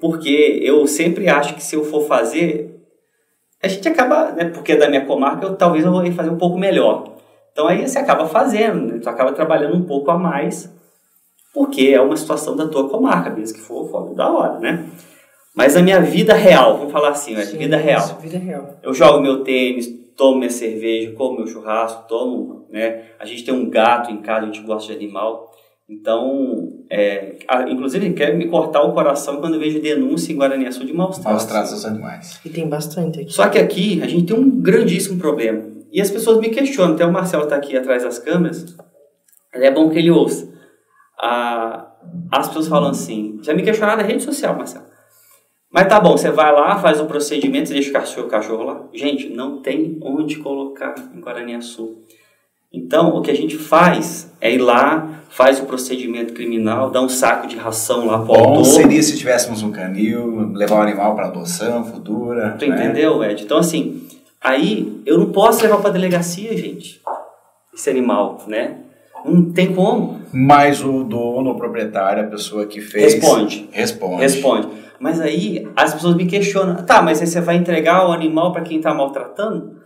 porque 0.00 0.60
eu 0.62 0.86
sempre 0.86 1.28
acho 1.28 1.54
que 1.54 1.62
se 1.62 1.76
eu 1.76 1.84
for 1.84 2.06
fazer, 2.06 2.82
a 3.62 3.68
gente 3.68 3.88
acaba, 3.88 4.32
né, 4.32 4.46
porque 4.46 4.72
é 4.72 4.76
da 4.76 4.88
minha 4.88 5.04
comarca, 5.04 5.46
eu, 5.46 5.56
talvez 5.56 5.84
eu 5.84 5.90
vou 5.90 6.12
fazer 6.12 6.30
um 6.30 6.38
pouco 6.38 6.58
melhor. 6.58 7.16
Então 7.52 7.66
aí 7.66 7.86
você 7.86 7.98
acaba 7.98 8.26
fazendo, 8.26 8.92
né, 8.92 8.98
tu 9.00 9.08
acaba 9.08 9.32
trabalhando 9.32 9.76
um 9.76 9.84
pouco 9.84 10.10
a 10.10 10.18
mais, 10.18 10.72
porque 11.52 11.88
é 11.88 12.00
uma 12.00 12.16
situação 12.16 12.54
da 12.54 12.68
tua 12.68 12.88
comarca, 12.88 13.30
mesmo 13.30 13.56
que 13.56 13.62
for 13.62 13.90
fora 13.90 14.14
da 14.14 14.30
hora, 14.30 14.58
né? 14.60 14.86
Mas 15.54 15.76
a 15.76 15.82
minha 15.82 16.00
vida 16.00 16.34
real, 16.34 16.76
vamos 16.78 16.92
falar 16.92 17.08
assim, 17.08 17.34
né, 17.34 17.44
Sim, 17.44 17.58
vida 17.58 17.76
real. 17.76 18.18
Vida 18.20 18.38
real. 18.38 18.76
Eu 18.80 18.94
jogo 18.94 19.20
meu 19.20 19.42
tênis, 19.42 19.88
tomo 20.16 20.38
minha 20.38 20.50
cerveja, 20.50 21.12
como 21.16 21.38
meu 21.38 21.46
churrasco, 21.46 22.06
tomo, 22.08 22.66
né? 22.70 23.06
A 23.18 23.24
gente 23.24 23.44
tem 23.44 23.54
um 23.54 23.68
gato 23.68 24.10
em 24.10 24.18
casa, 24.18 24.42
a 24.42 24.46
gente 24.46 24.60
gosta 24.60 24.92
de 24.92 24.96
animal. 24.96 25.47
Então, 25.88 26.84
é, 26.90 27.38
inclusive, 27.70 28.12
quer 28.12 28.36
me 28.36 28.46
cortar 28.46 28.82
o 28.82 28.92
coração 28.92 29.40
quando 29.40 29.54
eu 29.54 29.60
vejo 29.60 29.80
denúncia 29.80 30.32
em 30.32 30.36
Guaraniaçu 30.36 30.84
de 30.84 30.92
maus 30.92 31.18
tratos. 31.18 31.32
Maus 31.32 31.44
tratos 31.46 31.72
aos 31.72 31.84
animais. 31.86 32.40
E 32.44 32.50
tem 32.50 32.68
bastante 32.68 33.20
aqui. 33.20 33.32
Só 33.32 33.48
que 33.48 33.58
aqui 33.58 34.02
a 34.02 34.06
gente 34.06 34.26
tem 34.26 34.36
um 34.36 34.60
grandíssimo 34.60 35.18
problema. 35.18 35.64
E 35.90 36.00
as 36.00 36.10
pessoas 36.10 36.38
me 36.40 36.50
questionam, 36.50 36.94
até 36.94 37.06
o 37.06 37.12
Marcelo 37.12 37.44
está 37.44 37.56
aqui 37.56 37.74
atrás 37.74 38.02
das 38.02 38.18
câmeras, 38.18 38.76
é 39.54 39.70
bom 39.70 39.88
que 39.88 39.98
ele 39.98 40.10
ouça. 40.10 40.52
Ah, 41.18 41.90
as 42.30 42.48
pessoas 42.48 42.68
falam 42.68 42.90
assim, 42.90 43.38
já 43.42 43.54
me 43.54 43.62
questionaram 43.62 44.02
na 44.02 44.06
rede 44.06 44.22
social, 44.22 44.54
Marcelo. 44.54 44.84
Mas 45.70 45.88
tá 45.88 45.98
bom, 46.00 46.16
você 46.16 46.30
vai 46.30 46.52
lá, 46.52 46.78
faz 46.78 47.00
o 47.00 47.06
procedimento, 47.06 47.70
deixa 47.70 47.90
o 47.90 47.92
cachorro, 47.92 48.26
o 48.26 48.30
cachorro 48.30 48.64
lá. 48.64 48.88
Gente, 48.92 49.28
não 49.30 49.60
tem 49.62 49.98
onde 50.02 50.36
colocar 50.36 50.94
em 51.14 51.20
Guaraniaçu. 51.20 51.98
Então, 52.72 53.16
o 53.16 53.22
que 53.22 53.30
a 53.30 53.36
gente 53.36 53.56
faz 53.56 54.30
é 54.40 54.52
ir 54.52 54.58
lá, 54.58 55.22
faz 55.30 55.58
o 55.58 55.64
procedimento 55.64 56.34
criminal, 56.34 56.90
dá 56.90 57.00
um 57.00 57.08
saco 57.08 57.46
de 57.46 57.56
ração 57.56 58.06
lá 58.06 58.18
para 58.18 58.40
o 58.40 58.54
Bom 58.54 58.64
seria 58.64 59.02
se 59.02 59.16
tivéssemos 59.16 59.62
um 59.62 59.70
canil, 59.70 60.52
levar 60.52 60.76
o 60.76 60.82
animal 60.82 61.14
para 61.14 61.26
adoção 61.26 61.84
futura. 61.84 62.56
Tu 62.58 62.66
né? 62.66 62.76
entendeu, 62.76 63.24
Ed? 63.24 63.42
Então, 63.42 63.58
assim, 63.58 64.02
aí 64.40 65.00
eu 65.06 65.18
não 65.18 65.32
posso 65.32 65.62
levar 65.62 65.78
para 65.78 65.90
delegacia, 65.90 66.56
gente, 66.56 67.00
esse 67.74 67.88
animal, 67.88 68.42
né? 68.46 68.78
Não 69.24 69.50
tem 69.50 69.74
como. 69.74 70.20
Mas 70.32 70.84
o 70.84 71.04
dono, 71.04 71.50
o 71.50 71.56
proprietário, 71.56 72.22
a 72.22 72.26
pessoa 72.26 72.66
que 72.66 72.80
fez... 72.80 73.14
Responde. 73.14 73.68
Responde. 73.72 74.20
Responde. 74.20 74.68
Mas 75.00 75.20
aí 75.20 75.66
as 75.74 75.94
pessoas 75.94 76.14
me 76.16 76.26
questionam, 76.26 76.76
tá, 76.84 77.00
mas 77.00 77.20
aí 77.20 77.26
você 77.26 77.40
vai 77.40 77.56
entregar 77.56 78.08
o 78.08 78.12
animal 78.12 78.52
para 78.52 78.62
quem 78.62 78.78
está 78.78 78.92
maltratando? 78.92 79.77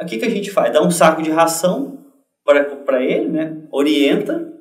O 0.00 0.06
que, 0.06 0.18
que 0.18 0.24
a 0.24 0.30
gente 0.30 0.50
faz? 0.50 0.72
Dá 0.72 0.82
um 0.82 0.90
saco 0.90 1.22
de 1.22 1.30
ração 1.30 1.98
para 2.44 3.02
ele, 3.02 3.28
né? 3.28 3.56
orienta, 3.70 4.52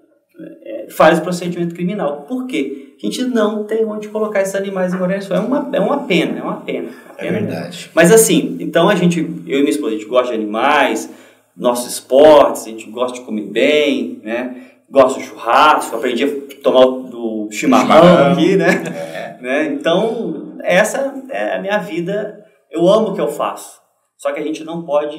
é, 0.63 0.87
faz 0.89 1.19
o 1.19 1.21
procedimento 1.21 1.75
criminal. 1.75 2.21
Por 2.27 2.47
quê? 2.47 2.95
A 3.01 3.05
gente 3.05 3.23
não 3.23 3.63
tem 3.63 3.85
onde 3.85 4.07
colocar 4.07 4.41
esses 4.41 4.55
animais 4.55 4.93
em 4.93 4.97
Guarani-Sul. 4.97 5.35
É 5.35 5.39
uma, 5.39 5.69
é 5.73 5.79
uma 5.79 6.03
pena, 6.05 6.39
é 6.39 6.41
uma 6.41 6.61
pena. 6.61 6.89
Uma 6.89 7.13
é 7.17 7.23
pena 7.23 7.37
é 7.37 7.41
verdade. 7.41 7.91
Mas 7.93 8.11
assim, 8.11 8.57
então 8.59 8.87
a 8.87 8.95
gente, 8.95 9.19
eu 9.19 9.59
e 9.59 9.61
minha 9.61 9.69
esposa, 9.69 9.95
a 9.95 9.97
gente 9.97 10.07
gosta 10.07 10.29
de 10.29 10.35
animais, 10.35 11.11
nossos 11.55 11.93
esportes, 11.93 12.65
a 12.65 12.69
gente 12.69 12.89
gosta 12.89 13.19
de 13.19 13.25
comer 13.25 13.47
bem, 13.47 14.21
né? 14.23 14.55
Gosta 14.89 15.19
de 15.19 15.25
churrasco, 15.25 15.95
aprendi 15.95 16.23
a 16.23 16.61
tomar 16.61 17.09
do 17.09 17.49
chimarrão 17.51 18.31
aqui, 18.31 18.55
né? 18.55 18.83
É. 19.39 19.41
né? 19.41 19.65
Então, 19.73 20.57
essa 20.63 21.13
é 21.29 21.55
a 21.55 21.61
minha 21.61 21.77
vida. 21.79 22.45
Eu 22.69 22.87
amo 22.87 23.09
o 23.09 23.13
que 23.13 23.21
eu 23.21 23.27
faço. 23.27 23.81
Só 24.21 24.31
que 24.31 24.39
a 24.39 24.43
gente 24.43 24.63
não 24.63 24.83
pode 24.85 25.17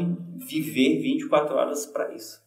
viver 0.48 1.00
24 1.00 1.56
horas 1.56 1.86
para 1.86 2.14
isso. 2.14 2.40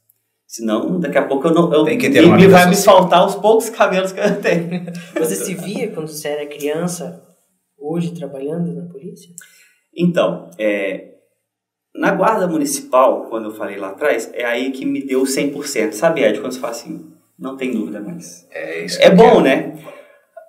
Senão, 0.47 1.01
daqui 1.01 1.17
a 1.17 1.27
pouco 1.27 1.47
eu 1.49 1.53
não. 1.53 1.73
Eu, 1.73 1.83
Tem 1.83 1.97
que 1.97 2.09
ter 2.09 2.23
uma 2.23 2.37
me 2.37 2.47
vai 2.47 2.69
me 2.69 2.77
faltar 2.77 3.27
os 3.27 3.35
poucos 3.35 3.69
cabelos 3.69 4.13
que 4.13 4.21
eu 4.21 4.41
tenho. 4.41 4.85
Você 5.19 5.35
se 5.35 5.53
via 5.53 5.91
quando 5.91 6.07
você 6.07 6.29
era 6.29 6.45
criança, 6.45 7.21
hoje 7.77 8.13
trabalhando 8.13 8.73
na 8.73 8.85
polícia? 8.89 9.29
Então, 9.93 10.49
é, 10.57 11.15
na 11.93 12.11
guarda 12.11 12.47
municipal, 12.47 13.25
quando 13.25 13.45
eu 13.45 13.51
falei 13.51 13.75
lá 13.75 13.89
atrás, 13.89 14.31
é 14.33 14.45
aí 14.45 14.71
que 14.71 14.85
me 14.85 15.05
deu 15.05 15.23
100%. 15.23 15.91
Sabe, 15.91 16.23
Ed, 16.23 16.39
quando 16.39 16.53
você 16.53 16.59
fala 16.59 16.71
assim, 16.71 17.11
não 17.37 17.57
tem 17.57 17.73
dúvida 17.73 17.99
mais. 17.99 18.47
É, 18.51 18.85
isso 18.85 19.01
é 19.01 19.09
bom, 19.09 19.41
quero. 19.41 19.41
né? 19.41 19.77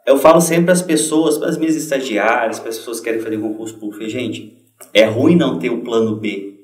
Eu 0.07 0.19
falo 0.19 0.41
sempre 0.41 0.71
às 0.71 0.83
pessoas, 0.83 1.37
para 1.37 1.49
as 1.49 1.59
minhas 1.59 1.75
estagiárias, 1.75 2.61
para 2.61 2.69
as 2.69 2.77
pessoas 2.77 3.01
que 3.01 3.07
querem 3.07 3.21
fazer 3.21 3.39
concurso 3.39 3.77
público, 3.77 4.09
gente, 4.09 4.66
é 4.93 5.05
ruim 5.05 5.37
não 5.37 5.59
ter 5.59 5.71
o 5.71 5.83
plano 5.83 6.17
B, 6.17 6.55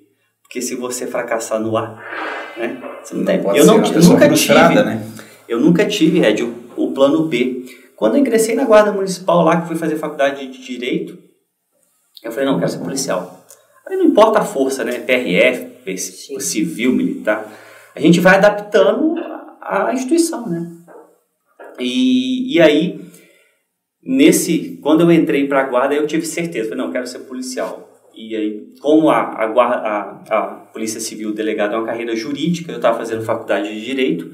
porque 0.42 0.60
se 0.60 0.74
você 0.74 1.06
fracassar 1.06 1.60
no 1.60 1.76
A, 1.76 1.98
né? 2.56 2.80
Você 3.02 3.14
não 3.14 3.24
tem. 3.24 3.40
eu 3.54 3.64
não, 3.64 3.78
nunca 3.78 4.28
tive, 4.30 4.82
né? 4.82 5.06
Eu 5.48 5.60
nunca 5.60 5.86
tive, 5.86 6.20
Ed, 6.24 6.42
o, 6.42 6.54
o, 6.76 6.92
plano 6.92 7.26
B. 7.26 7.64
Quando 7.96 8.14
eu 8.14 8.20
ingressei 8.20 8.54
na 8.54 8.64
guarda 8.64 8.92
municipal 8.92 9.42
lá, 9.42 9.60
que 9.60 9.68
fui 9.68 9.76
fazer 9.76 9.96
faculdade 9.96 10.46
de 10.46 10.62
direito, 10.62 11.18
eu 12.22 12.30
falei, 12.30 12.46
não, 12.46 12.58
quero 12.58 12.70
ser 12.70 12.78
policial. 12.78 13.44
Aí 13.86 13.96
não 13.96 14.04
importa 14.04 14.40
a 14.40 14.44
força, 14.44 14.84
né? 14.84 15.00
PRF, 15.00 15.98
Sim. 15.98 16.38
civil, 16.38 16.92
militar. 16.92 17.50
A 17.94 18.00
gente 18.00 18.20
vai 18.20 18.36
adaptando 18.36 19.14
a, 19.60 19.88
a 19.88 19.94
instituição, 19.94 20.48
né? 20.48 20.70
E, 21.78 22.54
e 22.56 22.60
aí, 22.60 23.00
nesse, 24.02 24.78
quando 24.82 25.02
eu 25.02 25.12
entrei 25.12 25.48
para 25.48 25.60
a 25.60 25.66
guarda, 25.66 25.94
eu 25.94 26.06
tive 26.06 26.24
certeza, 26.24 26.70
falei, 26.70 26.84
não, 26.84 26.92
quero 26.92 27.06
ser 27.06 27.20
policial. 27.20 27.91
E 28.14 28.36
aí, 28.36 28.66
como 28.80 29.10
a, 29.10 29.20
a, 29.20 29.44
a, 29.46 30.38
a 30.38 30.42
Polícia 30.72 31.00
Civil 31.00 31.32
delegado 31.32 31.74
é 31.74 31.78
uma 31.78 31.86
carreira 31.86 32.14
jurídica, 32.14 32.70
eu 32.70 32.76
estava 32.76 32.98
fazendo 32.98 33.24
faculdade 33.24 33.72
de 33.72 33.84
Direito, 33.84 34.30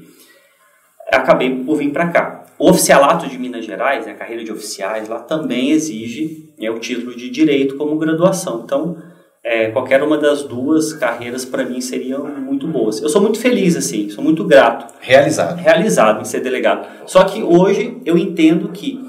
acabei 1.11 1.63
por 1.63 1.77
vir 1.77 1.91
para 1.91 2.09
cá. 2.09 2.45
O 2.57 2.69
oficialato 2.69 3.27
de 3.27 3.37
Minas 3.37 3.65
Gerais, 3.65 4.05
né, 4.05 4.11
a 4.11 4.15
carreira 4.15 4.43
de 4.43 4.51
oficiais, 4.51 5.07
lá 5.07 5.19
também 5.19 5.71
exige 5.71 6.53
né, 6.59 6.69
o 6.69 6.79
título 6.79 7.15
de 7.15 7.29
Direito 7.29 7.77
como 7.77 7.97
graduação. 7.97 8.63
Então, 8.65 8.97
é, 9.43 9.71
qualquer 9.71 10.03
uma 10.03 10.17
das 10.17 10.43
duas 10.43 10.93
carreiras 10.93 11.45
para 11.45 11.63
mim 11.63 11.79
seriam 11.79 12.25
muito 12.25 12.67
boas. 12.67 13.01
Eu 13.01 13.07
sou 13.07 13.21
muito 13.21 13.39
feliz, 13.39 13.77
assim, 13.77 14.09
sou 14.09 14.23
muito 14.23 14.43
grato. 14.43 14.93
Realizado. 14.99 15.57
Realizado 15.57 16.21
em 16.21 16.25
ser 16.25 16.41
delegado. 16.41 16.85
Só 17.07 17.23
que 17.23 17.41
hoje 17.41 18.01
eu 18.05 18.17
entendo 18.17 18.69
que 18.69 18.99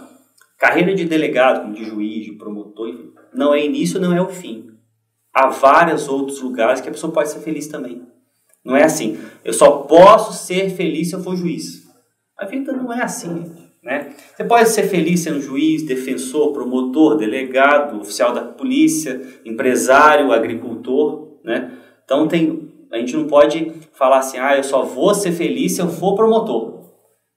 carreira 0.57 0.95
de 0.95 1.05
delegado, 1.05 1.73
de 1.73 1.85
juiz, 1.85 2.25
de 2.25 2.33
promotor, 2.33 2.89
enfim, 2.89 3.11
não 3.35 3.55
é 3.55 3.65
início, 3.65 4.01
não 4.01 4.15
é 4.15 4.21
o 4.21 4.29
fim. 4.29 4.71
Há 5.33 5.49
vários 5.49 6.09
outros 6.09 6.41
lugares 6.41 6.81
que 6.81 6.89
a 6.89 6.93
pessoa 6.93 7.13
pode 7.13 7.31
ser 7.31 7.41
feliz 7.41 7.69
também. 7.69 8.03
Não 8.65 8.77
é 8.77 8.85
assim. 8.85 9.19
Eu 9.45 9.53
só 9.53 9.71
posso 9.79 10.33
ser 10.33 10.71
feliz 10.71 11.09
se 11.09 11.15
eu 11.15 11.23
for 11.23 11.37
juiz. 11.37 11.89
A 12.37 12.45
vida 12.45 12.73
não 12.73 12.93
é 12.93 13.03
assim. 13.03 13.53
Né? 13.83 14.13
Você 14.37 14.45
pode 14.45 14.69
ser 14.69 14.83
feliz 14.85 15.21
sendo 15.21 15.41
juiz, 15.41 15.83
defensor, 15.83 16.53
promotor, 16.53 17.17
delegado, 17.17 17.99
oficial 18.01 18.33
da 18.33 18.43
polícia, 18.43 19.21
empresário, 19.45 20.33
agricultor. 20.33 21.39
Né? 21.43 21.73
Então 22.05 22.29
tem, 22.29 22.69
a 22.93 22.99
gente 22.99 23.17
não 23.17 23.27
pode 23.27 23.73
falar 23.93 24.19
assim, 24.19 24.39
ah, 24.39 24.57
eu 24.57 24.65
só 24.65 24.83
vou 24.83 25.15
ser 25.15 25.33
feliz 25.33 25.73
se 25.73 25.81
eu 25.81 25.89
for 25.89 26.15
promotor. 26.15 26.81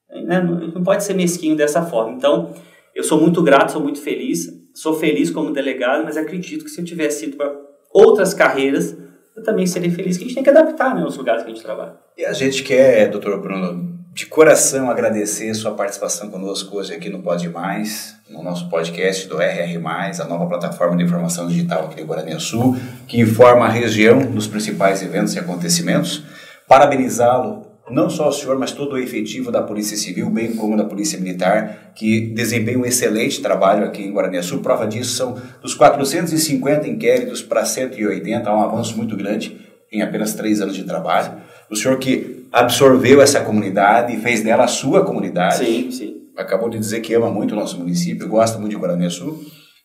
Né? 0.09 0.41
Não 0.41 0.83
pode 0.83 1.03
ser 1.03 1.13
mesquinho 1.13 1.55
dessa 1.55 1.83
forma. 1.83 2.13
Então, 2.13 2.53
eu 2.95 3.03
sou 3.03 3.19
muito 3.19 3.41
grato, 3.41 3.73
sou 3.73 3.81
muito 3.81 3.99
feliz 3.99 4.63
sou 4.73 4.95
feliz 4.95 5.29
como 5.29 5.51
delegado, 5.51 6.03
mas 6.03 6.17
acredito 6.17 6.65
que 6.65 6.71
se 6.71 6.81
eu 6.81 6.85
tivesse 6.85 7.25
ido 7.25 7.37
para 7.37 7.53
outras 7.93 8.33
carreiras, 8.33 8.97
eu 9.35 9.43
também 9.43 9.67
seria 9.67 9.91
feliz, 9.91 10.17
que 10.17 10.23
a 10.23 10.27
gente 10.27 10.35
tem 10.35 10.43
que 10.43 10.49
adaptar 10.49 10.95
né, 10.95 11.05
os 11.05 11.15
lugares 11.15 11.43
que 11.43 11.51
a 11.51 11.53
gente 11.53 11.63
trabalha. 11.63 11.95
E 12.17 12.25
a 12.25 12.33
gente 12.33 12.63
quer, 12.63 13.09
doutor 13.09 13.39
Bruno, 13.39 13.93
de 14.13 14.25
coração 14.25 14.89
agradecer 14.89 15.53
sua 15.53 15.71
participação 15.71 16.29
conosco 16.29 16.77
hoje 16.77 16.93
aqui 16.93 17.09
no 17.09 17.21
Pode 17.21 17.49
Mais, 17.49 18.15
no 18.29 18.43
nosso 18.43 18.69
podcast 18.69 19.27
do 19.27 19.39
RR+, 19.39 19.79
a 20.19 20.25
nova 20.25 20.47
plataforma 20.47 20.97
de 20.97 21.03
informação 21.03 21.47
digital 21.47 21.85
aqui 21.85 21.95
de 21.95 22.03
Guarani 22.03 22.39
Sul, 22.39 22.75
que 23.07 23.19
informa 23.19 23.65
a 23.65 23.69
região 23.69 24.19
dos 24.19 24.47
principais 24.47 25.01
eventos 25.01 25.35
e 25.35 25.39
acontecimentos. 25.39 26.23
Parabenizá-lo 26.67 27.62
não 27.89 28.09
só 28.09 28.29
o 28.29 28.31
senhor, 28.31 28.57
mas 28.57 28.71
todo 28.71 28.93
o 28.93 28.97
efetivo 28.97 29.51
da 29.51 29.61
Polícia 29.61 29.97
Civil, 29.97 30.29
bem 30.29 30.55
como 30.55 30.77
da 30.77 30.85
Polícia 30.85 31.19
Militar, 31.19 31.91
que 31.95 32.27
desempenha 32.27 32.79
um 32.79 32.85
excelente 32.85 33.41
trabalho 33.41 33.83
aqui 33.83 34.03
em 34.03 34.13
Guaraniaçu. 34.13 34.59
Prova 34.59 34.87
disso 34.87 35.15
são 35.15 35.37
dos 35.61 35.73
450 35.75 36.87
inquéritos 36.87 37.41
para 37.41 37.65
180, 37.65 38.49
há 38.49 38.55
um 38.55 38.61
avanço 38.61 38.95
muito 38.95 39.17
grande 39.17 39.57
em 39.91 40.01
apenas 40.01 40.33
três 40.33 40.61
anos 40.61 40.75
de 40.75 40.83
trabalho. 40.83 41.33
O 41.69 41.75
senhor 41.75 41.97
que 41.99 42.47
absorveu 42.51 43.21
essa 43.21 43.41
comunidade 43.41 44.15
e 44.15 44.19
fez 44.19 44.41
dela 44.41 44.63
a 44.63 44.67
sua 44.67 45.03
comunidade. 45.03 45.65
Sim, 45.65 45.91
sim. 45.91 46.21
Acabou 46.37 46.69
de 46.69 46.79
dizer 46.79 47.01
que 47.01 47.13
ama 47.13 47.29
muito 47.29 47.51
o 47.51 47.55
nosso 47.55 47.77
município, 47.77 48.27
gosta 48.27 48.57
muito 48.57 48.71
de 48.71 48.77
Guaraniaçu 48.77 49.39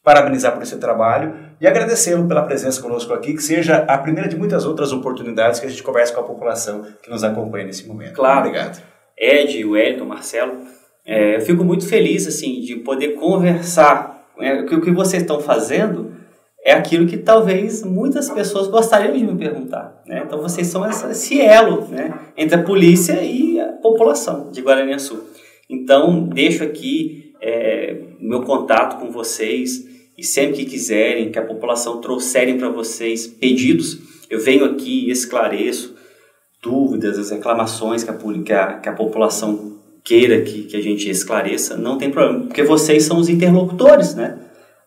parabenizar 0.09 0.55
por 0.55 0.63
esse 0.63 0.79
trabalho 0.79 1.35
e 1.61 1.67
agradecê-lo 1.67 2.27
pela 2.27 2.41
presença 2.41 2.81
conosco 2.81 3.13
aqui, 3.13 3.35
que 3.35 3.43
seja 3.43 3.85
a 3.87 3.99
primeira 3.99 4.27
de 4.27 4.39
muitas 4.39 4.65
outras 4.65 4.91
oportunidades 4.91 5.61
que 5.61 5.67
a 5.67 5.69
gente 5.69 5.83
converse 5.83 6.15
com 6.15 6.21
a 6.21 6.23
população 6.23 6.87
que 7.03 7.11
nos 7.11 7.23
acompanha 7.23 7.67
nesse 7.67 7.87
momento. 7.87 8.15
Claro. 8.15 8.49
Obrigado. 8.49 8.83
Ed, 9.19 9.63
Wellington, 9.67 10.07
Marcelo, 10.07 10.63
é, 11.05 11.37
eu 11.37 11.43
fico 11.43 11.63
muito 11.63 11.87
feliz 11.87 12.27
assim 12.27 12.59
de 12.63 12.77
poder 12.77 13.17
conversar. 13.17 14.27
Né, 14.39 14.63
que 14.63 14.75
o 14.75 14.81
que 14.81 14.91
vocês 14.91 15.23
estão 15.23 15.41
fazendo 15.41 16.15
é 16.65 16.73
aquilo 16.73 17.07
que 17.07 17.19
talvez 17.19 17.85
muitas 17.85 18.31
pessoas 18.31 18.67
gostariam 18.67 19.13
de 19.13 19.23
me 19.23 19.37
perguntar. 19.37 20.03
Né? 20.07 20.23
Então 20.25 20.41
vocês 20.41 20.69
são 20.69 20.89
esse 20.89 21.39
elo 21.39 21.87
né, 21.89 22.19
entre 22.35 22.59
a 22.59 22.63
polícia 22.63 23.21
e 23.23 23.61
a 23.61 23.73
população 23.75 24.51
de 24.51 24.63
Guaraniaçu. 24.63 25.23
Então 25.69 26.23
deixo 26.23 26.65
aqui 26.65 27.35
é, 27.43 27.95
meu 28.19 28.41
contato 28.41 28.99
com 28.99 29.11
vocês 29.11 29.87
e 30.19 30.25
sempre 30.25 30.57
que 30.57 30.65
quiserem, 30.65 31.31
que 31.31 31.39
a 31.39 31.47
população 31.47 32.01
trouxerem 32.01 32.59
para 32.59 32.69
vocês 32.69 33.29
pedidos, 33.29 33.99
eu 34.29 34.41
venho 34.41 34.65
aqui 34.65 35.07
e 35.07 35.11
esclareço 35.13 35.95
dúvidas, 36.61 37.17
as 37.17 37.31
reclamações 37.31 38.03
que 38.03 38.11
a, 38.11 38.15
que 38.15 38.53
a, 38.53 38.79
que 38.81 38.89
a 38.89 38.93
população 38.93 39.79
queira 40.03 40.43
que, 40.43 40.65
que 40.65 40.77
a 40.77 40.83
gente 40.83 41.09
esclareça, 41.09 41.77
não 41.77 41.97
tem 41.99 42.11
problema, 42.11 42.47
porque 42.47 42.65
vocês 42.65 43.05
são 43.05 43.19
os 43.19 43.29
interlocutores, 43.29 44.17
né? 44.17 44.39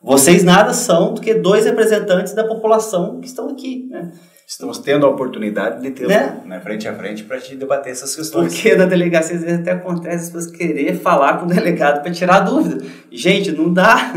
Vocês 0.01 0.43
nada 0.43 0.73
são 0.73 1.13
do 1.13 1.21
que 1.21 1.33
dois 1.33 1.65
representantes 1.65 2.33
da 2.33 2.43
população 2.43 3.21
que 3.21 3.27
estão 3.27 3.49
aqui, 3.49 3.87
né? 3.89 4.11
Estamos 4.51 4.79
tendo 4.79 5.05
a 5.05 5.09
oportunidade 5.09 5.81
de 5.81 5.91
ter 5.91 6.09
né? 6.09 6.41
né, 6.45 6.59
frente 6.59 6.85
a 6.85 6.93
frente 6.93 7.23
para 7.23 7.39
te 7.39 7.55
debater 7.55 7.93
essas 7.93 8.13
questões. 8.13 8.53
Porque 8.53 8.75
na 8.75 8.83
delegacia 8.83 9.37
às 9.37 9.43
vezes 9.43 9.61
até 9.61 9.71
acontece 9.71 10.25
as 10.25 10.29
pessoas 10.29 10.47
querer 10.47 10.95
falar 10.95 11.37
com 11.37 11.45
o 11.45 11.47
delegado 11.47 12.03
para 12.03 12.11
tirar 12.11 12.41
dúvida. 12.41 12.85
Gente, 13.09 13.49
não 13.53 13.73
dá. 13.73 14.11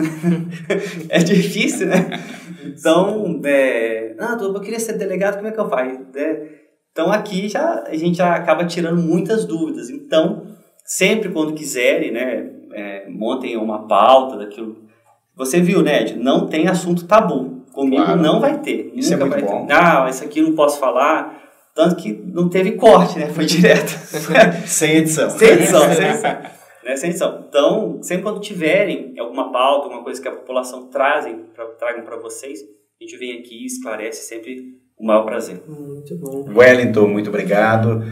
é 1.09 1.21
difícil, 1.21 1.87
né? 1.87 2.21
Então, 2.65 3.41
é, 3.45 4.17
ah, 4.19 4.37
eu 4.41 4.61
queria 4.61 4.81
ser 4.81 4.95
delegado, 4.95 5.37
como 5.37 5.47
é 5.47 5.53
que 5.53 5.61
eu 5.61 5.69
faço? 5.69 6.01
É, 6.17 6.49
então 6.91 7.13
aqui 7.13 7.49
já 7.49 7.85
a 7.87 7.97
gente 7.97 8.19
já 8.19 8.35
acaba 8.35 8.65
tirando 8.65 9.01
muitas 9.01 9.45
dúvidas. 9.45 9.89
Então, 9.89 10.49
sempre 10.85 11.29
quando 11.29 11.55
quiserem, 11.55 12.11
né, 12.11 12.51
é, 12.73 13.09
montem 13.09 13.57
uma 13.57 13.87
pauta 13.87 14.37
daquilo. 14.37 14.79
Você 15.37 15.61
viu, 15.61 15.81
né, 15.81 16.03
Ed? 16.03 16.17
Não 16.19 16.49
tem 16.49 16.67
assunto 16.67 17.07
tabu. 17.07 17.64
Comigo 17.75 18.05
claro. 18.05 18.23
não 18.23 18.41
vai 18.41 18.59
ter. 18.61 18.93
Isso 18.95 19.13
é 19.13 19.17
muito 19.17 19.45
bom. 19.45 19.67
Ter. 19.67 19.73
Ah, 19.75 20.07
isso 20.09 20.25
aqui 20.25 20.39
eu 20.39 20.45
não 20.45 20.55
posso 20.55 20.79
falar. 20.79 21.43
Tanto 21.75 21.97
que 21.97 22.13
não 22.13 22.49
teve 22.49 22.73
corte, 22.73 23.19
né? 23.19 23.27
Foi 23.27 23.45
direto. 23.45 23.91
sem 24.65 24.99
edição. 24.99 25.29
Sem 25.31 25.49
edição, 25.49 25.81
sem 25.93 26.07
edição. 26.07 26.31
né? 26.85 26.97
Sem 26.97 27.11
edição. 27.11 27.45
Então, 27.49 27.99
sempre 28.01 28.23
quando 28.23 28.41
tiverem 28.41 29.13
alguma 29.19 29.51
pauta, 29.51 29.87
alguma 29.87 30.05
coisa 30.05 30.23
que 30.23 30.29
a 30.29 30.33
população 30.33 30.87
trazem, 30.87 31.47
pra, 31.53 31.67
tragam 31.67 32.05
para 32.05 32.17
vocês, 32.17 32.61
a 32.61 33.05
gente 33.05 33.17
vem 33.17 33.41
aqui 33.41 33.63
e 33.63 33.67
esclarece 33.67 34.23
sempre 34.23 34.79
o 34.97 35.05
maior 35.05 35.25
prazer. 35.25 35.61
Muito 35.67 36.17
bom. 36.17 36.45
Wellington, 36.57 37.09
muito 37.09 37.29
obrigado. 37.29 38.05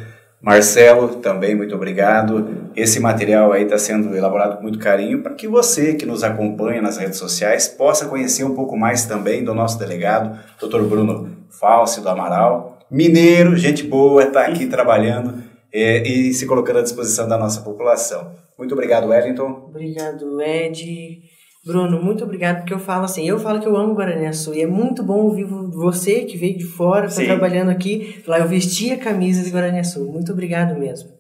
Marcelo, 0.43 1.21
também 1.21 1.55
muito 1.55 1.73
obrigado. 1.73 2.69
Esse 2.75 2.99
material 2.99 3.53
aí 3.53 3.63
está 3.63 3.79
sendo 3.79 4.15
elaborado 4.17 4.57
com 4.57 4.63
muito 4.63 4.79
carinho 4.79 5.23
para 5.23 5.35
que 5.35 5.47
você 5.47 5.95
que 5.95 6.05
nos 6.05 6.25
acompanha 6.25 6.83
nas 6.83 6.97
redes 6.97 7.17
sociais 7.17 7.69
possa 7.69 8.07
conhecer 8.07 8.43
um 8.43 8.53
pouco 8.53 8.77
mais 8.77 9.07
também 9.07 9.45
do 9.45 9.55
nosso 9.55 9.79
delegado, 9.79 10.37
Dr. 10.61 10.83
Bruno 10.83 11.31
False 11.49 12.01
do 12.01 12.09
Amaral. 12.09 12.81
Mineiro, 12.91 13.57
gente 13.57 13.85
boa, 13.85 14.25
está 14.25 14.47
aqui 14.47 14.67
trabalhando 14.67 15.43
é, 15.73 16.03
e 16.03 16.35
se 16.35 16.45
colocando 16.45 16.81
à 16.81 16.83
disposição 16.83 17.29
da 17.29 17.39
nossa 17.39 17.61
população. 17.61 18.33
Muito 18.59 18.73
obrigado, 18.73 19.09
Wellington. 19.09 19.67
Obrigado, 19.69 20.41
Ed. 20.43 21.23
Bruno, 21.65 22.03
muito 22.03 22.25
obrigado, 22.25 22.59
porque 22.59 22.75
eu 22.75 22.79
falo 22.81 23.05
assim, 23.05 23.27
eu 23.27 23.39
falo 23.39 23.61
que 23.61 23.69
eu 23.69 23.77
amo 23.77 23.95
Guaraniaçu, 23.95 24.53
e 24.53 24.63
é 24.63 24.67
muito 24.67 25.03
bom 25.05 25.21
ouvir 25.21 25.45
você 25.45 26.25
que 26.25 26.37
veio 26.37 26.59
de 26.59 26.65
fora, 26.65 27.07
está 27.07 27.23
trabalhando 27.23 27.71
aqui, 27.71 28.21
lá 28.27 28.41
eu 28.41 28.49
vesti 28.49 28.91
a 28.91 28.99
camisa 28.99 29.45
de 29.45 29.51
Guaraniaçu. 29.51 30.05
Muito 30.05 30.33
obrigado 30.33 30.77
mesmo. 30.77 31.11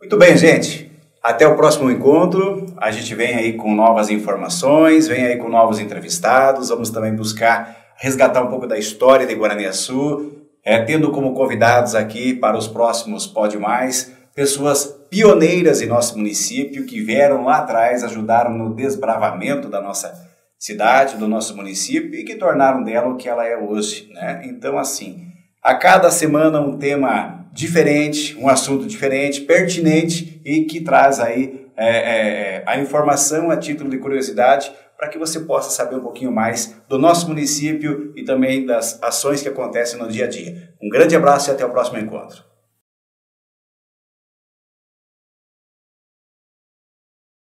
Muito 0.00 0.16
bem, 0.16 0.36
gente. 0.36 0.88
Até 1.20 1.46
o 1.46 1.56
próximo 1.56 1.90
encontro. 1.90 2.66
A 2.76 2.92
gente 2.92 3.12
vem 3.16 3.34
aí 3.34 3.52
com 3.54 3.74
novas 3.74 4.10
informações, 4.10 5.08
vem 5.08 5.26
aí 5.26 5.36
com 5.36 5.48
novos 5.48 5.80
entrevistados. 5.80 6.68
Vamos 6.68 6.90
também 6.90 7.14
buscar 7.14 7.76
resgatar 7.96 8.42
um 8.42 8.46
pouco 8.48 8.66
da 8.66 8.78
história 8.78 9.26
de 9.26 9.34
Guaraniaçu, 9.34 10.32
é, 10.64 10.80
tendo 10.82 11.10
como 11.10 11.34
convidados 11.34 11.96
aqui 11.96 12.32
para 12.32 12.56
os 12.56 12.68
próximos 12.68 13.26
Pode 13.26 13.58
Mais 13.58 14.16
pessoas 14.38 14.84
pioneiras 15.10 15.82
em 15.82 15.86
nosso 15.86 16.16
município 16.16 16.86
que 16.86 17.00
vieram 17.00 17.44
lá 17.44 17.56
atrás, 17.56 18.04
ajudaram 18.04 18.56
no 18.56 18.72
desbravamento 18.72 19.68
da 19.68 19.80
nossa 19.80 20.14
cidade, 20.56 21.16
do 21.16 21.26
nosso 21.26 21.56
município 21.56 22.14
e 22.14 22.22
que 22.22 22.36
tornaram 22.36 22.84
dela 22.84 23.08
o 23.08 23.16
que 23.16 23.28
ela 23.28 23.44
é 23.44 23.56
hoje. 23.56 24.08
Né? 24.14 24.42
Então, 24.44 24.78
assim, 24.78 25.26
a 25.60 25.74
cada 25.74 26.08
semana 26.12 26.60
um 26.60 26.78
tema 26.78 27.48
diferente, 27.52 28.38
um 28.38 28.48
assunto 28.48 28.86
diferente, 28.86 29.40
pertinente 29.40 30.40
e 30.44 30.62
que 30.66 30.82
traz 30.82 31.18
aí 31.18 31.66
é, 31.76 31.88
é, 31.88 32.62
a 32.64 32.78
informação 32.78 33.50
a 33.50 33.56
título 33.56 33.90
de 33.90 33.98
curiosidade 33.98 34.70
para 34.96 35.08
que 35.08 35.18
você 35.18 35.40
possa 35.40 35.70
saber 35.70 35.96
um 35.96 36.00
pouquinho 36.00 36.30
mais 36.30 36.76
do 36.88 36.96
nosso 36.96 37.26
município 37.26 38.12
e 38.14 38.22
também 38.22 38.64
das 38.64 39.02
ações 39.02 39.42
que 39.42 39.48
acontecem 39.48 39.98
no 39.98 40.06
dia 40.06 40.26
a 40.26 40.28
dia. 40.28 40.70
Um 40.80 40.88
grande 40.88 41.16
abraço 41.16 41.50
e 41.50 41.52
até 41.52 41.66
o 41.66 41.70
próximo 41.70 41.98
encontro. 41.98 42.47